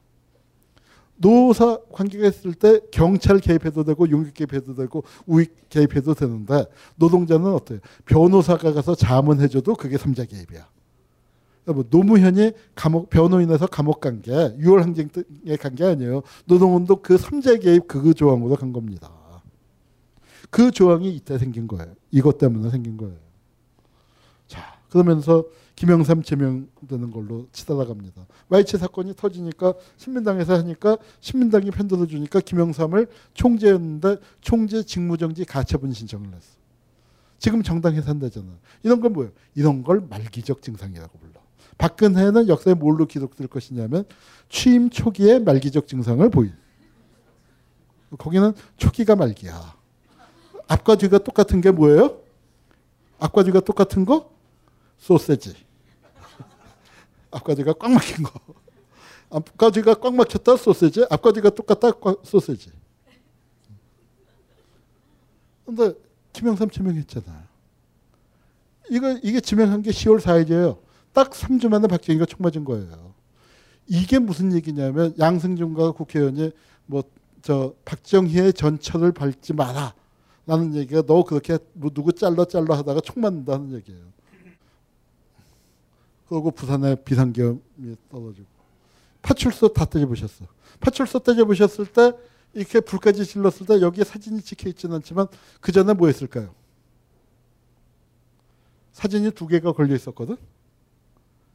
노사 1.17 1.77
관계가 1.91 2.27
있을 2.29 2.53
때 2.53 2.79
경찰 2.91 3.39
개입해도 3.39 3.83
되고 3.83 4.09
용역 4.09 4.33
개입해도 4.33 4.73
되고 4.73 5.03
우익 5.27 5.67
개입해도 5.69 6.13
되는데 6.13 6.65
노동자는 6.95 7.47
어때요? 7.47 7.79
변호사가 8.05 8.71
가서 8.71 8.95
자문해줘도 8.95 9.75
그게 9.75 9.97
삼자 9.97 10.23
개입이야. 10.23 10.65
뭐 11.65 11.83
노무현이 11.89 12.53
감옥 12.73 13.09
변호인에서 13.09 13.67
감옥 13.67 13.99
간 13.99 14.21
게 14.21 14.31
6월 14.31 14.77
항쟁에 14.79 15.57
간 15.59 15.75
게 15.75 15.83
아니에요. 15.83 16.21
노동운동 16.45 16.99
그 17.03 17.17
삼자 17.17 17.57
개입 17.57 17.87
그 17.87 18.13
조항으로 18.13 18.55
간 18.55 18.71
겁니다. 18.71 19.11
그 20.49 20.71
조항이 20.71 21.13
이때 21.15 21.37
생긴 21.37 21.67
거예요. 21.67 21.93
이것 22.11 22.37
때문에 22.37 22.69
생긴 22.69 22.97
거예요. 22.97 23.17
자 24.47 24.79
그러면서 24.89 25.45
김영삼 25.75 26.23
제명되는 26.23 27.11
걸로 27.11 27.47
치달아 27.53 27.85
갑니다. 27.85 28.25
와이치 28.49 28.77
사건이 28.77 29.15
터지니까 29.15 29.73
신민당에서 29.95 30.55
하니까 30.57 30.97
신민당이 31.21 31.71
편들어 31.71 32.05
주니까 32.05 32.41
김영삼을 32.41 33.07
총재였는데 33.33 34.17
총재 34.41 34.83
직무정지 34.83 35.45
가처분 35.45 35.93
신청을 35.93 36.27
했어. 36.33 36.59
지금 37.37 37.63
정당에서 37.63 38.09
한다잖아. 38.09 38.47
이런 38.83 38.99
건 38.99 39.13
뭐예요? 39.13 39.31
이런 39.55 39.83
걸 39.83 40.01
말기적 40.01 40.61
증상이라고 40.61 41.17
불러. 41.17 41.39
박근혜는 41.77 42.49
역사에 42.49 42.73
뭘로 42.73 43.05
기록될 43.05 43.47
것이냐면 43.47 44.03
취임 44.49 44.89
초기에 44.89 45.39
말기적 45.39 45.87
증상을 45.87 46.29
보인. 46.29 46.51
거기는 48.17 48.51
초기가 48.75 49.15
말기야. 49.15 49.78
앞과 50.69 50.95
뒤가 50.95 51.17
똑같은 51.17 51.59
게 51.61 51.71
뭐예요? 51.71 52.21
앞과 53.19 53.43
뒤가 53.43 53.59
똑같은 53.59 54.05
거? 54.05 54.31
소세지. 54.97 55.55
앞가지가 57.31 57.73
꽉 57.73 57.91
막힌 57.91 58.23
거. 58.23 58.31
앞가지가 59.29 59.95
꽉 59.95 60.15
막혔다 60.15 60.55
소세지, 60.55 61.05
앞가지가 61.09 61.49
똑같다 61.51 61.91
소세지. 62.23 62.71
근데 65.65 65.93
김영삼 66.33 66.69
지명했잖아요. 66.69 67.43
이거 68.89 69.11
이게 69.21 69.39
지명한 69.41 69.81
게 69.83 69.91
10월 69.91 70.19
4일이에요. 70.19 70.79
딱 71.13 71.31
3주 71.31 71.67
만에 71.69 71.87
박정희가 71.87 72.25
총 72.25 72.39
맞은 72.41 72.63
거예요. 72.63 73.13
이게 73.85 74.17
무슨 74.17 74.53
얘기냐면 74.53 75.13
양승준과 75.19 75.91
국회의원이 75.91 76.51
뭐 76.85 77.03
저 77.41 77.73
박정희의 77.85 78.53
전철을 78.53 79.11
밟지 79.11 79.53
마라. 79.53 79.93
라는 80.49 80.73
얘기가 80.73 81.03
너 81.03 81.23
그렇게 81.23 81.59
뭐 81.73 81.91
누구 81.93 82.11
잘라 82.11 82.43
잘라 82.45 82.75
하다가 82.79 83.01
총 83.01 83.21
맞는다는 83.21 83.71
얘기예요. 83.73 84.01
그리고 86.27 86.49
부산에 86.49 86.95
비상계엄이 86.95 87.95
떨어지고 88.09 88.47
파출소 89.21 89.67
다 89.73 89.85
떼져보셨어. 89.85 90.45
파출소 90.79 91.19
떼져보셨을 91.19 91.85
때 91.85 92.13
이렇게 92.55 92.79
불까지 92.79 93.25
질렀을 93.25 93.67
때 93.67 93.79
여기에 93.79 94.03
사진이 94.03 94.41
찍혀 94.41 94.69
있지는 94.69 94.95
않지만 94.95 95.27
그 95.61 95.71
전에 95.71 95.93
뭐 95.93 96.07
했을까요? 96.07 96.55
사진이 98.93 99.29
두 99.31 99.45
개가 99.45 99.73
걸려 99.73 99.93
있었거든. 99.93 100.35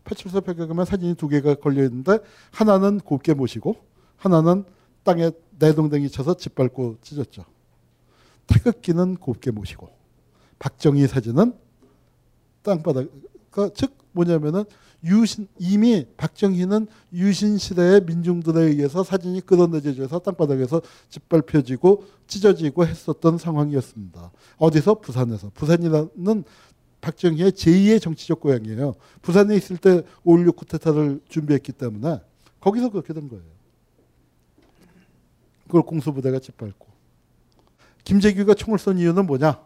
파출소 0.05 0.40
벽에 0.42 0.68
가면 0.68 0.84
사진이 0.84 1.16
두 1.16 1.26
개가 1.26 1.57
걸려 1.57 1.82
있는데 1.82 2.20
하나는 2.53 3.01
곱게 3.01 3.34
모시고 3.34 3.74
하나는 4.18 4.64
땅에 5.03 5.32
내동댕이 5.59 6.11
쳐서 6.11 6.36
짓밟고 6.36 6.99
찢었죠. 7.03 7.54
태극기는 8.47 9.16
곱게 9.16 9.51
모시고 9.51 9.88
박정희 10.59 11.07
사진은 11.07 11.55
땅바닥 12.62 13.09
즉 13.74 13.97
뭐냐면은 14.12 14.64
유신 15.05 15.49
이미 15.59 16.07
박정희는 16.16 16.86
유신 17.12 17.59
시대의 17.59 18.03
민중들에 18.05 18.62
의해서 18.62 19.05
사진이 19.05 19.42
끌어내져서 19.42 20.20
땅바닥에서 20.20 20.80
짓밟혀지고 21.11 22.05
찢어지고 22.26 22.86
했었던 22.86 23.36
상황이었습니다. 23.36 24.32
어디서 24.57 24.95
부산에서 25.01 25.51
부산이라는 25.55 26.45
박정희의 27.03 27.53
제2의 27.53 28.01
정치적 28.01 28.40
고향이에요. 28.40 28.95
부산에 29.20 29.55
있을 29.57 29.76
때 29.76 30.03
5.16 30.24 30.57
쿠데타를 30.57 31.20
준비했기 31.28 31.72
때문에 31.72 32.20
거기서 32.61 32.88
그렇게 32.88 33.12
된 33.12 33.28
거예요. 33.28 33.45
그걸 35.66 35.82
공수부대가 35.82 36.38
짓밟고 36.38 36.84
김재규가 38.05 38.55
총을 38.55 38.79
쏜 38.79 38.99
이유는 38.99 39.27
뭐냐? 39.27 39.61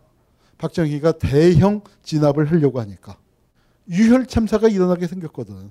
박정희가 0.59 1.13
대형 1.19 1.83
진압을 2.03 2.51
하려고 2.51 2.81
하니까. 2.81 3.17
유혈 3.89 4.27
참사가 4.27 4.69
일어나게 4.69 5.07
생겼거든. 5.07 5.71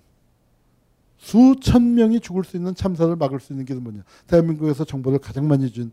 수천 1.18 1.96
명이 1.96 2.20
죽을 2.20 2.44
수 2.44 2.58
있는 2.58 2.76
참사를 2.76 3.14
막을 3.16 3.40
수 3.40 3.54
있는 3.54 3.66
게 3.66 3.74
뭐냐. 3.74 4.04
대한민국에서 4.28 4.86
정보를 4.86 5.20
가장 5.20 5.48
많이 5.48 5.72
준 5.72 5.92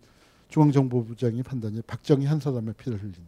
중앙정보부장이 0.48 1.42
판단이 1.42 1.82
박정희 1.82 2.26
한 2.26 2.38
사람의 2.40 2.74
피를 2.74 2.98
흘린다. 3.00 3.20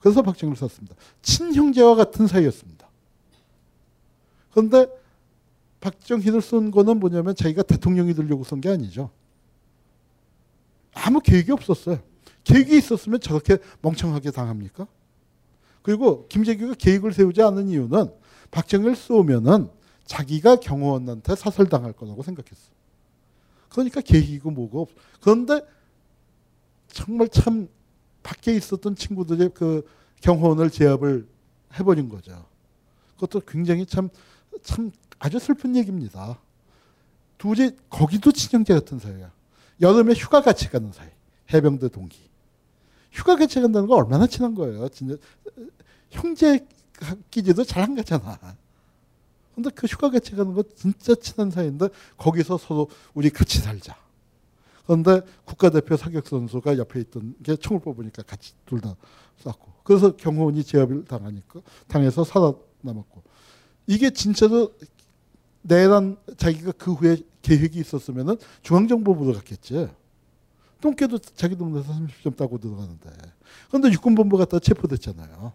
그래서 0.00 0.22
박정희를 0.22 0.56
썼습니다. 0.56 0.96
친형제와 1.22 1.94
같은 1.94 2.26
사이였습니다. 2.26 2.88
그런데 4.50 4.86
박정희를 5.80 6.40
쏜 6.42 6.70
거는 6.70 6.98
뭐냐면 7.00 7.34
자기가 7.34 7.62
대통령이 7.62 8.14
되려고 8.14 8.44
쏜 8.44 8.60
게 8.60 8.68
아니죠. 8.70 9.10
아무 10.94 11.20
계획이 11.20 11.52
없었어요. 11.52 12.00
계획이 12.44 12.76
있었으면 12.76 13.20
저렇게 13.20 13.58
멍청하게 13.80 14.30
당합니까? 14.30 14.86
그리고 15.82 16.26
김재규가 16.28 16.74
계획을 16.74 17.12
세우지 17.12 17.42
않은 17.42 17.68
이유는 17.68 18.12
박정희를 18.50 18.96
쏘면은 18.96 19.68
자기가 20.04 20.56
경호원한테 20.56 21.34
사설당할 21.36 21.92
거라고 21.92 22.22
생각했어. 22.22 22.70
그러니까 23.68 24.00
계획이고 24.00 24.50
뭐고 24.50 24.82
없. 24.82 24.88
그런데 25.20 25.62
정말 26.88 27.28
참 27.28 27.68
밖에 28.22 28.54
있었던 28.54 28.94
친구들의 28.94 29.50
그 29.54 29.86
경호원을 30.20 30.70
제압을 30.70 31.26
해버린 31.74 32.08
거죠. 32.08 32.46
그것도 33.14 33.40
굉장히 33.46 33.86
참, 33.86 34.08
참 34.62 34.92
아주 35.18 35.38
슬픈 35.38 35.74
얘기입니다. 35.76 36.38
도저히 37.38 37.76
거기도 37.88 38.30
친형제 38.30 38.74
같은 38.74 38.98
사이야. 38.98 39.32
여름에 39.80 40.14
휴가 40.14 40.42
같이 40.42 40.68
가는 40.68 40.92
사이. 40.92 41.08
해병대 41.52 41.88
동기. 41.88 42.31
휴가 43.12 43.36
같이 43.36 43.60
간다는 43.60 43.86
거 43.88 43.94
얼마나 43.94 44.26
친한 44.26 44.54
거예요. 44.54 44.88
진짜 44.88 45.16
형제 46.10 46.66
끼지도 47.30 47.64
잘 47.64 47.82
안 47.82 47.94
가잖아. 47.94 48.38
근데 49.54 49.70
그 49.70 49.86
휴가 49.86 50.10
같이 50.10 50.34
가는 50.34 50.54
거 50.54 50.62
진짜 50.74 51.14
친한 51.14 51.50
사이인데 51.50 51.88
거기서 52.16 52.56
서로 52.58 52.88
우리 53.12 53.28
같이 53.30 53.58
살자. 53.58 53.96
그런데 54.86 55.20
국가대표 55.44 55.96
사격 55.96 56.26
선수가 56.26 56.78
옆에 56.78 57.00
있던 57.00 57.34
게 57.42 57.54
총을 57.56 57.80
뽑으니까 57.80 58.22
같이 58.22 58.52
둘 58.66 58.80
다 58.80 58.96
쐈고 59.38 59.72
그래서 59.84 60.16
경호원이 60.16 60.64
제압을 60.64 61.04
당하니까 61.04 61.60
당해서 61.86 62.24
살아남았고 62.24 63.22
이게 63.86 64.10
진짜로 64.10 64.72
내란 65.62 66.16
자기가 66.36 66.72
그 66.72 66.92
후에 66.92 67.16
계획이 67.42 67.78
있었으면은 67.78 68.36
중앙정보부로 68.62 69.34
갔겠지. 69.34 69.88
똥개도 70.82 71.18
자기 71.18 71.56
동네에서 71.56 71.92
30점 71.94 72.36
따고 72.36 72.58
들어가는데. 72.58 73.08
그런데 73.68 73.90
육군본부 73.92 74.36
갔다 74.36 74.58
체포됐잖아요. 74.58 75.52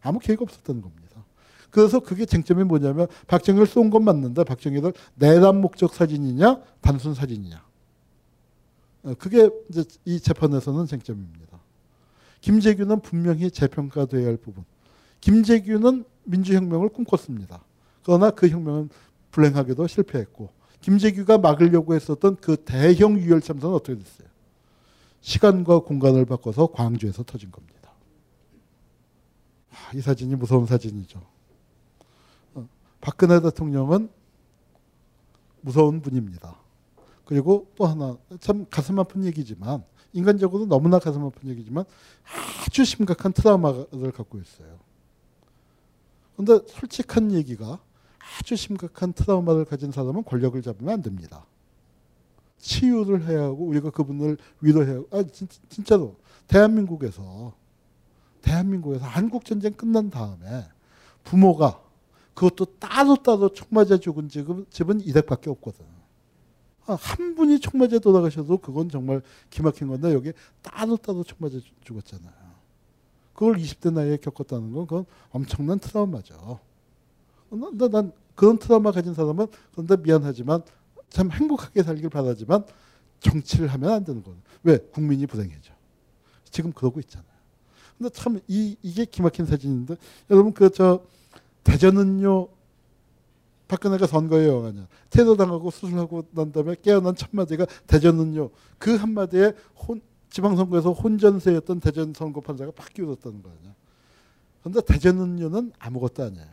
아무 0.00 0.18
계획 0.18 0.42
없었다는 0.42 0.82
겁니다. 0.82 1.24
그래서 1.70 2.00
그게 2.00 2.26
쟁점이 2.26 2.64
뭐냐면 2.64 3.06
박정희를 3.28 3.66
쏜 3.66 3.90
건 3.90 4.04
맞는데 4.04 4.44
박정희를 4.44 4.92
내란 5.14 5.60
목적 5.60 5.94
사진이냐 5.94 6.60
단순 6.80 7.14
사진이냐. 7.14 7.62
어, 9.04 9.14
그게 9.18 9.48
이제 9.68 9.84
이 10.04 10.18
재판에서는 10.20 10.86
쟁점입니다. 10.86 11.58
김재규는 12.40 13.00
분명히 13.00 13.50
재평가돼야 13.50 14.26
할 14.26 14.36
부분. 14.36 14.64
김재규는 15.20 16.04
민주혁명을 16.24 16.88
꿈꿨습니다. 16.88 17.62
그러나 18.04 18.30
그 18.30 18.48
혁명은 18.48 18.88
불행하게도 19.30 19.86
실패했고 19.86 20.50
김재규가 20.80 21.38
막으려고 21.38 21.94
했었던 21.94 22.36
그 22.36 22.56
대형 22.56 23.18
유혈 23.18 23.40
참사는 23.40 23.74
어떻게 23.74 23.96
됐어요? 23.96 24.28
시간과 25.22 25.80
공간을 25.80 26.26
바꿔서 26.26 26.66
광주에서 26.66 27.22
터진 27.22 27.50
겁니다. 27.50 27.92
아, 29.70 29.92
이 29.94 30.00
사진이 30.00 30.34
무서운 30.34 30.66
사진이죠. 30.66 31.22
어, 32.54 32.68
박근혜 33.00 33.40
대통령은 33.40 34.10
무서운 35.62 36.02
분입니다. 36.02 36.56
그리고 37.24 37.70
또 37.76 37.86
하나 37.86 38.18
참 38.40 38.66
가슴 38.68 38.98
아픈 38.98 39.24
얘기지만 39.24 39.84
인간적으로 40.12 40.66
너무나 40.66 40.98
가슴 40.98 41.24
아픈 41.24 41.48
얘기지만 41.50 41.84
아주 42.66 42.84
심각한 42.84 43.32
트라우마를 43.32 44.12
갖고 44.12 44.38
있어요. 44.38 44.78
그런데 46.36 46.66
솔직한 46.68 47.32
얘기가 47.32 47.78
아주 48.38 48.56
심각한 48.56 49.12
트라우마를 49.12 49.64
가진 49.64 49.92
사람은 49.92 50.24
권력을 50.24 50.60
잡으면 50.60 50.94
안 50.94 51.02
됩니다. 51.02 51.46
치유를 52.62 53.26
해야 53.26 53.42
하고 53.42 53.66
우리가 53.66 53.90
그분을 53.90 54.38
위로해야 54.60 54.96
하고 54.96 55.08
아 55.10 55.22
진, 55.24 55.48
진짜로 55.68 56.16
대한민국에서 56.46 57.54
대한민국에서 58.40 59.04
한국 59.04 59.44
전쟁 59.44 59.72
끝난 59.72 60.10
다음에 60.10 60.66
부모가 61.24 61.82
그것도 62.34 62.78
따로 62.78 63.16
따로 63.16 63.52
총 63.52 63.68
맞아 63.70 63.98
죽은 63.98 64.28
집은, 64.70 65.00
이댁밖에 65.00 65.50
없거든. 65.50 65.84
아, 66.86 66.94
한 66.94 67.34
분이 67.34 67.60
총 67.60 67.78
맞아 67.80 67.98
돌아가셔도 67.98 68.58
그건 68.58 68.88
정말 68.88 69.22
기막힌 69.50 69.88
건데 69.88 70.12
여기 70.14 70.32
따로 70.62 70.96
따로 70.96 71.24
총 71.24 71.38
맞아 71.40 71.58
죽었잖아요. 71.84 72.32
그걸 73.34 73.56
20대 73.56 73.92
나이에 73.92 74.16
겪었다는 74.18 74.72
건 74.72 74.86
그건 74.86 75.04
엄청난 75.30 75.78
트라우마죠. 75.78 76.60
난, 77.50 77.90
난 77.90 78.12
그런 78.34 78.58
트라우마 78.58 78.92
가진 78.92 79.14
사람은 79.14 79.46
그런데 79.72 79.96
미안하지만 79.96 80.62
참 81.12 81.30
행복하게 81.30 81.82
살길 81.82 82.08
바라지만 82.08 82.64
정치를 83.20 83.68
하면 83.68 83.90
안 83.92 84.04
되는 84.04 84.22
거예요. 84.22 84.38
왜? 84.64 84.78
국민이 84.78 85.26
불행해져. 85.26 85.72
지금 86.50 86.72
그러고 86.72 87.00
있잖아요. 87.00 87.30
근데 87.98 88.10
참 88.10 88.40
이, 88.48 88.76
이게 88.82 89.04
기막힌 89.04 89.46
사진인데 89.46 89.96
여러분 90.30 90.52
그 90.52 90.68
저 90.70 91.04
대전은요 91.64 92.48
박근혜가 93.68 94.06
선거에 94.06 94.48
영하냐 94.48 94.88
퇴도당하고 95.10 95.70
수술하고 95.70 96.26
난 96.32 96.50
다음에 96.50 96.74
깨어난 96.82 97.14
첫 97.14 97.28
마디가 97.32 97.66
대전은요 97.86 98.50
그 98.78 98.96
한마디에 98.96 99.52
혼, 99.76 100.00
지방선거에서 100.30 100.92
혼전세였던 100.92 101.80
대전 101.80 102.12
선거 102.14 102.40
판사가 102.40 102.72
바뀌어졌다는 102.72 103.42
거 103.42 103.50
아니야. 103.50 103.74
그런데 104.60 104.80
대전은요는 104.80 105.72
아무것도 105.78 106.24
아니에요. 106.24 106.48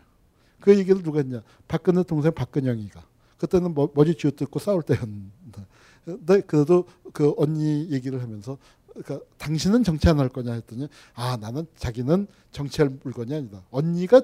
그 0.60 0.78
얘기를 0.78 1.02
누가 1.02 1.20
했냐 1.20 1.42
박근혜 1.68 2.04
동생 2.04 2.34
박근영이가 2.34 3.04
그때는 3.40 3.74
머, 3.74 3.90
머리 3.96 4.16
쥐어뜯고 4.16 4.60
싸울 4.60 4.84
때였는데 4.84 6.42
그래도 6.46 6.86
그 7.14 7.34
언니 7.38 7.90
얘기를 7.90 8.22
하면서 8.22 8.58
그러니까 8.90 9.20
당신은 9.38 9.84
정치 9.84 10.10
안 10.10 10.20
할 10.20 10.30
거냐 10.30 10.54
했더니 10.54 10.88
아 11.16 11.38
나는 11.38 11.66
자기는 11.78 12.28
정치할 12.52 12.92
물건이 13.04 13.34
아니다. 13.34 13.64
언니가 13.72 14.22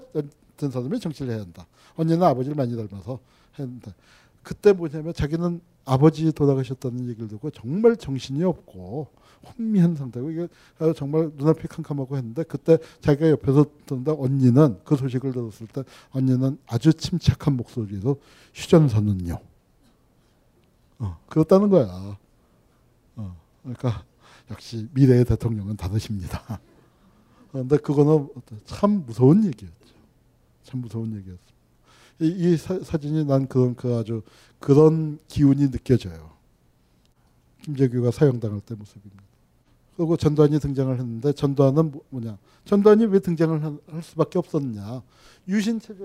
든 0.58 0.70
사람이 0.70 1.00
정치를 1.00 1.34
해야 1.34 1.42
한다. 1.42 1.66
언니는 1.96 2.24
아버지를 2.24 2.56
많이 2.56 2.76
닮아서 2.76 3.20
했는데 3.58 3.94
그때 4.44 4.74
뭐냐면 4.74 5.14
자기는 5.14 5.62
아버지 5.86 6.32
돌아가셨다는 6.32 7.10
얘기를 7.10 7.28
듣고 7.28 7.50
정말 7.52 7.96
정신이 7.96 8.44
없고 8.44 9.08
혼미한 9.44 9.96
상태고 9.96 10.32
이게 10.32 10.48
정말 10.96 11.32
눈앞이 11.36 11.68
캄캄하고 11.68 12.18
했는데 12.18 12.44
그때 12.44 12.78
자기가 13.02 13.30
옆에서 13.32 13.66
듣는다 13.86 14.14
언니는 14.14 14.80
그 14.84 14.96
소식을 14.96 15.32
들었을 15.32 15.68
때 15.68 15.84
언니는 16.12 16.58
아주 16.68 16.94
침착한 16.94 17.56
목소리로 17.56 18.20
휴전선은요. 18.54 19.40
어, 21.00 21.18
그렇다는 21.28 21.70
거야. 21.70 22.18
어, 23.16 23.38
그러니까 23.62 24.04
역시 24.52 24.88
미래의 24.94 25.26
대통령은 25.26 25.76
다르십니다. 25.76 26.60
그런데 27.52 27.78
그거는 27.78 28.30
참 28.66 29.04
무서운 29.06 29.46
얘기였죠. 29.46 29.96
참 30.64 30.82
무서운 30.82 31.08
얘기였습니다. 31.16 31.56
이, 32.22 32.28
이 32.28 32.58
사, 32.58 32.80
사진이 32.80 33.26
난 33.26 33.48
그런 33.48 33.76
그 33.76 33.96
아주 33.96 34.22
그런 34.60 35.20
기운이 35.28 35.72
느껴져요. 35.72 36.32
김재규가 37.64 38.12
사형당할 38.12 38.62
때 38.62 38.76
모습입니다. 38.76 39.25
그리고 39.96 40.18
전두환이 40.18 40.60
등장을 40.60 40.94
했는데 41.00 41.32
전두환은 41.34 41.92
뭐, 41.92 42.02
뭐냐? 42.10 42.38
전두환이 42.66 43.06
왜 43.06 43.20
등장을 43.20 43.64
할 43.64 44.04
수밖에 44.04 44.38
없었냐? 44.40 45.02
유신 45.48 45.80
체제 45.80 46.04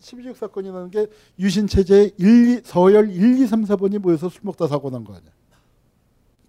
12.6 0.00 0.36
사건이라는 0.36 0.90
게 0.90 1.06
유신 1.38 1.66
체제의 1.66 2.12
1, 2.18 2.58
2, 2.58 2.60
서열 2.64 3.10
1, 3.10 3.38
2, 3.42 3.46
3, 3.46 3.64
4번이 3.64 3.98
모여서 3.98 4.28
술 4.28 4.40
먹다 4.44 4.66
사고 4.68 4.90
난 4.90 5.02
거 5.04 5.14
아니야. 5.14 5.30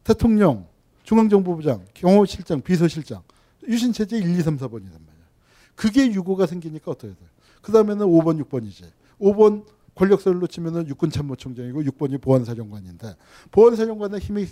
대통령, 0.03 0.67
중앙정보부장, 1.03 1.85
경호실장, 1.93 2.61
비서실장 2.61 3.23
유신 3.67 3.91
체제 3.91 4.17
1, 4.17 4.37
2, 4.39 4.41
3, 4.41 4.57
4번이란 4.57 4.91
말이야. 4.91 5.27
그게 5.75 6.11
유고가 6.11 6.45
생기니까 6.45 6.91
어떻게 6.91 7.09
돼? 7.13 7.19
그 7.61 7.71
다음에는 7.71 8.05
5번, 8.05 8.43
6번이지. 8.43 8.85
5번 9.19 9.65
권력설로 9.95 10.45
치면은 10.47 10.87
육군참모총장이고 10.87 11.81
6번이 11.81 12.21
보안사령관인데 12.21 13.15
보안사령관의 13.51 14.19
힘이 14.19 14.45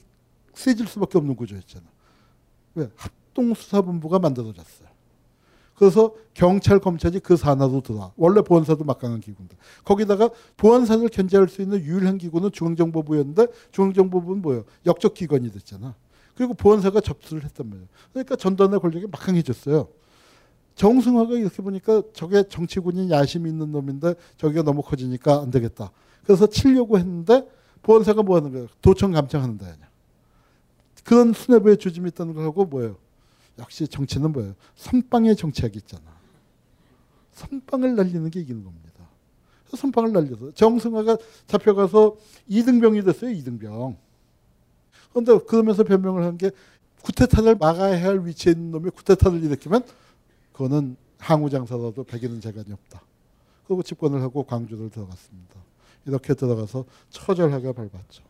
세질 0.53 0.87
수밖에 0.87 1.17
없는 1.19 1.35
구조였잖아. 1.35 1.85
왜? 2.75 2.89
합동수사본부가 2.95 4.19
만들어졌어요. 4.19 4.87
그래서 5.75 6.13
경찰, 6.33 6.79
검찰이 6.79 7.19
그 7.19 7.35
산하로 7.35 7.81
들어와. 7.81 8.13
원래 8.15 8.41
보안사도 8.41 8.85
막강한 8.85 9.19
기구인데. 9.19 9.57
거기다가 9.83 10.29
보안사를 10.55 11.05
견제할 11.09 11.49
수 11.49 11.61
있는 11.61 11.79
유일한 11.79 12.17
기구는 12.17 12.51
중앙정보부였는데 12.51 13.47
중앙정보부는 13.71 14.41
뭐예요? 14.41 14.63
역적 14.85 15.13
기관이 15.13 15.51
됐잖아. 15.51 15.95
그리고 16.35 16.53
보안사가 16.53 17.01
접수를 17.01 17.43
했단 17.43 17.67
말이에요. 17.67 17.87
그러니까 18.13 18.35
전단의 18.35 18.79
권력이 18.79 19.07
막강해졌어요. 19.07 19.87
정승화가 20.75 21.35
이렇게 21.35 21.61
보니까 21.61 22.03
저게 22.13 22.43
정치군인 22.47 23.09
야심이 23.09 23.49
있는 23.49 23.71
놈인데 23.71 24.15
저기가 24.37 24.63
너무 24.63 24.81
커지니까 24.81 25.41
안 25.41 25.51
되겠다. 25.51 25.91
그래서 26.23 26.47
치려고 26.47 26.97
했는데 26.97 27.47
보안사가 27.81 28.23
뭐 28.23 28.37
하는 28.37 28.51
거예요? 28.51 28.67
도청 28.81 29.11
감청하는 29.11 29.57
데 29.57 29.65
아니야. 29.65 29.87
그런 31.05 31.31
수뇌부의 31.33 31.77
조짐이 31.77 32.09
있다는 32.09 32.33
걸 32.33 32.43
하고 32.45 32.65
뭐예요? 32.65 32.97
역시 33.59 33.87
정치는 33.87 34.33
뭐예요? 34.33 34.55
선빵의 34.75 35.37
정치학이 35.37 35.77
있잖아. 35.77 36.03
선빵을 37.31 37.95
날리는 37.95 38.29
게 38.31 38.41
이기는 38.41 38.63
겁니다. 38.63 38.85
선빵을 39.73 40.11
날려서 40.11 40.51
정승화가 40.53 41.17
잡혀가서 41.47 42.17
이등병이 42.47 43.03
됐어요. 43.03 43.31
이등병. 43.31 43.97
그런데 45.11 45.37
그러면서 45.45 45.83
변명을 45.83 46.23
한 46.23 46.37
게 46.37 46.51
쿠데타를 47.03 47.55
막아야 47.55 48.03
할 48.03 48.25
위치에 48.25 48.53
있는 48.53 48.71
놈이 48.71 48.89
쿠데타를 48.89 49.43
일으키면 49.43 49.85
그거는 50.51 50.97
항우장사라도 51.19 52.03
배기는 52.03 52.41
재간이 52.41 52.71
없다. 52.73 53.01
그리고 53.67 53.83
집권을 53.83 54.21
하고 54.23 54.41
광주를 54.43 54.89
들어갔습니다. 54.89 55.53
이렇게 56.07 56.33
들어가서 56.33 56.85
처절하게 57.11 57.73
밟았죠. 57.73 58.23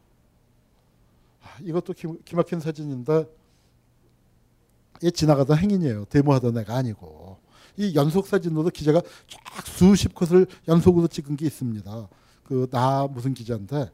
아, 1.46 1.58
이것도 1.62 1.94
기, 1.94 2.08
기막힌 2.26 2.60
사진인데 2.60 3.26
이 5.04 5.12
지나가던 5.12 5.58
행인이에요. 5.58 6.06
데모하던 6.06 6.58
애가 6.58 6.76
아니고. 6.76 7.38
이 7.78 7.94
연속 7.96 8.28
사진으로 8.28 8.70
기자가 8.70 9.02
쫙 9.02 9.68
수십 9.68 10.16
컷을 10.16 10.48
연속으로 10.68 11.08
찍은 11.08 11.36
게 11.36 11.46
있습니다. 11.46 12.08
그 12.46 12.68
나 12.72 13.08
무슨 13.08 13.34
기자인데 13.34 13.92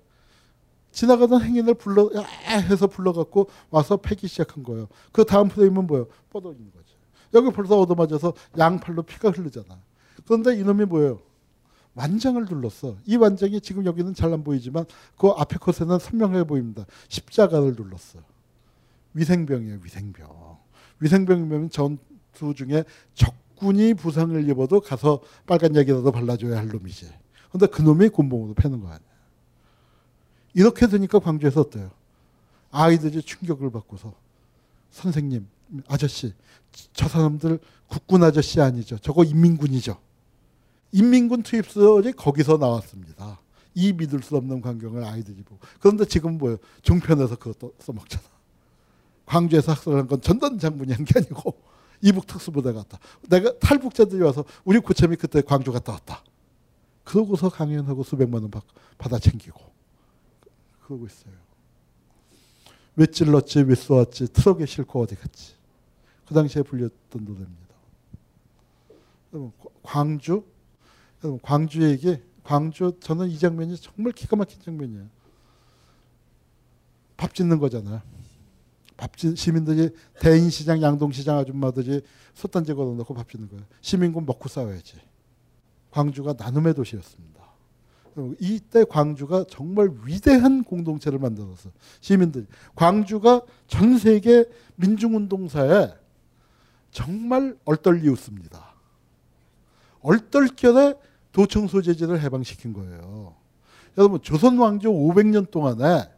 지나가던 0.92 1.42
행인을 1.42 1.74
불러 1.76 2.10
해서 2.50 2.86
불러갖고 2.88 3.50
와서 3.70 3.98
패기 3.98 4.28
시작한 4.28 4.62
거예요. 4.64 4.88
그 5.12 5.24
다음 5.26 5.48
프레임은 5.48 5.88
뭐예요? 5.88 6.08
뻗어진 6.30 6.70
거죠. 6.72 6.96
여기 7.34 7.50
벌써 7.50 7.80
얻어맞아서 7.80 8.34
양팔로 8.58 9.04
피가 9.04 9.32
흐르잖아. 9.32 9.80
그런데 10.26 10.56
이놈이 10.58 10.86
뭐예요? 10.86 11.22
완장을 11.96 12.44
눌렀어. 12.46 12.98
이 13.06 13.18
완장이 13.18 13.60
지금 13.62 13.86
여기는 13.86 14.14
잘 14.14 14.32
안 14.34 14.44
보이지만 14.44 14.86
그 15.18 15.28
앞에 15.28 15.58
컷에는 15.58 16.00
선명해 16.00 16.46
보입니다. 16.46 16.86
십자가를 17.10 17.76
눌렀어. 17.76 18.20
위생병이에요. 19.14 19.80
위생병. 19.84 20.58
위생병이면 21.02 21.70
전투 21.70 22.54
중에 22.56 22.86
적군이 23.14 23.94
부상을 23.96 24.48
입어도 24.50 24.80
가서 24.80 25.22
빨간 25.46 25.76
약이라도 25.76 26.12
발라줘야 26.12 26.58
할 26.58 26.68
놈이지. 26.70 27.10
그런데 27.50 27.68
그 27.68 27.82
놈이 27.82 28.10
곤봉으로 28.10 28.54
패는 28.54 28.80
거 28.80 28.88
아니야. 28.88 29.00
이렇게 30.54 30.88
되니까 30.88 31.20
광주에서 31.20 31.62
어때요? 31.62 31.92
아이들이 32.72 33.22
충격을 33.22 33.70
받고서 33.72 34.14
선생님, 34.92 35.48
아저씨, 35.88 36.34
저 36.94 37.08
사람들 37.10 37.60
국군 37.88 38.24
아저씨 38.24 38.62
아니죠. 38.62 38.98
저거 39.00 39.24
인민군이죠. 39.26 39.98
인민군 40.92 41.44
투입설이 41.44 42.14
거기서 42.14 42.58
나왔습니다. 42.58 43.40
이 43.74 43.94
믿을 43.94 44.22
수 44.22 44.36
없는 44.36 44.62
광경을 44.62 45.04
아이들이 45.04 45.42
보고. 45.44 45.60
그런데 45.80 46.06
지금 46.06 46.38
뭐예요? 46.38 46.58
종편에서 46.82 47.38
그것도 47.38 47.74
써먹잖아. 47.80 48.24
광주에서 49.26 49.72
학살한 49.72 50.08
건 50.08 50.22
전단 50.22 50.60
장군이 50.60 50.92
한 50.92 51.06
게 51.06 51.14
아니고 51.20 51.56
이북 52.02 52.28
특수부대 52.28 52.74
갔다. 52.74 53.00
내가 53.30 53.58
탈북자들이 53.60 54.22
와서 54.24 54.44
우리 54.66 54.80
고참이 54.80 55.16
그때 55.16 55.42
광주 55.42 55.72
갔다 55.72 55.94
왔다. 55.94 56.24
그러고서 57.04 57.50
강연하고 57.50 58.04
수백만 58.04 58.42
원 58.42 58.52
받, 58.52 58.64
받아 58.98 59.18
챙기고 59.20 59.60
그러고 60.86 61.06
있어요. 61.06 61.34
왜 62.98 63.06
찔렀지, 63.06 63.62
왜 63.62 63.76
쏘았지, 63.76 64.34
트럭에 64.34 64.66
싣고 64.66 65.02
어디 65.02 65.16
갔지. 65.16 65.54
그 66.28 66.34
당시에 66.34 66.62
불렸던 66.64 67.24
노래입니다. 67.24 67.62
광주, 69.82 70.44
광주 71.42 71.84
얘기, 71.84 72.18
광주, 72.44 72.98
저는 73.00 73.30
이 73.30 73.38
장면이 73.38 73.78
정말 73.78 74.14
기가 74.14 74.36
막힌 74.36 74.62
장면이에요. 74.62 75.08
밥 77.18 77.36
짓는 77.36 77.60
거잖아요. 77.60 78.02
밥 78.98 79.18
짓, 79.18 79.36
시민들이 79.38 79.90
대인시장, 80.20 80.82
양동시장 80.82 81.38
아줌마들이 81.38 82.02
솥단지 82.34 82.74
걸어놓고 82.74 83.14
밥 83.14 83.30
짓는 83.30 83.50
거예요. 83.50 83.64
시민군 83.82 84.26
먹고 84.26 84.50
싸워야지. 84.50 84.98
광주가 85.92 86.34
나눔의 86.38 86.74
도시였습니다. 86.74 87.42
이때 88.40 88.84
광주가 88.84 89.46
정말 89.50 89.90
위대한 90.04 90.64
공동체를 90.64 91.18
만들어서 91.20 91.70
시민들 92.02 92.46
광주가 92.76 93.42
전 93.68 93.98
세계 93.98 94.46
민중운동사에 94.76 95.94
정말 96.92 97.58
얼떨리 97.64 98.10
웃습니다. 98.10 98.76
얼떨결에 100.02 100.96
도청 101.32 101.68
소재지를 101.68 102.20
해방시킨 102.22 102.74
거예요. 102.74 103.36
여러분 103.98 104.22
조선 104.22 104.58
왕조 104.58 104.92
500년 104.92 105.50
동안에 105.52 106.10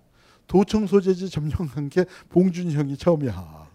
도청 0.48 0.88
소재지 0.88 1.30
점령한 1.30 1.90
게 1.90 2.06
봉준이 2.30 2.74
형이 2.74 2.98
처음이야. 2.98 3.68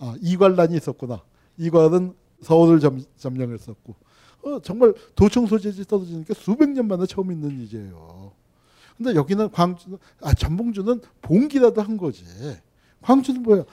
아, 0.00 0.14
이괄란이 0.20 0.76
있었구나. 0.76 1.22
이괄은 1.56 2.14
서울을 2.40 2.80
점, 2.80 3.02
점령했었고 3.16 3.94
어, 4.42 4.60
정말 4.60 4.94
도청 5.14 5.46
소재지 5.46 5.84
떨어지는 5.84 6.24
게 6.24 6.34
수백 6.34 6.70
년 6.70 6.86
만에 6.86 7.06
처음 7.06 7.32
있는 7.32 7.58
일이에요. 7.60 8.32
근데 8.96 9.14
여기는 9.14 9.50
광주, 9.50 9.98
아, 10.20 10.34
전봉주는 10.34 11.00
봉기라도 11.22 11.82
한 11.82 11.96
거지. 11.96 12.24
광주는 13.00 13.42
뭐야? 13.42 13.64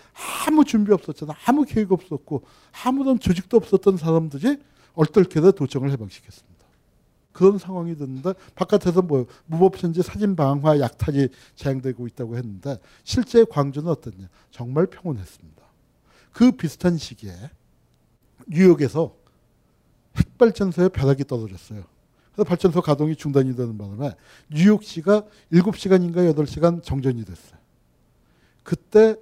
아무 0.47 0.63
준비 0.63 0.93
없었잖아. 0.93 1.33
아무 1.45 1.65
계획 1.65 1.91
없었고, 1.91 2.43
아무런 2.83 3.19
조직도 3.19 3.57
없었던 3.57 3.97
사람들이 3.97 4.57
얼떨결에 4.93 5.51
도청을 5.53 5.91
해방시켰습니다. 5.91 6.54
그런 7.35 7.57
상황이 7.57 7.95
됐는데, 7.97 8.33
바깥에서 8.55 9.01
뭐, 9.01 9.27
무법천지 9.45 10.01
사진 10.01 10.35
방화 10.35 10.79
약탈이 10.79 11.27
자행되고 11.55 12.07
있다고 12.07 12.37
했는데, 12.37 12.79
실제 13.03 13.43
광주는 13.43 13.87
어떻냐? 13.87 14.29
정말 14.51 14.87
평온했습니다. 14.87 15.61
그 16.31 16.53
비슷한 16.53 16.97
시기에 16.97 17.33
뉴욕에서 18.47 19.15
핵발전소에 20.15 20.89
벼락이 20.89 21.25
떨어졌어요. 21.25 21.83
그래서 22.33 22.47
발전소 22.47 22.81
가동이 22.81 23.15
중단이 23.15 23.55
되는 23.55 23.77
바람에 23.77 24.15
뉴욕시가 24.49 25.23
7시간인가 25.51 26.33
8시간 26.33 26.81
정전이 26.83 27.25
됐어요. 27.25 27.59
그때 28.63 29.15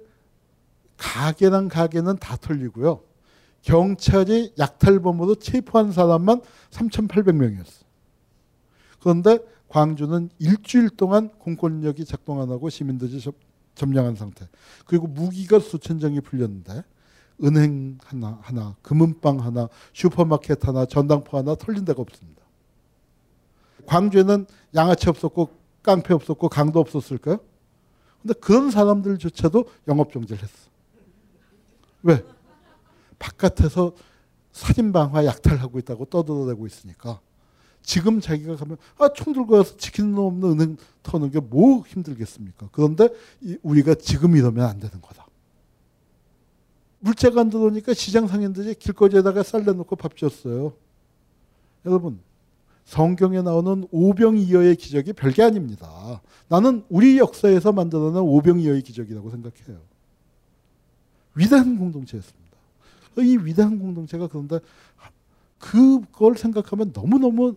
가게랑 0.96 1.68
가게는 1.68 2.16
다 2.18 2.36
털리고요. 2.36 3.02
경찰이 3.62 4.54
약탈범으로 4.58 5.36
체포한 5.36 5.90
사람만 5.90 6.42
3,800명이었어요. 6.70 7.83
그런데 9.04 9.38
광주는 9.68 10.30
일주일 10.38 10.88
동안 10.88 11.28
공권력이 11.28 12.06
작동 12.06 12.40
안 12.40 12.50
하고 12.50 12.70
시민들이 12.70 13.20
점령한 13.74 14.14
상태. 14.14 14.48
그리고 14.86 15.06
무기가 15.06 15.58
수천 15.58 16.00
장이 16.00 16.22
풀렸는데 16.22 16.82
은행 17.42 17.98
하나, 18.02 18.38
하나, 18.40 18.76
금은방 18.80 19.40
하나, 19.40 19.68
슈퍼마켓 19.92 20.66
하나, 20.66 20.86
전당포 20.86 21.36
하나 21.36 21.54
털린 21.54 21.84
데가 21.84 22.00
없습니다. 22.00 22.42
광주에는 23.84 24.46
양아치 24.74 25.10
없었고 25.10 25.50
깡패 25.82 26.14
없었고 26.14 26.48
강도 26.48 26.80
없었을까요? 26.80 27.40
근데 28.22 28.32
그런 28.40 28.70
사람들조차도 28.70 29.66
영업 29.86 30.14
정지를 30.14 30.42
했어. 30.42 30.70
왜? 32.04 32.24
바깥에서 33.18 33.92
살인방화 34.52 35.26
약탈하고 35.26 35.78
있다고 35.78 36.06
떠들어대고 36.06 36.66
있으니까 36.66 37.20
지금 37.84 38.18
자기가 38.20 38.56
가면 38.56 38.78
아, 38.98 39.10
총 39.12 39.34
들고 39.34 39.54
와서 39.54 39.76
놈 40.14 40.18
없는 40.18 40.50
은행 40.52 40.76
터는 41.02 41.30
게 41.30 41.38
뭐 41.38 41.84
힘들겠습니까? 41.86 42.70
그런데 42.72 43.10
우리가 43.62 43.94
지금 43.94 44.36
이러면 44.36 44.66
안 44.66 44.80
되는 44.80 45.00
거다. 45.00 45.26
물자가 47.00 47.42
안 47.42 47.50
들어오니까 47.50 47.92
시장 47.92 48.26
상인들이 48.26 48.74
길거리에다가 48.76 49.42
쌀 49.42 49.64
내놓고 49.64 49.94
밥 49.96 50.16
줬어요. 50.16 50.72
여러분 51.84 52.18
성경에 52.86 53.42
나오는 53.42 53.86
오병이어의 53.90 54.76
기적이 54.76 55.12
별게 55.12 55.42
아닙니다. 55.42 56.22
나는 56.48 56.84
우리 56.88 57.18
역사에서 57.18 57.72
만들어낸 57.72 58.22
오병이어의 58.22 58.80
기적이라고 58.82 59.30
생각해요. 59.30 59.78
위대한 61.34 61.78
공동체였습니다. 61.78 62.56
이 63.18 63.36
위대한 63.36 63.78
공동체가 63.78 64.26
그런데 64.28 64.60
그걸 65.58 66.36
생각하면 66.38 66.92
너무너무 66.94 67.56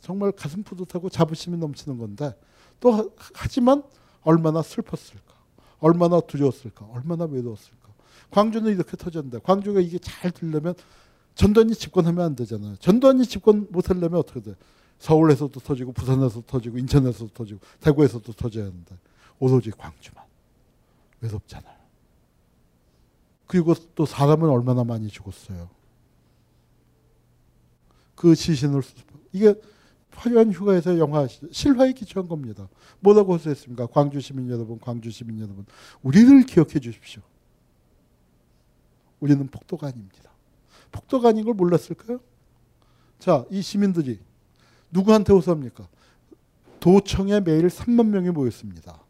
정말 0.00 0.32
가슴 0.32 0.62
뿌듯하고 0.62 1.08
자부심이 1.08 1.56
넘치는 1.56 1.98
건데 1.98 2.34
또 2.80 3.12
하지만 3.34 3.82
얼마나 4.22 4.62
슬펐을까 4.62 5.34
얼마나 5.80 6.20
두려웠을까 6.20 6.86
얼마나 6.86 7.24
외로웠을까 7.24 7.88
광주는 8.30 8.70
이렇게 8.70 8.96
터졌는데 8.96 9.40
광주가 9.42 9.80
이게 9.80 9.98
잘 9.98 10.30
되려면 10.30 10.74
전두환이 11.34 11.74
집권하면 11.74 12.24
안 12.24 12.36
되잖아요. 12.36 12.76
전두환이 12.76 13.24
집권 13.24 13.68
못하려면 13.70 14.18
어떻게 14.18 14.40
돼? 14.40 14.54
서울에서도 14.98 15.60
터지고 15.60 15.92
부산에서도 15.92 16.42
터지고 16.46 16.78
인천에서도 16.78 17.30
터지고 17.32 17.60
대구에서도 17.80 18.32
터져야 18.32 18.64
하는데 18.64 18.98
오로지 19.38 19.70
광주만 19.70 20.24
외롭잖아요. 21.20 21.78
그리고 23.46 23.74
또 23.94 24.04
사람은 24.04 24.48
얼마나 24.48 24.84
많이 24.84 25.08
죽었어요. 25.08 25.70
그 28.14 28.34
시신을 28.34 28.82
이게 29.32 29.54
화려한 30.18 30.52
휴가에서 30.52 30.98
영화 30.98 31.26
실화에 31.52 31.92
기초한 31.92 32.28
겁니다. 32.28 32.68
뭐라고 33.00 33.34
호소했습니까? 33.34 33.86
광주 33.86 34.20
시민 34.20 34.50
여러분, 34.50 34.78
광주 34.80 35.10
시민 35.10 35.38
여러분, 35.38 35.64
우리를 36.02 36.44
기억해 36.44 36.80
주십시오. 36.80 37.22
우리는 39.20 39.46
폭도가 39.46 39.86
아닙니다. 39.86 40.30
폭도가 40.90 41.28
아닌 41.28 41.44
걸 41.44 41.54
몰랐을까요? 41.54 42.20
자, 43.18 43.44
이 43.50 43.62
시민들이 43.62 44.18
누구한테 44.90 45.32
호소합니까? 45.32 45.88
도청에 46.80 47.40
매일 47.40 47.68
3만 47.68 48.08
명이 48.08 48.30
모였습니다. 48.30 49.00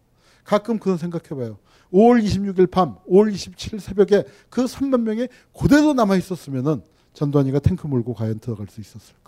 가끔 0.45 0.79
그런 0.79 0.99
생각해봐요. 0.99 1.59
5월 1.93 2.23
26일 2.23 2.71
밤, 2.71 2.99
5월 3.09 3.33
27일 3.33 3.81
새벽에 3.81 4.25
그 4.51 4.65
3만 4.65 5.01
명이 5.01 5.29
그대로 5.59 5.95
남아 5.95 6.17
있었으면은 6.17 6.83
전두환이가 7.15 7.61
탱크 7.61 7.87
몰고 7.87 8.15
과연 8.15 8.41
들어갈 8.41 8.67
수 8.69 8.81
있었을까? 8.81 9.28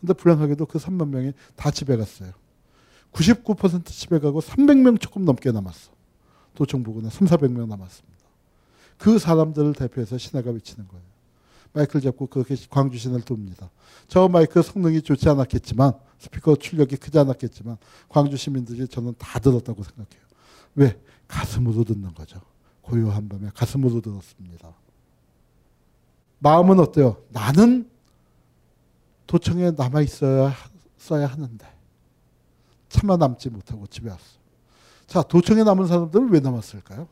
근데 0.00 0.12
불행하게도 0.12 0.66
그 0.66 0.78
3만 0.78 1.08
명이 1.08 1.32
다 1.56 1.70
집에 1.70 1.96
갔어요. 1.96 2.32
99% 3.12 3.86
집에 3.86 4.18
가고 4.18 4.40
300명 4.40 5.00
조금 5.00 5.24
넘게 5.24 5.52
남았어. 5.52 5.92
도청 6.54 6.82
부근에 6.82 7.10
3, 7.10 7.26
400명 7.28 7.68
남았습니다. 7.68 8.14
그 8.98 9.18
사람들을 9.18 9.74
대표해서 9.74 10.18
신화가 10.18 10.50
외치는 10.50 10.88
거예요. 10.88 11.04
마이크를 11.72 12.00
잡고 12.02 12.28
그렇게 12.28 12.54
광주 12.70 12.98
신을 12.98 13.22
돕니다. 13.22 13.70
저 14.06 14.28
마이크 14.28 14.62
성능이 14.62 15.02
좋지 15.02 15.28
않았겠지만 15.28 15.92
스피커 16.18 16.56
출력이 16.56 16.96
크지 16.96 17.18
않았겠지만 17.18 17.76
광주 18.08 18.36
시민들이 18.36 18.86
저는 18.86 19.14
다 19.18 19.40
들었다고 19.40 19.82
생각해요. 19.82 20.22
왜? 20.76 21.00
가슴으로 21.26 21.84
듣는 21.84 22.14
거죠. 22.14 22.40
고요한 22.82 23.28
밤에 23.28 23.50
가슴으로 23.54 24.00
들었습니다. 24.00 24.72
마음은 26.38 26.78
어때요? 26.78 27.16
나는 27.30 27.90
도청에 29.26 29.70
남아 29.72 30.02
있어야 30.02 30.54
하는데 31.08 31.66
차마 32.88 33.16
남지 33.16 33.50
못하고 33.50 33.86
집에 33.86 34.10
왔어. 34.10 34.38
자, 35.06 35.22
도청에 35.22 35.64
남은 35.64 35.86
사람들은 35.86 36.30
왜 36.30 36.40
남았을까요? 36.40 37.08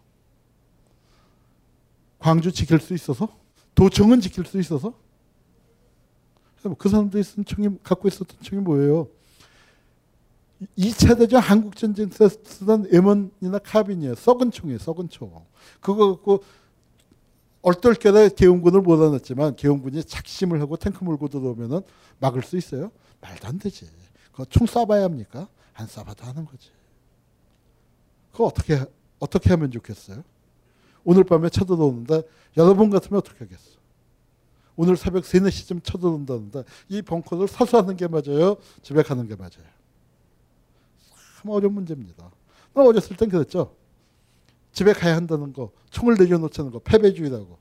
광주 2.18 2.52
지킬 2.52 2.78
수 2.78 2.94
있어서 2.94 3.28
도청은 3.74 4.20
지킬 4.20 4.44
수 4.44 4.58
있어서 4.60 4.94
그 6.78 6.88
사람들이 6.88 7.22
쓴 7.24 7.44
총이 7.44 7.78
갖고 7.82 8.06
있었던 8.06 8.38
총이 8.40 8.62
뭐예요? 8.62 9.08
2차 10.78 11.18
대전 11.18 11.42
한국 11.42 11.74
전쟁 11.74 12.08
때 12.08 12.28
쓰던 12.28 12.88
M1이나 12.90 13.60
카빈이에요. 13.64 14.14
썩은 14.14 14.52
총이에요. 14.52 14.78
썩은 14.78 15.08
총. 15.08 15.44
그거 15.80 16.14
갖고 16.14 16.44
얼떨결에 17.62 18.30
계엄군을 18.36 18.80
몰아냈지만 18.80 19.56
계엄군이 19.56 20.04
작심을 20.04 20.60
하고 20.60 20.76
탱크 20.76 21.04
몰고 21.04 21.28
들어오면은 21.28 21.80
막을 22.18 22.42
수 22.42 22.56
있어요? 22.56 22.90
말도 23.20 23.46
안 23.48 23.58
되지. 23.58 23.88
그거 24.32 24.44
총 24.46 24.66
쏴봐야 24.66 25.02
합니까? 25.02 25.48
안 25.74 25.86
쏴봐도 25.86 26.22
하는 26.22 26.44
거지. 26.44 26.70
그거 28.32 28.46
어떻게 28.46 28.84
어떻게 29.18 29.50
하면 29.50 29.70
좋겠어요? 29.70 30.24
오늘 31.04 31.24
밤에 31.24 31.48
쳐들어오는데 31.48 32.22
여러분 32.56 32.90
같으면 32.90 33.18
어떻게 33.18 33.38
하겠어? 33.44 33.78
오늘 34.74 34.96
새벽 34.96 35.24
3, 35.24 35.42
4시쯤 35.42 35.84
쳐들어온다는데 35.84 36.64
이 36.88 37.02
벙커를 37.02 37.46
사수하는 37.46 37.96
게 37.96 38.08
맞아요? 38.08 38.56
집에 38.82 39.02
가는 39.02 39.26
게 39.28 39.36
맞아요? 39.36 39.70
참 41.40 41.50
어려운 41.50 41.74
문제입니다. 41.74 42.30
나 42.74 42.82
어렸을 42.82 43.16
땐 43.16 43.28
그랬죠. 43.28 43.74
집에 44.72 44.92
가야 44.92 45.16
한다는 45.16 45.52
거, 45.52 45.70
총을 45.90 46.16
내려놓자는 46.18 46.70
거, 46.70 46.78
패배주의라고. 46.80 47.58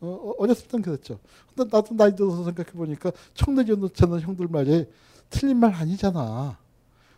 어, 0.00 0.06
어, 0.08 0.34
어렸을 0.38 0.68
땐 0.68 0.82
그랬죠. 0.82 1.18
근데 1.54 1.74
나도 1.74 1.94
나이 1.94 2.14
들어서 2.14 2.44
생각해 2.44 2.72
보니까 2.72 3.12
총 3.34 3.54
내려놓자는 3.54 4.20
형들 4.20 4.48
말이 4.48 4.86
틀린 5.30 5.58
말 5.58 5.72
아니잖아. 5.74 6.58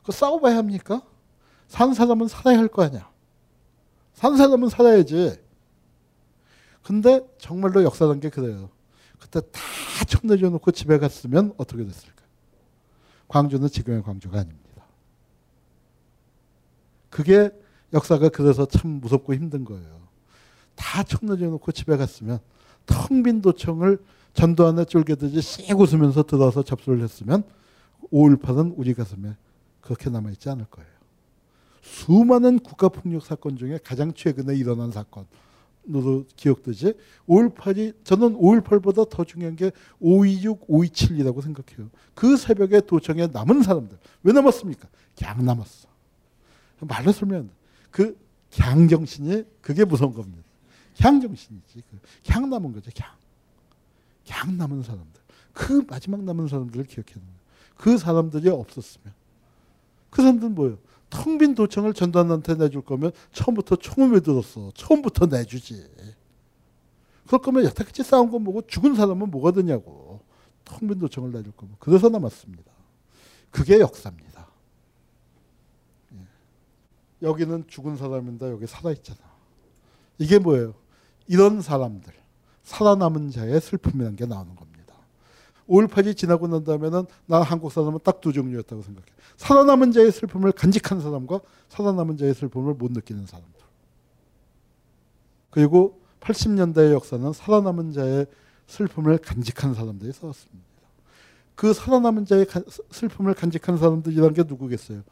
그 0.05 0.13
싸워봐야 0.13 0.57
합니까? 0.57 1.03
산 1.67 1.95
사람은 1.95 2.29
살아야 2.29 2.59
할 2.59 2.69
거 2.69 2.83
아니야. 2.83 3.11
산 4.13 4.37
사람은 4.37 4.69
살아야지. 4.69 5.41
근데 6.83 7.27
정말로 7.39 7.83
역사란 7.83 8.21
게 8.21 8.29
그래요. 8.29 8.69
그때 9.19 9.41
다총 9.99 10.21
내려놓고 10.25 10.71
집에 10.71 10.99
갔으면 10.99 11.55
어떻게 11.57 11.83
됐을까? 11.85 12.23
광주는 13.27 13.67
지금의 13.67 14.03
광주가 14.03 14.41
아닙니다. 14.41 14.85
그게 17.09 17.51
역사가 17.95 18.29
그래서 18.29 18.67
참 18.67 19.01
무섭고 19.01 19.35
힘든 19.35 19.65
거예요. 19.65 20.05
다총 20.75 21.29
내려놓고 21.29 21.71
집에 21.73 21.97
갔으면 21.97 22.41
텅 22.85 23.23
빈 23.23 23.41
도청을 23.41 23.99
전두환의 24.35 24.87
쫄개듯이 24.87 25.41
씩 25.41 25.81
웃으면서 25.81 26.25
들어와서 26.25 26.63
접수를 26.63 27.03
했으면 27.03 27.45
5.18은 28.13 28.75
우리 28.77 28.93
가슴에 28.93 29.37
그렇게 29.81 30.11
남아있지 30.11 30.51
않을 30.51 30.67
거예요. 30.71 30.91
수많은 31.83 32.59
국가폭력 32.59 33.25
사건 33.25 33.57
중에 33.57 33.79
가장 33.85 34.13
최근에 34.13 34.57
일어난 34.57 34.91
사건으로 34.91 36.25
기억되지 36.35 36.95
5.18이 37.29 37.95
저는 38.05 38.35
5.18보다 38.35 39.09
더 39.09 39.25
중요한 39.25 39.55
게 39.55 39.71
5.26, 40.03 40.67
5.27이라고 40.67 41.43
생각해요. 41.43 41.91
그 42.15 42.37
새벽에 42.37 42.81
도청에 42.81 43.29
남은 43.29 43.63
사람들 43.63 43.97
왜 44.25 44.33
남았습니까? 44.33 44.89
강 45.21 45.45
남았어. 45.45 45.89
말로 46.81 47.13
설명 47.13 47.49
그 47.95 48.19
강정신이 48.51 49.45
그게 49.61 49.85
무서운 49.85 50.13
겁니다. 50.13 50.43
향정신이지. 50.99 51.81
향 52.27 52.51
남은 52.51 52.73
거죠. 52.73 52.91
향. 53.01 53.15
향 54.29 54.59
남은 54.59 54.83
사람들. 54.83 55.23
그 55.53 55.87
마지막 55.89 56.21
남은 56.25 56.49
사람들을 56.49 56.87
기억해야 56.87 57.15
됩니다. 57.15 57.39
그 57.77 57.97
사람들이 57.97 58.49
없었으면. 58.49 59.15
그 60.11 60.23
사람들은 60.23 60.57
뭐예요? 60.57 60.79
텅 61.09 61.39
빈 61.39 61.55
도청을 61.55 61.95
전두환한테 61.95 62.57
내줄 62.57 62.83
거면 62.83 63.13
처음부터 63.31 63.77
총을 63.77 64.11
왜 64.11 64.19
들었어? 64.19 64.73
처음부터 64.75 65.27
내주지. 65.27 65.87
그럴 67.29 67.41
거면 67.43 67.65
여태까지 67.67 68.03
싸운 68.03 68.29
건 68.29 68.43
뭐고 68.43 68.67
죽은 68.67 68.97
사람은 68.97 69.31
뭐가 69.31 69.53
되냐고. 69.53 70.21
텅 70.65 70.89
빈 70.89 70.99
도청을 70.99 71.31
내줄 71.31 71.53
거면. 71.53 71.77
그래서 71.79 72.09
남았습니다. 72.09 72.73
그게 73.53 73.79
역사입니다. 73.79 74.34
예. 77.25 77.29
여기는 77.29 77.65
죽은 77.67 77.97
사람인데 77.97 78.51
여기 78.51 78.67
살아있잖아. 78.67 79.19
이게 80.19 80.39
뭐예요? 80.39 80.75
이런 81.27 81.61
사람들, 81.61 82.13
살아남은 82.63 83.31
자의 83.31 83.61
슬픔이라는 83.61 84.17
게 84.17 84.27
나오는 84.27 84.55
겁니다. 84.55 84.95
5.18이 85.69 86.17
지나고 86.17 86.47
난 86.47 86.63
다음에는 86.63 87.07
나 87.27 87.41
한국 87.41 87.73
사람은 87.73 88.01
딱 88.05 88.21
두 88.21 88.33
종류였다고 88.33 88.83
생각해. 88.83 89.07
살아남은 89.37 89.93
자의 89.93 90.13
슬픔을 90.13 90.53
간직한 90.53 91.01
사람과 91.01 91.41
살아남은 91.69 92.17
자의 92.19 92.35
슬픔을 92.35 92.75
못 92.75 92.93
느끼는 92.93 93.27
사람들. 93.27 93.61
그리고 95.51 96.01
80년대의 96.21 96.93
역사는 96.93 97.33
살아남은 97.33 97.93
자의 97.93 98.27
슬픔을 98.67 99.19
간직한 99.19 99.75
사람들이 99.75 100.13
싸웠습니다. 100.13 100.65
그 101.55 101.73
살아남은 101.73 102.27
자의 102.27 102.47
슬픔을 102.91 103.35
간직한 103.35 103.79
사람들이란 103.79 104.35
게 104.35 104.43
누구겠어요? 104.43 105.03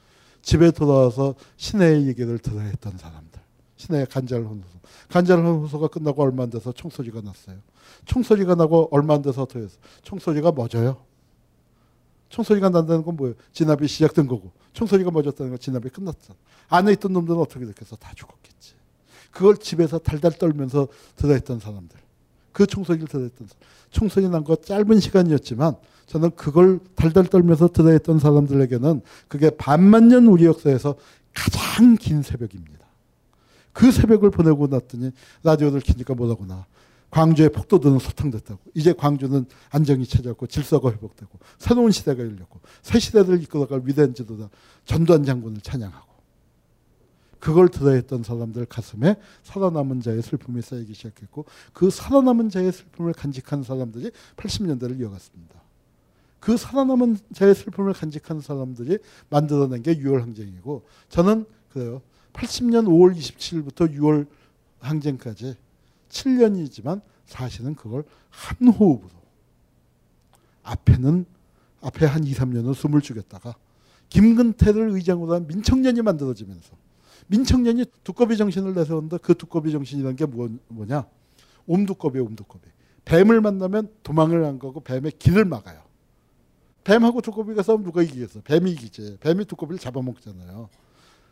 집에 0.42 0.70
돌아와서 0.70 1.34
신의 1.56 2.06
얘기를 2.08 2.38
들어야 2.38 2.64
했던 2.64 2.98
사람들. 2.98 3.40
신의 3.76 4.06
간절한 4.06 4.46
후소. 4.46 4.78
간절한 5.08 5.44
후소가 5.44 5.88
끝나고 5.88 6.22
얼마 6.22 6.42
안 6.44 6.50
돼서 6.50 6.72
총소리가 6.72 7.20
났어요. 7.20 7.56
총소리가 8.04 8.54
나고 8.54 8.88
얼마 8.90 9.14
안 9.14 9.22
돼서 9.22 9.46
했어? 9.54 9.78
총소리가 10.02 10.52
멎어요. 10.52 11.04
총소리가 12.28 12.70
난다는 12.70 13.04
건 13.04 13.16
뭐예요? 13.16 13.34
진압이 13.52 13.86
시작된 13.88 14.26
거고 14.26 14.52
총소리가 14.72 15.10
멎었다는 15.10 15.50
건 15.50 15.58
진압이 15.58 15.90
끝났잖아. 15.90 16.34
안에 16.68 16.92
있던 16.92 17.12
놈들은 17.12 17.38
어떻게 17.38 17.66
됐겠어? 17.66 17.96
다 17.96 18.12
죽었겠지. 18.16 18.72
그걸 19.30 19.56
집에서 19.56 19.98
달달 19.98 20.32
떨면서 20.32 20.88
들어했던 21.16 21.60
사람들. 21.60 21.98
그 22.52 22.66
총소리를 22.66 23.06
들어했던 23.08 23.46
사람. 23.48 23.62
총소리 23.90 24.28
난 24.28 24.44
거 24.44 24.56
짧은 24.56 25.00
시간이었지만 25.00 25.76
저는 26.06 26.30
그걸 26.36 26.80
달달 26.94 27.26
떨면서 27.26 27.68
들어했던 27.68 28.18
사람들에게는 28.18 29.02
그게 29.28 29.50
반만 29.50 30.08
년 30.08 30.26
우리 30.26 30.44
역사에서 30.44 30.96
가장 31.34 31.96
긴 31.96 32.22
새벽입니다. 32.22 32.86
그 33.72 33.90
새벽을 33.90 34.30
보내고 34.30 34.66
났더니 34.66 35.12
라디오를 35.42 35.80
키니까 35.80 36.14
뭐라구나. 36.14 36.66
광주의 37.10 37.50
폭도들은 37.50 37.98
소탕됐다고. 37.98 38.58
이제 38.74 38.94
광주는 38.94 39.44
안정이 39.70 40.06
찾았고 40.06 40.46
질서가 40.46 40.90
회복되고 40.90 41.38
새로운 41.58 41.90
시대가 41.90 42.22
열렸고 42.22 42.60
새 42.82 42.98
시대를 42.98 43.42
이끌어갈 43.42 43.82
위대한 43.84 44.14
지도자 44.14 44.48
전두환 44.84 45.24
장군을 45.24 45.60
찬양하고 45.60 46.12
그걸 47.38 47.68
들어했던 47.68 48.22
사람들 48.22 48.66
가슴에 48.66 49.16
살아남은 49.42 50.00
자의 50.00 50.22
슬픔이 50.22 50.62
쌓이기 50.62 50.94
시작했고 50.94 51.44
그 51.72 51.90
살아남은 51.90 52.48
자의 52.50 52.72
슬픔을 52.72 53.12
간직한 53.12 53.62
사람들이 53.62 54.12
80년대를 54.36 55.00
이어갔습니다. 55.00 55.61
그 56.42 56.56
살아남은 56.56 57.18
자의 57.32 57.54
슬픔을 57.54 57.92
간직한 57.92 58.40
사람들이 58.40 58.98
만들어낸 59.30 59.80
게 59.80 59.94
6월 59.94 60.22
항쟁이고 60.22 60.82
저는 61.08 61.46
그래요. 61.72 62.02
80년 62.32 62.86
5월 62.88 63.16
27일부터 63.16 63.94
6월 63.96 64.26
항쟁까지 64.80 65.54
7년이지만 66.08 67.00
사실은 67.26 67.76
그걸 67.76 68.02
한 68.30 68.66
호흡으로 68.66 69.12
앞에는 70.64 71.26
앞에 71.80 72.06
한 72.06 72.24
2, 72.24 72.32
3년은 72.32 72.74
숨을 72.74 73.02
죽였다가 73.02 73.54
김근태를 74.08 74.90
의장으로 74.90 75.34
한 75.34 75.46
민청년이 75.46 76.02
만들어지면서 76.02 76.72
민청년이 77.28 77.84
두꺼비 78.02 78.36
정신을 78.36 78.74
내세웠는데 78.74 79.18
그 79.18 79.36
두꺼비 79.36 79.70
정신이라는 79.70 80.16
게 80.16 80.26
뭐, 80.26 80.48
뭐냐? 80.66 81.06
옴두꺼비 81.68 82.18
옴두꺼비. 82.18 82.68
뱀을 83.04 83.40
만나면 83.40 83.92
도망을 84.02 84.44
안 84.44 84.58
가고 84.58 84.80
뱀의 84.80 85.12
길을 85.20 85.44
막아요 85.44 85.91
뱀하고 86.84 87.20
두꺼비가 87.20 87.62
싸우면 87.62 87.84
누가 87.84 88.02
이기겠어? 88.02 88.40
뱀이 88.42 88.70
이기지. 88.72 89.18
뱀이 89.20 89.44
두꺼비를 89.44 89.78
잡아먹잖아요. 89.78 90.68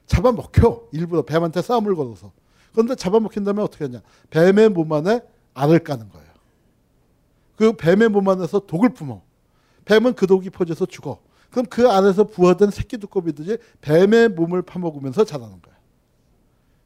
잡아먹혀. 0.07 0.89
일부러 0.93 1.23
뱀한테 1.23 1.63
싸움을 1.63 1.95
걸어서. 1.95 2.33
그런데 2.73 2.95
잡아먹힌 2.95 3.45
다음에 3.45 3.63
어떻게 3.63 3.85
하냐? 3.85 4.01
뱀의 4.31 4.71
몸 4.71 4.93
안에 4.93 5.23
알을 5.55 5.81
까는 5.81 6.09
거예요. 6.11 6.31
그 7.57 7.77
뱀의 7.77 8.09
몸 8.09 8.29
안에서 8.29 8.61
독을 8.61 8.91
품어. 8.91 9.23
뱀은 9.85 10.15
그 10.15 10.27
독이 10.27 10.51
퍼져서 10.51 10.87
죽어. 10.87 11.21
그럼 11.51 11.67
그 11.67 11.89
안에서 11.89 12.25
부화된 12.25 12.71
새끼 12.71 12.97
두꺼비들이 12.97 13.59
뱀의 13.81 14.31
몸을 14.31 14.63
파먹으면서 14.63 15.25
자라는 15.25 15.61
거야. 15.61 15.75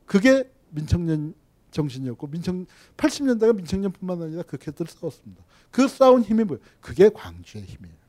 그게 0.07 0.51
민청년 0.71 1.35
정신이었고 1.71 2.29
민청 2.29 2.67
80년대가 2.97 3.55
민청년뿐만 3.55 4.23
아니라 4.23 4.43
그렇게들 4.43 4.87
싸웠습니다. 4.87 5.43
그 5.71 5.87
싸운 5.89 6.23
힘이 6.23 6.45
뭐예요? 6.45 6.63
그게 6.81 7.11
광주의 7.11 7.65
힘이에요. 7.65 8.04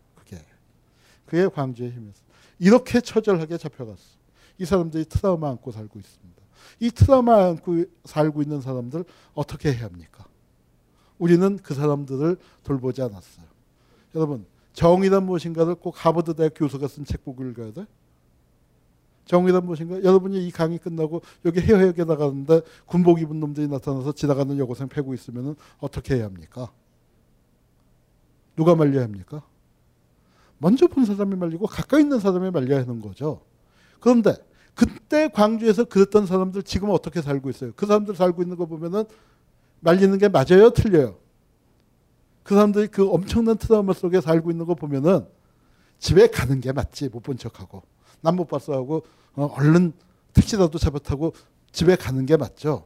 그게 1.25 1.47
광주의 1.47 1.91
힘이었어. 1.91 2.21
이렇게 2.59 3.01
처절하게 3.01 3.57
잡혀갔어. 3.57 4.15
이 4.57 4.65
사람들이 4.65 5.05
트라우마 5.05 5.49
안고 5.49 5.71
살고 5.71 5.99
있습니다. 5.99 6.41
이 6.79 6.91
트라우마 6.91 7.45
안고 7.47 7.85
살고 8.05 8.41
있는 8.41 8.61
사람들 8.61 9.03
어떻게 9.33 9.73
해야 9.73 9.85
합니까? 9.85 10.25
우리는 11.17 11.57
그 11.57 11.73
사람들을 11.73 12.37
돌보지 12.63 13.01
않았어요. 13.01 13.45
여러분 14.15 14.45
정의란 14.73 15.25
무엇인가를 15.25 15.75
꼭 15.75 16.05
하버드 16.05 16.35
대학 16.35 16.53
교수가 16.55 16.87
쓴 16.87 17.05
책 17.05 17.23
보고 17.23 17.43
읽어야 17.45 17.71
돼. 17.71 17.85
정의란 19.25 19.65
무엇인가? 19.65 20.03
여러분이 20.03 20.45
이 20.47 20.51
강의 20.51 20.77
끝나고 20.77 21.21
여기 21.45 21.59
해역에 21.59 22.03
나가는데 22.03 22.61
군복 22.85 23.21
입은 23.21 23.39
놈들이 23.39 23.67
나타나서 23.67 24.11
지나가는 24.11 24.55
여고생 24.57 24.87
패고 24.87 25.13
있으면 25.15 25.55
어떻게 25.79 26.15
해야 26.15 26.25
합니까? 26.25 26.71
누가 28.55 28.75
말려야 28.75 29.03
합니까? 29.03 29.41
먼저 30.57 30.87
본 30.87 31.05
사람이 31.05 31.35
말리고 31.35 31.67
가까이 31.67 32.01
있는 32.01 32.19
사람이 32.19 32.51
말려야 32.51 32.81
하는 32.81 33.01
거죠. 33.01 33.41
그런데 33.99 34.35
그때 34.73 35.29
광주에서 35.29 35.85
그랬던 35.85 36.25
사람들 36.25 36.63
지금 36.63 36.89
어떻게 36.89 37.21
살고 37.21 37.49
있어요? 37.49 37.71
그 37.75 37.85
사람들 37.85 38.15
살고 38.15 38.41
있는 38.41 38.57
거 38.57 38.65
보면은 38.65 39.05
말리는 39.81 40.17
게 40.17 40.27
맞아요? 40.29 40.69
틀려요? 40.71 41.17
그 42.43 42.55
사람들이 42.55 42.87
그 42.87 43.07
엄청난 43.09 43.57
트라우마 43.57 43.93
속에 43.93 44.21
살고 44.21 44.51
있는 44.51 44.65
거 44.65 44.75
보면은 44.75 45.25
집에 45.99 46.27
가는 46.27 46.59
게 46.61 46.71
맞지 46.71 47.09
못 47.09 47.23
본 47.23 47.37
척하고 47.37 47.83
난 48.21 48.35
못 48.35 48.47
봤어 48.47 48.73
하고 48.73 49.05
어, 49.35 49.45
얼른 49.57 49.93
택시라도 50.33 50.77
잡아 50.77 50.99
타고 50.99 51.33
집에 51.71 51.95
가는 51.95 52.25
게 52.25 52.37
맞죠. 52.37 52.85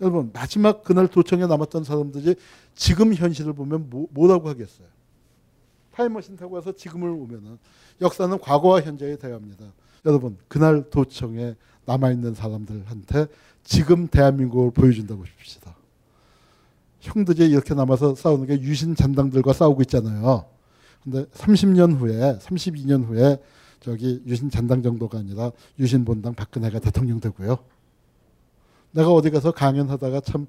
여러분 0.00 0.30
마지막 0.32 0.84
그날 0.84 1.08
도청에 1.08 1.46
남았던 1.46 1.84
사람들이 1.84 2.36
지금 2.74 3.14
현실을 3.14 3.54
보면 3.54 3.88
뭐, 3.88 4.06
뭐라고 4.10 4.48
하겠어요? 4.48 4.86
타임머신 5.96 6.36
타고 6.36 6.56
와서 6.56 6.72
지금을 6.72 7.08
오면은 7.08 7.58
역사는 8.00 8.38
과거와 8.38 8.82
현재에 8.82 9.16
대합니다. 9.16 9.64
여러분 10.04 10.36
그날 10.46 10.88
도청에 10.90 11.56
남아 11.86 12.12
있는 12.12 12.34
사람들한테 12.34 13.26
지금 13.64 14.06
대한민국을 14.06 14.70
보여준다고 14.72 15.22
봅시다. 15.22 15.74
형들이 17.00 17.46
이렇게 17.46 17.74
남아서 17.74 18.14
싸우는 18.14 18.46
게 18.46 18.60
유신 18.60 18.94
잔당들과 18.94 19.52
싸우고 19.52 19.82
있잖아요. 19.82 20.44
근데 21.02 21.24
30년 21.26 21.98
후에 21.98 22.38
32년 22.38 23.06
후에 23.06 23.40
저기 23.80 24.22
유신 24.26 24.50
잔당 24.50 24.82
정도가 24.82 25.18
아니라 25.18 25.52
유신 25.78 26.04
본당 26.04 26.34
박근혜가 26.34 26.80
대통령 26.80 27.20
되고요. 27.20 27.58
내가 28.90 29.12
어디 29.12 29.30
가서 29.30 29.52
강연하다가 29.52 30.20
참 30.20 30.46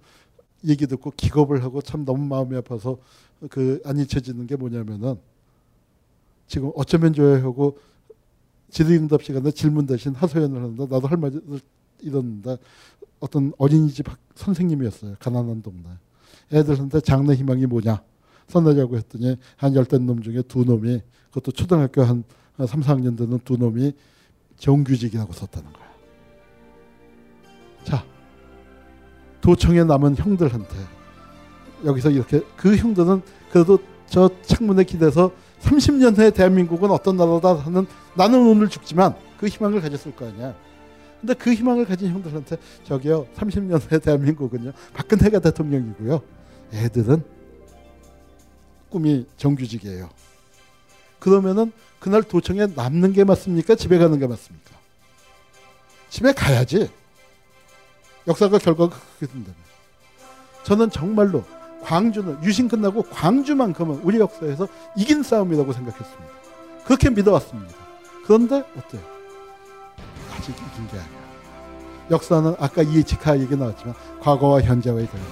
얘기 0.65 0.87
듣고 0.87 1.11
기겁을 1.15 1.63
하고 1.63 1.81
참 1.81 2.03
너무 2.03 2.25
마음이 2.25 2.55
아파서 2.57 2.97
그 3.49 3.81
안 3.85 3.99
잊혀지는 3.99 4.47
게 4.47 4.55
뭐냐면은 4.55 5.19
지금 6.47 6.71
어쩌면 6.75 7.13
좋아요 7.13 7.43
하고 7.43 7.77
질의응답 8.69 9.23
시간에 9.23 9.51
질문 9.51 9.85
대신 9.85 10.13
하소연을 10.15 10.57
하는데 10.61 10.87
나도 10.87 11.07
할 11.07 11.17
말을 11.17 11.41
잃었는데 12.01 12.57
어떤 13.19 13.53
어린이집 13.57 14.09
학- 14.09 14.19
선생님이었어요. 14.35 15.15
가난한 15.19 15.61
동네. 15.61 15.83
애들한테 16.51 17.01
장래 17.01 17.33
희망이 17.33 17.65
뭐냐 17.65 18.01
써내자고 18.47 18.95
했더니 18.97 19.35
한 19.57 19.75
열댓 19.75 19.99
놈 20.01 20.21
중에 20.21 20.41
두 20.43 20.63
놈이 20.63 21.01
그것도 21.29 21.51
초등학교 21.51 22.03
한 22.03 22.23
3, 22.57 22.81
4학년 22.81 23.17
되는 23.17 23.39
두 23.43 23.57
놈이 23.57 23.93
정규직이라고 24.57 25.33
썼다는 25.33 25.71
거야. 25.73 25.87
자, 27.83 28.05
도청에 29.41 29.83
남은 29.83 30.15
형들한테 30.17 30.75
여기서 31.85 32.09
이렇게 32.09 32.41
그 32.55 32.75
형들은 32.75 33.21
그래도 33.51 33.77
저 34.07 34.29
창문에 34.43 34.83
기대서 34.83 35.31
30년 35.61 36.17
후에 36.17 36.31
대한민국은 36.31 36.91
어떤 36.91 37.17
나라다 37.17 37.55
하는 37.55 37.87
나는 38.15 38.47
오늘 38.47 38.69
죽지만 38.69 39.15
그 39.39 39.47
희망을 39.47 39.81
가졌을 39.81 40.15
거 40.15 40.27
아니야. 40.27 40.55
근데 41.19 41.33
그 41.33 41.53
희망을 41.53 41.85
가진 41.85 42.11
형들한테 42.11 42.57
저기요 42.83 43.27
30년 43.35 43.81
후에 43.89 43.99
대한민국은요 43.99 44.71
박근혜가 44.93 45.39
대통령이고요. 45.39 46.21
애들은 46.73 47.23
꿈이 48.89 49.25
정규직이에요. 49.37 50.09
그러면은 51.19 51.71
그날 51.99 52.21
도청에 52.23 52.67
남는 52.67 53.13
게 53.13 53.23
맞습니까? 53.23 53.75
집에 53.75 53.97
가는 53.97 54.17
게 54.19 54.27
맞습니까? 54.27 54.71
집에 56.09 56.31
가야지. 56.31 56.89
역사가 58.27 58.59
결과가 58.59 58.95
그렇게 59.17 59.33
된다면. 59.33 59.55
저는 60.63 60.89
정말로 60.89 61.43
광주는 61.87 62.43
유신 62.43 62.67
끝나고 62.67 63.01
광주만큼은 63.03 64.01
우리 64.03 64.19
역사에서 64.19 64.67
이긴 64.97 65.23
싸움이라고 65.23 65.71
생각했습니다. 65.71 66.33
그렇게 66.83 67.09
믿어왔습니다. 67.09 67.73
그런데 68.25 68.57
어때요? 68.77 69.01
아직 70.35 70.49
이긴 70.51 70.87
게 70.87 70.97
아니야. 70.97 71.27
역사는 72.11 72.55
아까 72.59 72.81
이에치카 72.81 73.39
얘기 73.39 73.55
나왔지만 73.55 73.95
과거와 74.19 74.61
현재와의 74.63 75.07
대화. 75.07 75.23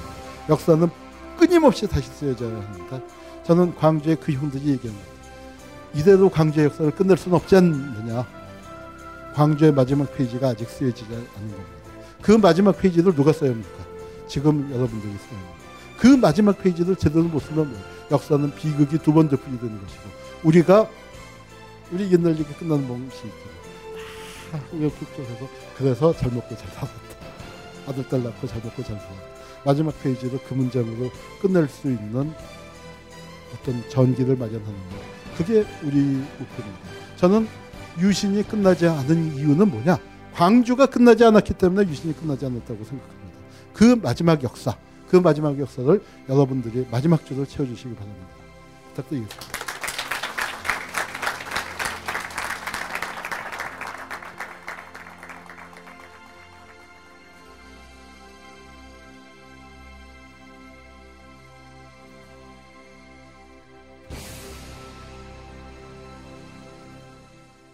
역사는 0.47 0.89
끊임없이 1.37 1.87
다시 1.87 2.09
쓰여져야 2.09 2.55
합니다. 2.55 3.01
저는 3.43 3.75
광주의 3.75 4.15
그 4.15 4.31
형들이 4.31 4.69
얘기합니다. 4.69 5.07
이대로 5.93 6.29
광주의 6.29 6.67
역사를 6.67 6.89
끝낼 6.91 7.17
수는 7.17 7.35
없지 7.35 7.57
않느냐. 7.57 8.25
광주의 9.33 9.73
마지막 9.73 10.09
페이지가 10.15 10.49
아직 10.49 10.69
쓰여지지 10.69 11.13
않은 11.13 11.27
겁니다. 11.27 11.63
그 12.21 12.31
마지막 12.31 12.77
페이지를 12.77 13.13
누가 13.13 13.33
써야 13.33 13.49
합니까? 13.49 13.83
지금 14.27 14.71
여러분들이 14.73 15.13
써야 15.17 15.37
합니다. 15.37 15.54
그 15.97 16.07
마지막 16.07 16.57
페이지를 16.57 16.95
제대로 16.95 17.23
못 17.23 17.39
쓰면 17.39 17.69
뭐 17.69 17.79
역사는 18.11 18.53
비극이 18.55 18.99
두번 18.99 19.29
덮이게 19.29 19.57
되는 19.57 19.81
것이고 19.81 20.03
우리가 20.43 20.89
우리 21.91 22.11
옛날 22.11 22.37
얘기 22.37 22.51
끝나는 22.53 22.85
후회 24.71 24.89
푹적해서 24.89 25.49
그래서 25.77 26.13
잘 26.15 26.31
먹고 26.31 26.55
잘 26.55 26.67
살았다. 26.69 26.93
아들 27.87 28.07
딸 28.07 28.23
낳고 28.23 28.47
잘 28.47 28.61
먹고 28.63 28.83
잘 28.83 28.95
살았다. 28.97 29.35
마지막 29.65 29.99
페이지를 30.01 30.39
그 30.47 30.53
문장으로 30.53 31.09
끝낼 31.41 31.67
수 31.67 31.87
있는 31.87 32.31
어떤 33.53 33.89
전기를 33.89 34.35
마련하는 34.35 34.65
것. 34.65 35.37
그게 35.37 35.65
우리 35.83 35.97
목표입니다. 35.97 36.79
저는 37.17 37.47
유신이 37.99 38.43
끝나지 38.43 38.87
않은 38.87 39.35
이유는 39.35 39.69
뭐냐? 39.69 39.97
광주가 40.33 40.85
끝나지 40.85 41.23
않았기 41.23 41.53
때문에 41.53 41.89
유신이 41.89 42.15
끝나지 42.17 42.45
않았다고 42.45 42.83
생각합니다. 42.83 43.39
그 43.73 43.99
마지막 44.01 44.43
역사, 44.43 44.77
그 45.07 45.17
마지막 45.17 45.57
역사를 45.59 46.01
여러분들이 46.29 46.85
마지막 46.91 47.25
줄을 47.25 47.45
채워주시기 47.45 47.95
바랍니다. 47.95 48.27
부탁드리겠습니다. 48.95 49.65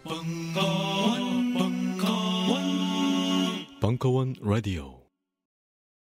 벙커원, 0.03 1.53
벙커원, 1.53 2.59
벙커원 3.79 4.35
라디오. 4.41 5.00